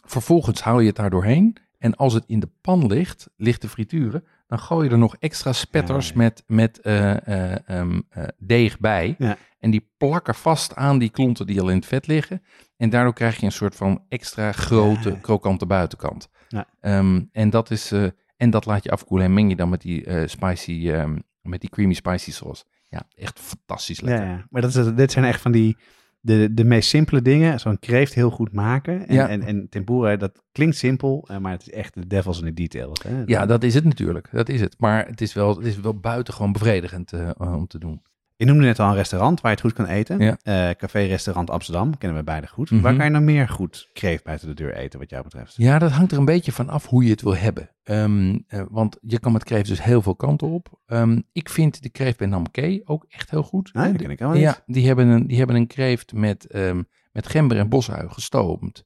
vervolgens 0.06 0.62
haal 0.62 0.80
je 0.80 0.88
het 0.88 0.96
daar 0.96 1.10
doorheen. 1.10 1.58
En 1.78 1.96
als 1.96 2.14
het 2.14 2.24
in 2.28 2.40
de 2.40 2.50
pan 2.62 2.88
ligt, 2.88 3.30
ligt 3.36 3.62
de 3.62 3.70
frituren, 3.70 4.24
dan 4.50 4.60
gooi 4.60 4.86
je 4.88 4.92
er 4.92 4.98
nog 4.98 5.16
extra 5.20 5.54
spetters 5.54 6.08
Ja. 6.08 6.14
met, 6.16 6.44
met 6.48 6.80
eh, 6.80 7.28
eh, 7.28 7.58
ehm, 7.66 8.02
eh, 8.10 8.24
deeg 8.38 8.80
bij. 8.80 9.16
Ja. 9.18 9.38
En 9.60 9.72
die 9.72 9.90
plakken 9.98 10.36
vast 10.36 10.76
aan 10.76 10.98
die 10.98 11.10
klonten 11.10 11.48
die 11.48 11.62
al 11.62 11.70
in 11.70 11.76
het 11.76 11.86
vet 11.86 12.08
liggen. 12.08 12.42
En 12.78 12.90
daardoor 12.90 13.14
krijg 13.14 13.40
je 13.40 13.46
een 13.46 13.52
soort 13.52 13.76
van 13.76 14.04
extra 14.08 14.52
grote, 14.52 15.18
krokante 15.22 15.66
buitenkant. 15.66 16.30
Ja. 16.48 16.66
Ehm, 16.82 17.22
en, 17.32 17.50
dat 17.50 17.72
is, 17.72 17.92
en 18.38 18.50
dat 18.50 18.66
laat 18.66 18.84
je 18.84 18.92
afkoelen 18.92 19.26
en 19.28 19.34
meng 19.34 19.50
je 19.50 19.56
dan 19.56 19.70
met 19.70 19.82
die 19.82 20.28
spicy, 20.28 20.90
ehm, 20.90 21.18
met 21.42 21.62
die 21.62 21.70
creamy 21.70 21.94
spicy 21.94 22.32
sauce. 22.32 22.64
Ja, 22.88 23.02
echt 23.16 23.40
fantastisch 23.40 24.02
lekker. 24.02 24.48
Maar 24.50 24.62
dat 24.62 24.76
is, 24.76 24.94
dit 24.96 25.12
zijn 25.12 25.26
echt 25.26 25.42
van 25.42 25.52
die, 25.52 25.78
de, 26.22 26.54
de 26.54 26.64
meest 26.64 26.90
simpele 26.90 27.22
dingen. 27.22 27.60
Zo'n 27.60 27.80
kreeft 27.80 28.14
heel 28.14 28.30
goed 28.30 28.52
maken. 28.52 29.08
En, 29.08 29.16
Ja. 29.16 29.30
en, 29.30 29.42
en 29.44 29.70
tempura, 29.70 30.16
dat 30.16 30.44
klinkt 30.52 30.76
simpel, 30.76 31.26
eh, 31.28 31.38
maar 31.38 31.52
het 31.52 31.62
is 31.62 31.72
echt 31.72 31.94
de 31.94 32.08
devil's 32.08 32.40
in 32.40 32.46
the 32.46 32.54
details. 32.54 33.02
Hè? 33.08 33.24
Ja, 33.26 33.46
dat 33.46 33.64
is 33.64 33.74
het 33.74 33.84
natuurlijk. 33.84 34.28
Dat 34.32 34.50
is 34.50 34.62
het. 34.62 34.76
Maar 34.78 35.08
het 35.08 35.22
is 35.22 35.34
wel, 35.34 35.56
het 35.58 35.66
is 35.66 35.80
wel 35.80 36.00
buitengewoon 36.00 36.52
bevredigend 36.52 37.14
eh, 37.14 37.30
om 37.38 37.68
te 37.68 37.80
doen. 37.80 38.02
Je 38.40 38.46
noemde 38.46 38.64
net 38.64 38.80
al 38.80 38.90
een 38.90 38.96
restaurant 38.96 39.42
waar 39.42 39.52
je 39.52 39.58
het 39.58 39.66
goed 39.66 39.86
kan 39.86 39.86
eten. 39.86 40.20
Ja. 40.20 40.38
Eh, 40.44 40.76
Café 40.76 41.00
Restaurant 41.00 41.50
Amsterdam, 41.50 41.98
kennen 41.98 42.18
we 42.18 42.24
beide 42.24 42.48
goed. 42.48 42.72
Mhm. 42.72 42.82
Waar 42.82 42.96
kan 42.96 43.06
je 43.06 43.12
nou 43.12 43.24
meer 43.24 43.50
goed 43.50 43.90
kreeft 43.94 44.24
buiten 44.24 44.48
de 44.48 44.54
deur 44.54 44.76
eten, 44.76 45.00
wat 45.00 45.10
jou 45.10 45.24
betreft? 45.24 45.54
Ja, 45.56 45.80
dat 45.80 45.92
hangt 45.92 46.12
er 46.12 46.18
een 46.18 46.26
beetje 46.26 46.52
van 46.52 46.70
af 46.70 46.86
hoe 46.86 47.04
je 47.04 47.10
het 47.10 47.22
wil 47.22 47.36
hebben. 47.36 47.70
Ehm, 47.84 48.38
eh, 48.48 48.62
want 48.70 48.98
je 49.02 49.20
kan 49.20 49.32
met 49.32 49.44
kreeft 49.44 49.68
dus 49.68 49.84
heel 49.84 50.02
veel 50.02 50.16
kanten 50.16 50.48
op. 50.48 50.80
Ehm, 50.86 51.22
ik 51.32 51.50
vind 51.50 51.84
de 51.84 51.90
kreeft 51.90 52.18
bij 52.18 52.28
Namke 52.28 52.82
ook 52.86 53.06
echt 53.10 53.30
heel 53.30 53.44
goed. 53.44 53.74
Nee, 53.74 53.92
dat 53.92 54.02
ken 54.02 54.12
ik 54.12 54.20
helemaal 54.20 54.40
niet. 54.40 54.50
Ja, 54.50 54.64
die 54.66 54.88
hebben 54.88 55.08
een, 55.08 55.28
die 55.28 55.38
hebben 55.38 55.56
een 55.56 55.68
kreeft 55.68 56.14
met, 56.14 56.48
ehm, 56.48 56.84
met 57.12 57.28
gember 57.28 57.58
en 57.58 57.70
bosui 57.70 58.10
gestoomd. 58.10 58.86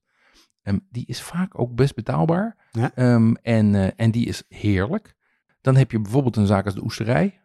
Die 0.89 1.05
is 1.05 1.21
vaak 1.21 1.59
ook 1.59 1.75
best 1.75 1.95
betaalbaar. 1.95 2.55
Ja. 2.71 2.91
En, 3.41 3.75
eh, 3.75 3.87
en 3.95 4.11
die 4.11 4.25
is 4.25 4.43
heerlijk. 4.49 5.15
Dan 5.61 5.75
heb 5.75 5.91
je 5.91 5.99
bijvoorbeeld 5.99 6.35
een 6.35 6.45
zaak 6.45 6.65
als 6.65 6.73
de 6.73 6.83
Oesterij, 6.83 7.41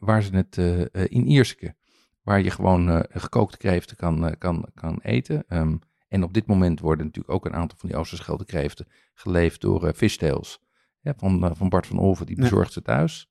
waar 0.00 0.22
ze 0.22 0.36
het 0.36 0.58
eh, 0.58 0.80
eh, 0.80 0.86
in 1.08 1.26
Ierseke, 1.26 1.74
waar 2.22 2.42
je 2.42 2.50
gewoon 2.50 2.90
eh, 2.90 3.20
gekookte 3.20 3.56
kreeften 3.56 3.96
kan, 3.96 4.26
eh, 4.26 4.32
kan, 4.38 4.66
kan 4.74 4.98
eten. 5.02 5.44
Ehm, 5.48 5.76
en 6.08 6.22
op 6.22 6.32
dit 6.32 6.46
moment 6.46 6.80
worden 6.80 7.06
natuurlijk 7.06 7.34
ook 7.34 7.46
een 7.46 7.54
aantal 7.54 7.78
van 7.78 7.88
die 7.88 7.98
Oosterschelde 7.98 8.44
kreeften 8.44 8.86
geleefd 9.14 9.60
door 9.60 9.86
eh 9.86 9.92
Fishtails. 9.94 10.60
Ja, 11.00 11.14
van, 11.16 11.44
eh, 11.44 11.50
van 11.54 11.68
Bart 11.68 11.86
van 11.86 11.98
Olven, 11.98 12.26
die 12.26 12.36
bezorgt 12.36 12.72
ze 12.72 12.82
thuis. 12.82 13.30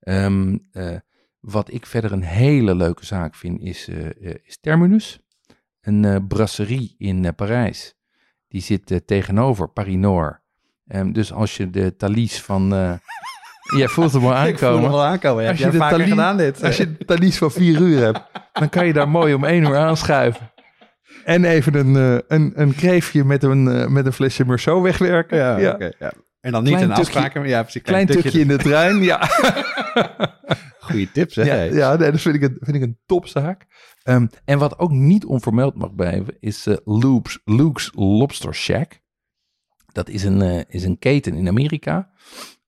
Ehm, 0.00 0.58
eh, 0.72 0.96
wat 1.40 1.72
ik 1.72 1.86
verder 1.86 2.12
een 2.12 2.22
hele 2.22 2.74
leuke 2.74 3.04
zaak 3.04 3.34
vind, 3.34 3.60
is, 3.60 3.88
eh, 3.88 4.06
eh, 4.06 4.34
is 4.44 4.58
Terminus. 4.60 5.20
Een 5.80 6.04
eh, 6.04 6.16
brasserie 6.28 6.94
in 6.98 7.24
eh, 7.24 7.32
Parijs. 7.36 7.94
Die 8.48 8.60
zit 8.60 8.90
eh, 8.90 8.98
tegenover 8.98 9.68
Paris 9.68 9.96
Noord. 9.96 10.40
Ehm, 10.86 11.12
dus 11.12 11.32
als 11.32 11.56
je 11.56 11.70
de 11.70 11.96
Thalys 11.96 12.42
van... 12.42 12.74
eh 12.74 12.92
jij 13.76 13.88
voelt 13.88 14.12
hem 14.12 14.24
al 14.24 14.34
aankomen. 14.46 14.90
wel 14.90 15.04
aankomen. 15.04 15.48
Als 15.48 15.58
je 15.58 15.70
de 15.70 15.78
Thalys- 15.78 16.36
dit. 16.36 16.64
Als 16.64 16.76
je 16.76 16.96
Thalys 16.96 17.38
van 17.38 17.50
vier 17.50 17.80
uur 17.80 17.98
hebt, 18.02 18.20
dan 18.52 18.68
kan 18.68 18.86
je 18.86 18.92
daar 18.92 19.08
mooi 19.08 19.34
om 19.34 19.44
één 19.44 19.62
uur 19.62 19.76
aanschuiven. 19.76 20.50
En 21.24 21.44
even 21.44 21.74
een, 21.74 21.96
eh, 21.96 22.18
een, 22.38 22.52
een 22.54 22.74
kreefje 22.74 23.24
met 23.24 23.42
een, 23.42 23.68
eh, 23.68 23.86
met 23.86 24.06
een 24.06 24.12
flesje 24.12 24.44
Meursault 24.44 24.82
wegwerken. 24.82 25.38
ja, 25.38 25.58
Ja. 25.58 26.12
En 26.40 26.52
dan 26.52 26.62
niet 26.62 26.72
Klein 26.74 26.90
een 26.90 26.96
afspraak. 26.96 27.46
Ja, 27.46 27.62
precies. 27.62 27.82
Klein 27.82 28.06
tukje 28.06 28.40
in 28.40 28.48
de 28.48 28.56
trein, 28.56 29.02
ja. 29.02 29.28
Goeie 30.80 31.10
tips, 31.12 31.34
hè? 31.34 31.42
Ja, 31.42 31.62
ja 31.74 31.96
nee, 31.96 32.10
dat 32.10 32.20
vind 32.20 32.34
ik 32.34 32.42
een, 32.42 32.56
vind 32.60 32.76
ik 32.76 32.82
een 32.82 32.98
topzaak. 33.06 33.66
Ehm, 34.02 34.26
en 34.44 34.58
wat 34.58 34.78
ook 34.78 34.90
niet 34.90 35.24
onvermeld 35.24 35.74
mag 35.74 35.94
blijven, 35.94 36.36
is 36.40 36.66
eh, 36.66 36.76
Luke's, 36.84 37.40
Luke's 37.44 37.90
Lobster 37.94 38.54
Shack. 38.54 39.00
Dat 39.92 40.08
is 40.08 40.24
een, 40.24 40.64
is 40.68 40.84
een 40.84 40.98
keten 40.98 41.34
in 41.34 41.48
Amerika. 41.48 42.10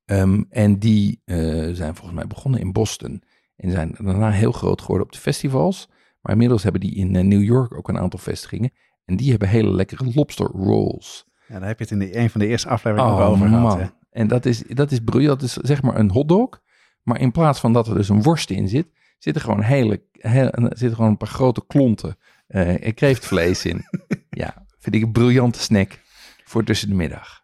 Ehm, 0.04 0.42
en 0.50 0.78
die 0.78 1.20
eh, 1.24 1.36
zijn 1.72 1.94
volgens 1.94 2.12
mij 2.12 2.26
begonnen 2.26 2.60
in 2.60 2.72
Boston. 2.72 3.22
En 3.56 3.70
zijn 3.70 3.94
daarna 3.98 4.30
heel 4.30 4.52
groot 4.52 4.80
geworden 4.80 5.06
op 5.06 5.12
de 5.12 5.18
festivals. 5.18 5.88
Maar 6.20 6.32
inmiddels 6.32 6.62
hebben 6.62 6.80
die 6.80 6.94
in 6.94 7.16
eh, 7.16 7.24
New 7.24 7.42
York 7.42 7.74
ook 7.74 7.88
een 7.88 7.98
aantal 7.98 8.18
vestigingen. 8.18 8.70
En 9.04 9.16
die 9.16 9.30
hebben 9.30 9.48
hele 9.48 9.70
lekkere 9.70 10.10
lobster 10.14 10.46
rolls. 10.46 11.26
Ja, 11.48 11.58
daar 11.58 11.68
heb 11.68 11.78
je 11.78 11.84
het 11.84 11.92
in 11.92 11.98
de, 11.98 12.16
een 12.16 12.30
van 12.30 12.40
de 12.40 12.46
eerste 12.46 12.68
afleveringen 12.68 13.12
ook 13.12 13.20
over 13.20 13.48
gehad. 13.48 13.78
Hè? 13.78 13.84
Oh, 13.84 13.90
En 14.10 14.28
dat 14.28 14.46
is, 14.46 14.62
dat 14.66 14.90
is 14.92 15.00
briljant. 15.00 15.40
Dat 15.40 15.48
is 15.48 15.54
zeg 15.54 15.82
maar 15.82 15.98
een 15.98 16.10
hotdog. 16.10 16.62
Maar 17.02 17.20
in 17.20 17.30
plaats 17.32 17.60
van 17.60 17.72
dat 17.72 17.88
er 17.88 17.94
dus 17.94 18.08
een 18.08 18.22
worst 18.22 18.50
in 18.50 18.68
zit, 18.68 18.86
zitten 19.18 19.42
gewoon, 19.42 19.62
hele, 19.62 20.02
zitten 20.68 20.94
gewoon 20.94 21.10
een 21.10 21.16
paar 21.16 21.28
grote 21.28 21.66
klonten 21.66 22.16
eh 22.46 22.94
kreeftvlees 22.94 23.64
in. 23.64 23.84
ja, 24.30 24.66
vind 24.78 24.94
ik 24.94 25.02
een 25.02 25.12
briljante 25.12 25.58
snack 25.58 26.00
voor 26.44 26.64
tussen 26.64 26.88
de 26.88 26.94
middag. 26.94 27.43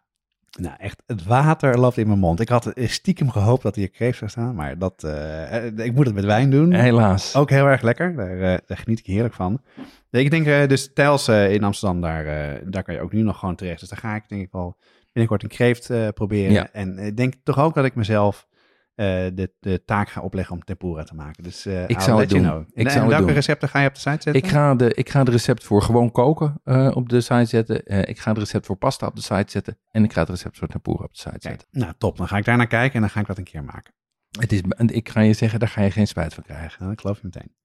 Nou, 0.59 0.75
echt, 0.77 1.03
het 1.05 1.23
water 1.23 1.79
loopt 1.79 1.97
in 1.97 2.07
mijn 2.07 2.19
mond. 2.19 2.39
Ik 2.39 2.49
had 2.49 2.71
stiekem 2.75 3.29
gehoopt 3.29 3.63
dat 3.63 3.75
hier 3.75 3.89
kreeft 3.89 4.17
zou 4.17 4.29
staan, 4.29 4.55
maar 4.55 4.77
dat, 4.77 5.03
eh, 5.03 5.65
eh, 5.67 5.77
ik 5.77 5.93
moet 5.93 6.05
het 6.05 6.15
met 6.15 6.25
wijn 6.25 6.49
doen. 6.49 6.73
Helaas. 6.73 7.35
Ook 7.35 7.49
heel 7.49 7.65
erg 7.65 7.81
lekker, 7.81 8.15
daar, 8.15 8.39
eh, 8.41 8.57
daar 8.65 8.77
geniet 8.77 8.99
ik 8.99 9.05
heerlijk 9.05 9.33
van. 9.33 9.61
Nee, 10.09 10.23
ik 10.23 10.31
denk 10.31 10.69
dus 10.69 10.93
Tijls 10.93 11.27
in 11.27 11.63
Amsterdam, 11.63 12.01
daar, 12.01 12.25
daar 12.69 12.83
kan 12.83 12.93
je 12.93 13.01
ook 13.01 13.13
nu 13.13 13.21
nog 13.21 13.39
gewoon 13.39 13.55
terecht. 13.55 13.79
Dus 13.79 13.89
daar 13.89 13.99
ga 13.99 14.15
ik 14.15 14.23
denk 14.27 14.41
ik 14.41 14.51
wel 14.51 14.77
binnenkort 15.11 15.43
een 15.43 15.49
kreeft 15.49 16.13
proberen. 16.13 16.51
Ja. 16.51 16.69
En 16.71 16.97
ik 16.97 17.17
denk 17.17 17.33
toch 17.43 17.59
ook 17.59 17.73
dat 17.73 17.85
ik 17.85 17.95
mezelf 17.95 18.47
de, 18.95 19.53
de 19.59 19.83
taak 19.85 20.09
ga 20.09 20.21
opleggen 20.21 20.55
om 20.55 20.63
tempura 20.63 21.03
te 21.03 21.15
maken. 21.15 21.43
Dus 21.43 21.65
eh, 21.65 21.83
Ik 21.83 21.89
let 21.89 22.05
het 22.05 22.05
you 22.07 22.27
doen. 22.27 22.41
know. 22.41 22.63
Ik 22.73 22.87
en, 22.87 23.07
welke 23.07 23.25
doen. 23.25 23.33
recepten 23.33 23.69
ga 23.69 23.79
je 23.81 23.87
op 23.87 23.93
de 23.93 23.99
site 23.99 24.21
zetten? 24.21 24.33
Ik 24.33 24.47
ga, 24.47 24.75
de, 24.75 24.93
ik 24.93 25.09
ga 25.09 25.23
de 25.23 25.31
recept 25.31 25.63
voor 25.63 25.81
gewoon 25.81 26.11
koken 26.11 26.61
eh, 26.63 26.91
op 26.93 27.09
de 27.09 27.21
site 27.21 27.45
zetten. 27.45 27.85
Eh, 27.85 27.99
ik 28.09 28.19
ga 28.19 28.29
het 28.29 28.39
recept 28.39 28.65
voor 28.65 28.75
pasta 28.77 29.07
op 29.07 29.15
de 29.15 29.21
site 29.21 29.51
zetten. 29.51 29.77
En 29.91 30.03
ik 30.03 30.13
ga 30.13 30.19
het 30.19 30.29
recept 30.29 30.57
voor 30.57 30.67
tempura 30.67 31.03
op 31.03 31.13
de 31.13 31.19
site 31.19 31.29
Kijk, 31.29 31.43
zetten. 31.43 31.67
nou, 31.71 31.93
top. 31.97 32.17
Dan 32.17 32.27
ga 32.27 32.37
ik 32.37 32.45
daar 32.45 32.57
naar 32.57 32.67
kijken 32.67 32.95
en 32.95 33.01
dan 33.01 33.09
ga 33.09 33.19
ik 33.19 33.27
dat 33.27 33.37
een 33.37 33.43
keer 33.43 33.63
maken. 33.63 33.93
Het 34.39 34.51
is, 34.51 34.61
ik 34.87 35.09
ga 35.09 35.19
je 35.21 35.33
zeggen, 35.33 35.59
daar 35.59 35.69
ga 35.69 35.81
je 35.81 35.91
geen 35.91 36.07
spijt 36.07 36.33
van 36.33 36.43
krijgen. 36.43 36.75
Nou, 36.79 36.91
dat 36.91 37.01
geloof 37.01 37.17
je 37.17 37.23
meteen. 37.23 37.55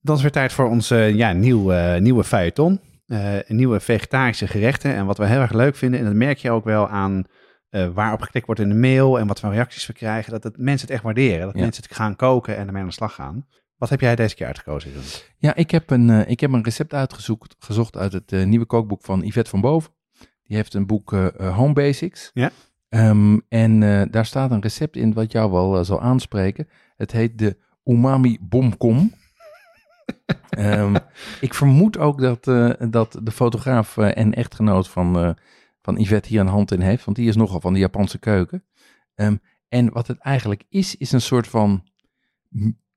Dan 0.00 0.16
is 0.16 0.22
weer 0.22 0.30
tijd 0.30 0.52
voor 0.52 0.68
onze 0.68 0.96
ja, 0.96 1.32
nieuw, 1.32 1.72
eh, 1.72 2.00
nieuwe 2.00 2.24
feuilleton. 2.24 2.80
Eh, 3.06 3.34
nieuwe 3.46 3.80
vegetarische 3.80 4.46
gerechten. 4.46 4.94
En 4.94 5.06
wat 5.06 5.18
we 5.18 5.26
heel 5.26 5.40
erg 5.40 5.52
leuk 5.52 5.76
vinden, 5.76 6.00
en 6.00 6.06
dat 6.06 6.14
merk 6.14 6.38
je 6.38 6.50
ook 6.50 6.64
wel 6.64 6.88
aan 6.88 7.24
eh 7.70 7.86
waarop 7.88 8.20
geklikt 8.22 8.46
wordt 8.46 8.60
in 8.60 8.68
de 8.68 8.74
mail 8.74 9.18
en 9.18 9.26
wat 9.26 9.40
voor 9.40 9.50
reacties 9.50 9.86
we 9.86 9.92
krijgen, 9.92 10.32
dat 10.32 10.42
het, 10.44 10.58
mensen 10.58 10.86
het 10.86 10.94
echt 10.96 11.02
waarderen. 11.04 11.46
Dat 11.46 11.54
Ja. 11.54 11.60
mensen 11.60 11.82
het 11.82 11.94
gaan 11.94 12.16
koken 12.16 12.56
en 12.56 12.66
ermee 12.66 12.82
aan 12.82 12.88
de 12.88 12.94
slag 12.94 13.14
gaan. 13.14 13.46
Wat 13.76 13.88
heb 13.88 14.00
jij 14.00 14.16
deze 14.16 14.34
keer 14.34 14.46
uitgekozen? 14.46 14.90
Ja, 15.36 15.54
ik 15.54 15.70
heb 15.70 15.90
een, 15.90 16.10
eh, 16.10 16.30
ik 16.30 16.40
heb 16.40 16.52
een 16.52 16.64
recept 16.64 16.94
uitgezocht 16.94 17.56
gezocht 17.58 17.96
uit 17.96 18.12
het 18.12 18.32
eh, 18.32 18.44
nieuwe 18.44 18.66
kookboek 18.66 19.02
van 19.04 19.20
Yvette 19.24 19.50
van 19.50 19.60
Boven. 19.60 19.92
Die 20.44 20.56
heeft 20.56 20.74
een 20.74 20.86
boek 20.86 21.10
Home 21.38 21.72
Basics. 21.72 22.30
Ja. 22.34 22.50
Ehm, 22.88 23.38
en 23.48 23.80
daar 24.10 24.26
staat 24.26 24.50
een 24.50 24.60
recept 24.62 24.96
in 24.96 25.12
wat 25.12 25.32
jou 25.32 25.50
wel 25.50 25.84
zal 25.84 26.00
aanspreken. 26.00 26.68
Het 26.96 27.12
heet 27.12 27.38
de 27.38 27.56
Umami 27.84 28.38
Bomkom. 28.40 29.12
Ehm, 30.50 30.96
ik 31.40 31.54
vermoed 31.54 31.98
ook 31.98 32.20
dat, 32.20 32.44
dat 32.92 33.18
de 33.22 33.30
fotograaf 33.30 33.96
en 33.96 34.34
echtgenoot 34.34 34.88
van, 34.88 35.36
van 35.88 36.00
Yvette 36.00 36.28
hier 36.28 36.40
een 36.40 36.46
hand 36.46 36.72
in 36.72 36.80
heeft. 36.80 37.04
Want 37.04 37.16
die 37.16 37.28
is 37.28 37.36
nogal 37.36 37.60
van 37.60 37.72
de 37.72 37.78
Japanse 37.78 38.18
keuken. 38.18 38.64
Ehm, 39.14 39.36
en 39.68 39.92
wat 39.92 40.06
het 40.06 40.18
eigenlijk 40.18 40.64
is, 40.68 40.96
is 40.96 41.12
een 41.12 41.20
soort 41.20 41.46
van 41.46 41.84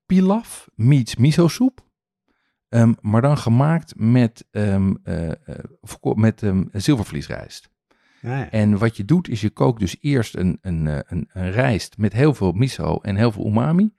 pilaf 0.06 0.68
meets 0.74 1.16
miso 1.16 1.48
soep. 1.48 1.86
Ehm, 2.68 2.92
maar 3.00 3.22
dan 3.22 3.38
gemaakt 3.38 3.94
met, 3.96 4.46
eh, 4.50 4.86
voorko- 5.80 6.14
met 6.14 6.42
zilvervliesrijst. 6.72 7.70
Ja, 8.20 8.38
ja. 8.38 8.50
En 8.50 8.78
wat 8.78 8.96
je 8.96 9.04
doet 9.04 9.28
is 9.28 9.40
je 9.40 9.50
kookt 9.50 9.80
dus 9.80 9.96
eerst 10.00 10.36
een, 10.36 10.58
een, 10.60 10.86
eh, 10.86 10.98
een, 11.06 11.28
een 11.32 11.50
rijst 11.50 11.98
met 11.98 12.12
heel 12.12 12.34
veel 12.34 12.52
miso 12.52 12.96
en 12.96 13.16
heel 13.16 13.32
veel 13.32 13.46
umami. 13.46 13.94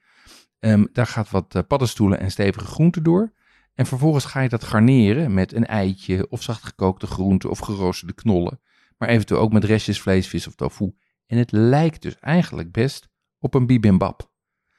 Daar 0.92 1.08
gaat 1.08 1.30
wat 1.30 1.68
paddenstoelen 1.68 2.20
en 2.20 2.32
stevige 2.32 2.66
groenten 2.66 3.04
door. 3.04 3.34
En 3.74 3.86
vervolgens 3.86 4.26
ga 4.26 4.42
je 4.42 4.50
dat 4.50 4.64
garneren 4.64 5.34
met 5.34 5.54
een 5.54 5.66
eitje 5.66 6.30
of 6.30 6.42
zachtgekookte 6.42 7.08
groenten 7.08 7.50
of 7.50 7.60
geroosterde 7.60 8.14
knollen. 8.14 8.60
Maar 9.04 9.12
eventueel 9.12 9.40
ook 9.40 9.54
met 9.54 9.64
restjes 9.64 10.02
vlees, 10.02 10.28
vis 10.28 10.48
of 10.48 10.56
tofu. 10.56 10.94
En 11.26 11.38
het 11.38 11.52
lijkt 11.52 12.02
dus 12.02 12.20
eigenlijk 12.20 12.72
best 12.72 13.10
op 13.40 13.54
een 13.54 13.66
bibimbap. 13.66 14.32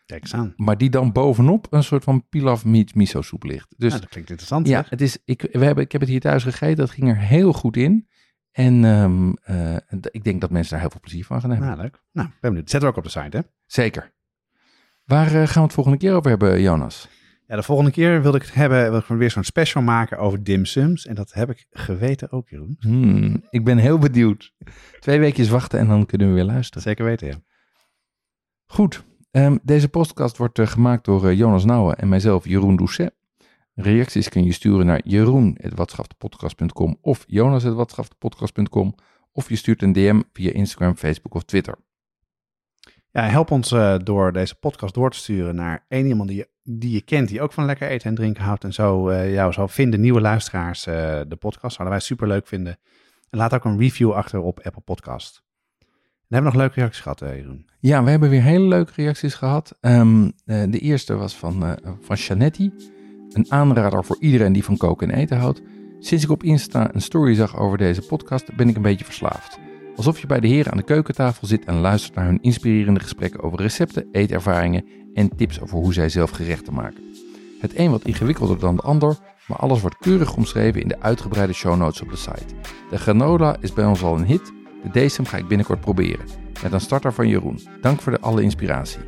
Kijk 0.06 0.22
eens 0.22 0.34
aan. 0.34 0.52
Maar 0.56 0.78
die 0.78 0.90
dan 0.90 1.12
bovenop 1.12 1.66
een 1.70 1.84
soort 1.84 2.04
van 2.04 2.28
pilaf 2.28 2.64
miso 2.64 3.22
soep 3.22 3.42
ligt. 3.42 3.74
Dus 3.76 3.88
Nou, 3.88 4.00
dat 4.00 4.10
klinkt 4.10 4.30
interessant. 4.30 4.66
ja, 4.68 4.80
zeg. 4.80 4.90
het 4.90 5.00
is, 5.00 5.18
ik, 5.24 5.48
we 5.52 5.64
hebben, 5.64 5.84
ik 5.84 5.92
heb 5.92 6.00
het 6.00 6.10
hier 6.10 6.20
thuis 6.20 6.42
gegeten. 6.42 6.76
Dat 6.76 6.90
ging 6.90 7.08
er 7.08 7.18
heel 7.18 7.52
goed 7.52 7.76
in. 7.76 8.08
En 8.50 8.84
ehm, 8.84 9.32
eh, 9.42 9.76
ik 10.10 10.24
denk 10.24 10.40
dat 10.40 10.50
mensen 10.50 10.72
daar 10.72 10.80
heel 10.80 10.90
veel 10.90 11.00
plezier 11.00 11.24
van 11.24 11.40
gaan 11.40 11.50
hebben. 11.50 11.68
Nou, 11.68 11.80
leuk. 11.80 12.02
Nou, 12.12 12.28
ben 12.28 12.50
benieuwd. 12.50 12.70
Zet 12.70 12.82
er 12.82 12.88
ook 12.88 12.96
op 12.96 13.04
de 13.04 13.10
site, 13.10 13.36
hè? 13.36 13.42
Zeker. 13.66 14.12
Waar 15.04 15.26
eh, 15.26 15.32
gaan 15.32 15.54
we 15.54 15.60
het 15.60 15.72
volgende 15.72 15.98
keer 15.98 16.14
over 16.14 16.30
hebben, 16.30 16.60
Jonas? 16.60 17.08
Ja, 17.46 17.56
de 17.56 17.62
volgende 17.62 17.90
keer 17.90 18.22
wilde 18.22 18.36
ik 18.36 18.42
het 18.42 18.54
hebben, 18.54 18.90
wil 18.90 18.98
ik 18.98 19.06
weer 19.06 19.30
zo'n 19.30 19.44
special 19.44 19.82
maken 19.82 20.18
over 20.18 20.44
dimsums. 20.44 21.06
En 21.06 21.14
dat 21.14 21.32
heb 21.32 21.50
ik 21.50 21.66
geweten 21.70 22.32
ook, 22.32 22.48
Jeroen. 22.48 22.76
Hmm, 22.78 23.42
ik 23.50 23.64
ben 23.64 23.78
heel 23.78 23.98
benieuwd. 23.98 24.52
Twee 25.00 25.18
weekjes 25.18 25.48
wachten 25.48 25.78
en 25.78 25.88
dan 25.88 26.06
kunnen 26.06 26.28
we 26.28 26.34
weer 26.34 26.44
luisteren. 26.44 26.82
Zeker 26.82 27.04
weten, 27.04 27.26
ja. 27.26 27.34
Goed. 28.66 29.04
ehm, 29.30 29.56
deze 29.62 29.88
podcast 29.88 30.36
wordt 30.36 30.58
eh, 30.58 30.66
gemaakt 30.66 31.04
door 31.04 31.28
eh, 31.28 31.36
Jonas 31.38 31.64
Nouwen 31.64 31.96
en 31.98 32.08
mijzelf, 32.08 32.44
Jeroen 32.44 32.76
Doucet. 32.76 33.14
Reacties 33.74 34.28
kun 34.28 34.44
je 34.44 34.52
sturen 34.52 34.86
naar 34.86 35.00
jeroen.watschaftepodcast.com 35.04 36.98
of 37.00 37.24
jonas.watschaftepodcast.com 37.26 38.94
of 39.32 39.48
je 39.48 39.56
stuurt 39.56 39.82
een 39.82 39.92
DM 39.92 40.20
via 40.32 40.52
Instagram, 40.52 40.96
Facebook 40.96 41.34
of 41.34 41.44
Twitter. 41.44 41.78
Ja, 43.10 43.22
help 43.22 43.50
ons 43.50 43.72
uh, 43.72 43.96
door 44.04 44.32
deze 44.32 44.54
podcast 44.54 44.94
door 44.94 45.10
te 45.10 45.18
sturen 45.18 45.54
naar 45.54 45.84
één 45.88 46.06
iemand 46.06 46.28
die 46.28 46.38
je, 46.38 46.48
die 46.64 46.90
je 46.90 47.00
kent, 47.00 47.28
die 47.28 47.40
ook 47.40 47.52
van 47.52 47.64
lekker 47.64 47.88
eten 47.88 48.08
en 48.08 48.14
drinken 48.14 48.42
houdt. 48.42 48.64
En 48.64 48.72
zo 48.72 49.10
uh, 49.10 49.32
jou 49.32 49.52
zal 49.52 49.68
vinden, 49.68 50.00
nieuwe 50.00 50.20
luisteraars, 50.20 50.86
uh, 50.86 50.94
de 51.28 51.36
podcast. 51.38 51.74
Zouden 51.76 51.96
wij 51.96 52.06
super 52.06 52.28
leuk 52.28 52.46
vinden. 52.46 52.78
En 53.30 53.38
laat 53.38 53.54
ook 53.54 53.64
een 53.64 53.78
review 53.78 54.12
achter 54.12 54.40
op 54.40 54.60
Apple 54.60 54.82
Podcast. 54.82 55.42
We 56.28 56.40
hebben 56.40 56.52
nog 56.52 56.60
leuke 56.60 56.80
reacties 56.80 57.02
gehad, 57.02 57.20
Jeroen. 57.20 57.68
Ja, 57.80 58.04
we 58.04 58.10
hebben 58.10 58.30
weer 58.30 58.42
hele 58.42 58.68
leuke 58.68 58.92
reacties 58.94 59.34
gehad. 59.34 59.78
Um, 59.80 60.32
de 60.44 60.78
eerste 60.78 61.14
was 61.14 61.36
van, 61.36 61.78
van 62.00 62.16
Chanetti. 62.16 62.72
Een 63.32 63.52
aanrader 63.52 64.04
voor 64.04 64.16
iedereen 64.20 64.52
die 64.52 64.64
van 64.64 64.76
koken 64.76 65.10
en 65.10 65.18
eten 65.18 65.38
houdt. 65.38 65.62
Sinds 65.98 66.24
ik 66.24 66.30
op 66.30 66.42
Insta 66.42 66.94
een 66.94 67.00
story 67.00 67.34
zag 67.34 67.56
over 67.56 67.78
deze 67.78 68.02
podcast, 68.02 68.56
ben 68.56 68.68
ik 68.68 68.76
een 68.76 68.82
beetje 68.82 69.04
verslaafd. 69.04 69.58
Alsof 69.96 70.20
je 70.20 70.26
bij 70.26 70.40
de 70.40 70.48
heren 70.48 70.72
aan 70.72 70.78
de 70.78 70.84
keukentafel 70.84 71.46
zit 71.46 71.64
en 71.64 71.74
luistert 71.74 72.14
naar 72.14 72.24
hun 72.24 72.42
inspirerende 72.42 73.00
gesprekken 73.00 73.42
over 73.42 73.60
recepten, 73.60 74.08
eetervaringen 74.12 74.84
en 75.14 75.36
tips 75.36 75.60
over 75.60 75.78
hoe 75.78 75.92
zij 75.92 76.08
zelf 76.08 76.30
gerechten 76.30 76.74
maken. 76.74 77.04
Het 77.60 77.78
een 77.78 77.90
wat 77.90 78.04
ingewikkelder 78.04 78.58
dan 78.58 78.76
de 78.76 78.82
ander, 78.82 79.16
maar 79.46 79.58
alles 79.58 79.80
wordt 79.80 79.98
keurig 79.98 80.36
omschreven 80.36 80.80
in 80.80 80.88
de 80.88 81.00
uitgebreide 81.00 81.52
show 81.52 81.76
notes 81.76 82.00
op 82.00 82.10
de 82.10 82.16
site. 82.16 82.54
De 82.90 82.98
granola 82.98 83.56
is 83.60 83.72
bij 83.72 83.84
ons 83.84 84.02
al 84.02 84.16
een 84.16 84.26
hit, 84.26 84.52
de 84.82 84.90
decem 84.92 85.26
ga 85.26 85.36
ik 85.36 85.48
binnenkort 85.48 85.80
proberen. 85.80 86.26
Met 86.62 86.72
een 86.72 86.80
starter 86.80 87.12
van 87.12 87.28
Jeroen. 87.28 87.60
Dank 87.80 88.00
voor 88.00 88.12
de 88.12 88.20
alle 88.20 88.42
inspiratie. 88.42 89.00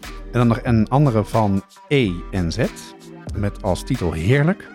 En 0.00 0.38
dan 0.38 0.46
nog 0.46 0.60
een 0.62 0.88
andere 0.88 1.24
van 1.24 1.62
E 1.88 2.10
en 2.30 2.52
Z, 2.52 2.66
met 3.36 3.62
als 3.62 3.82
titel 3.84 4.12
Heerlijk. 4.12 4.68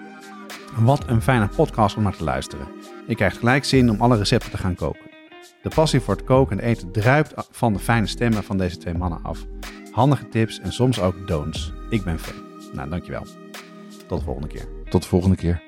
Wat 0.80 1.08
een 1.08 1.22
fijne 1.22 1.48
podcast 1.48 1.98
om 1.98 2.04
naar 2.04 2.16
te 2.16 2.24
luisteren. 2.24 2.75
Je 3.08 3.16
krijgt 3.16 3.38
gelijk 3.38 3.66
zin 3.66 3.90
om 3.90 4.02
alle 4.02 4.18
recepten 4.18 4.52
te 4.52 4.58
gaan 4.58 4.76
koken. 4.76 5.14
De 5.62 5.70
passie 5.76 6.00
voor 6.00 6.16
het 6.16 6.24
koken 6.24 6.60
en 6.60 6.66
eten 6.66 6.92
druipt 6.92 7.34
van 7.52 7.74
de 7.74 7.80
fijne 7.80 8.08
stemmen 8.08 8.44
van 8.44 8.58
deze 8.58 8.78
twee 8.78 8.94
mannen 8.94 9.20
af. 9.24 9.46
Handige 9.92 10.30
tips 10.30 10.60
en 10.60 10.74
soms 10.74 11.02
ook 11.02 11.28
don'ts. 11.28 11.74
Ik 11.90 12.04
ben 12.04 12.20
fan. 12.20 12.44
Nou, 12.74 12.90
dankjewel. 12.90 13.26
Tot 14.08 14.20
de 14.20 14.26
volgende 14.26 14.48
keer. 14.48 14.68
Tot 14.90 15.02
de 15.02 15.08
volgende 15.08 15.36
keer. 15.36 15.62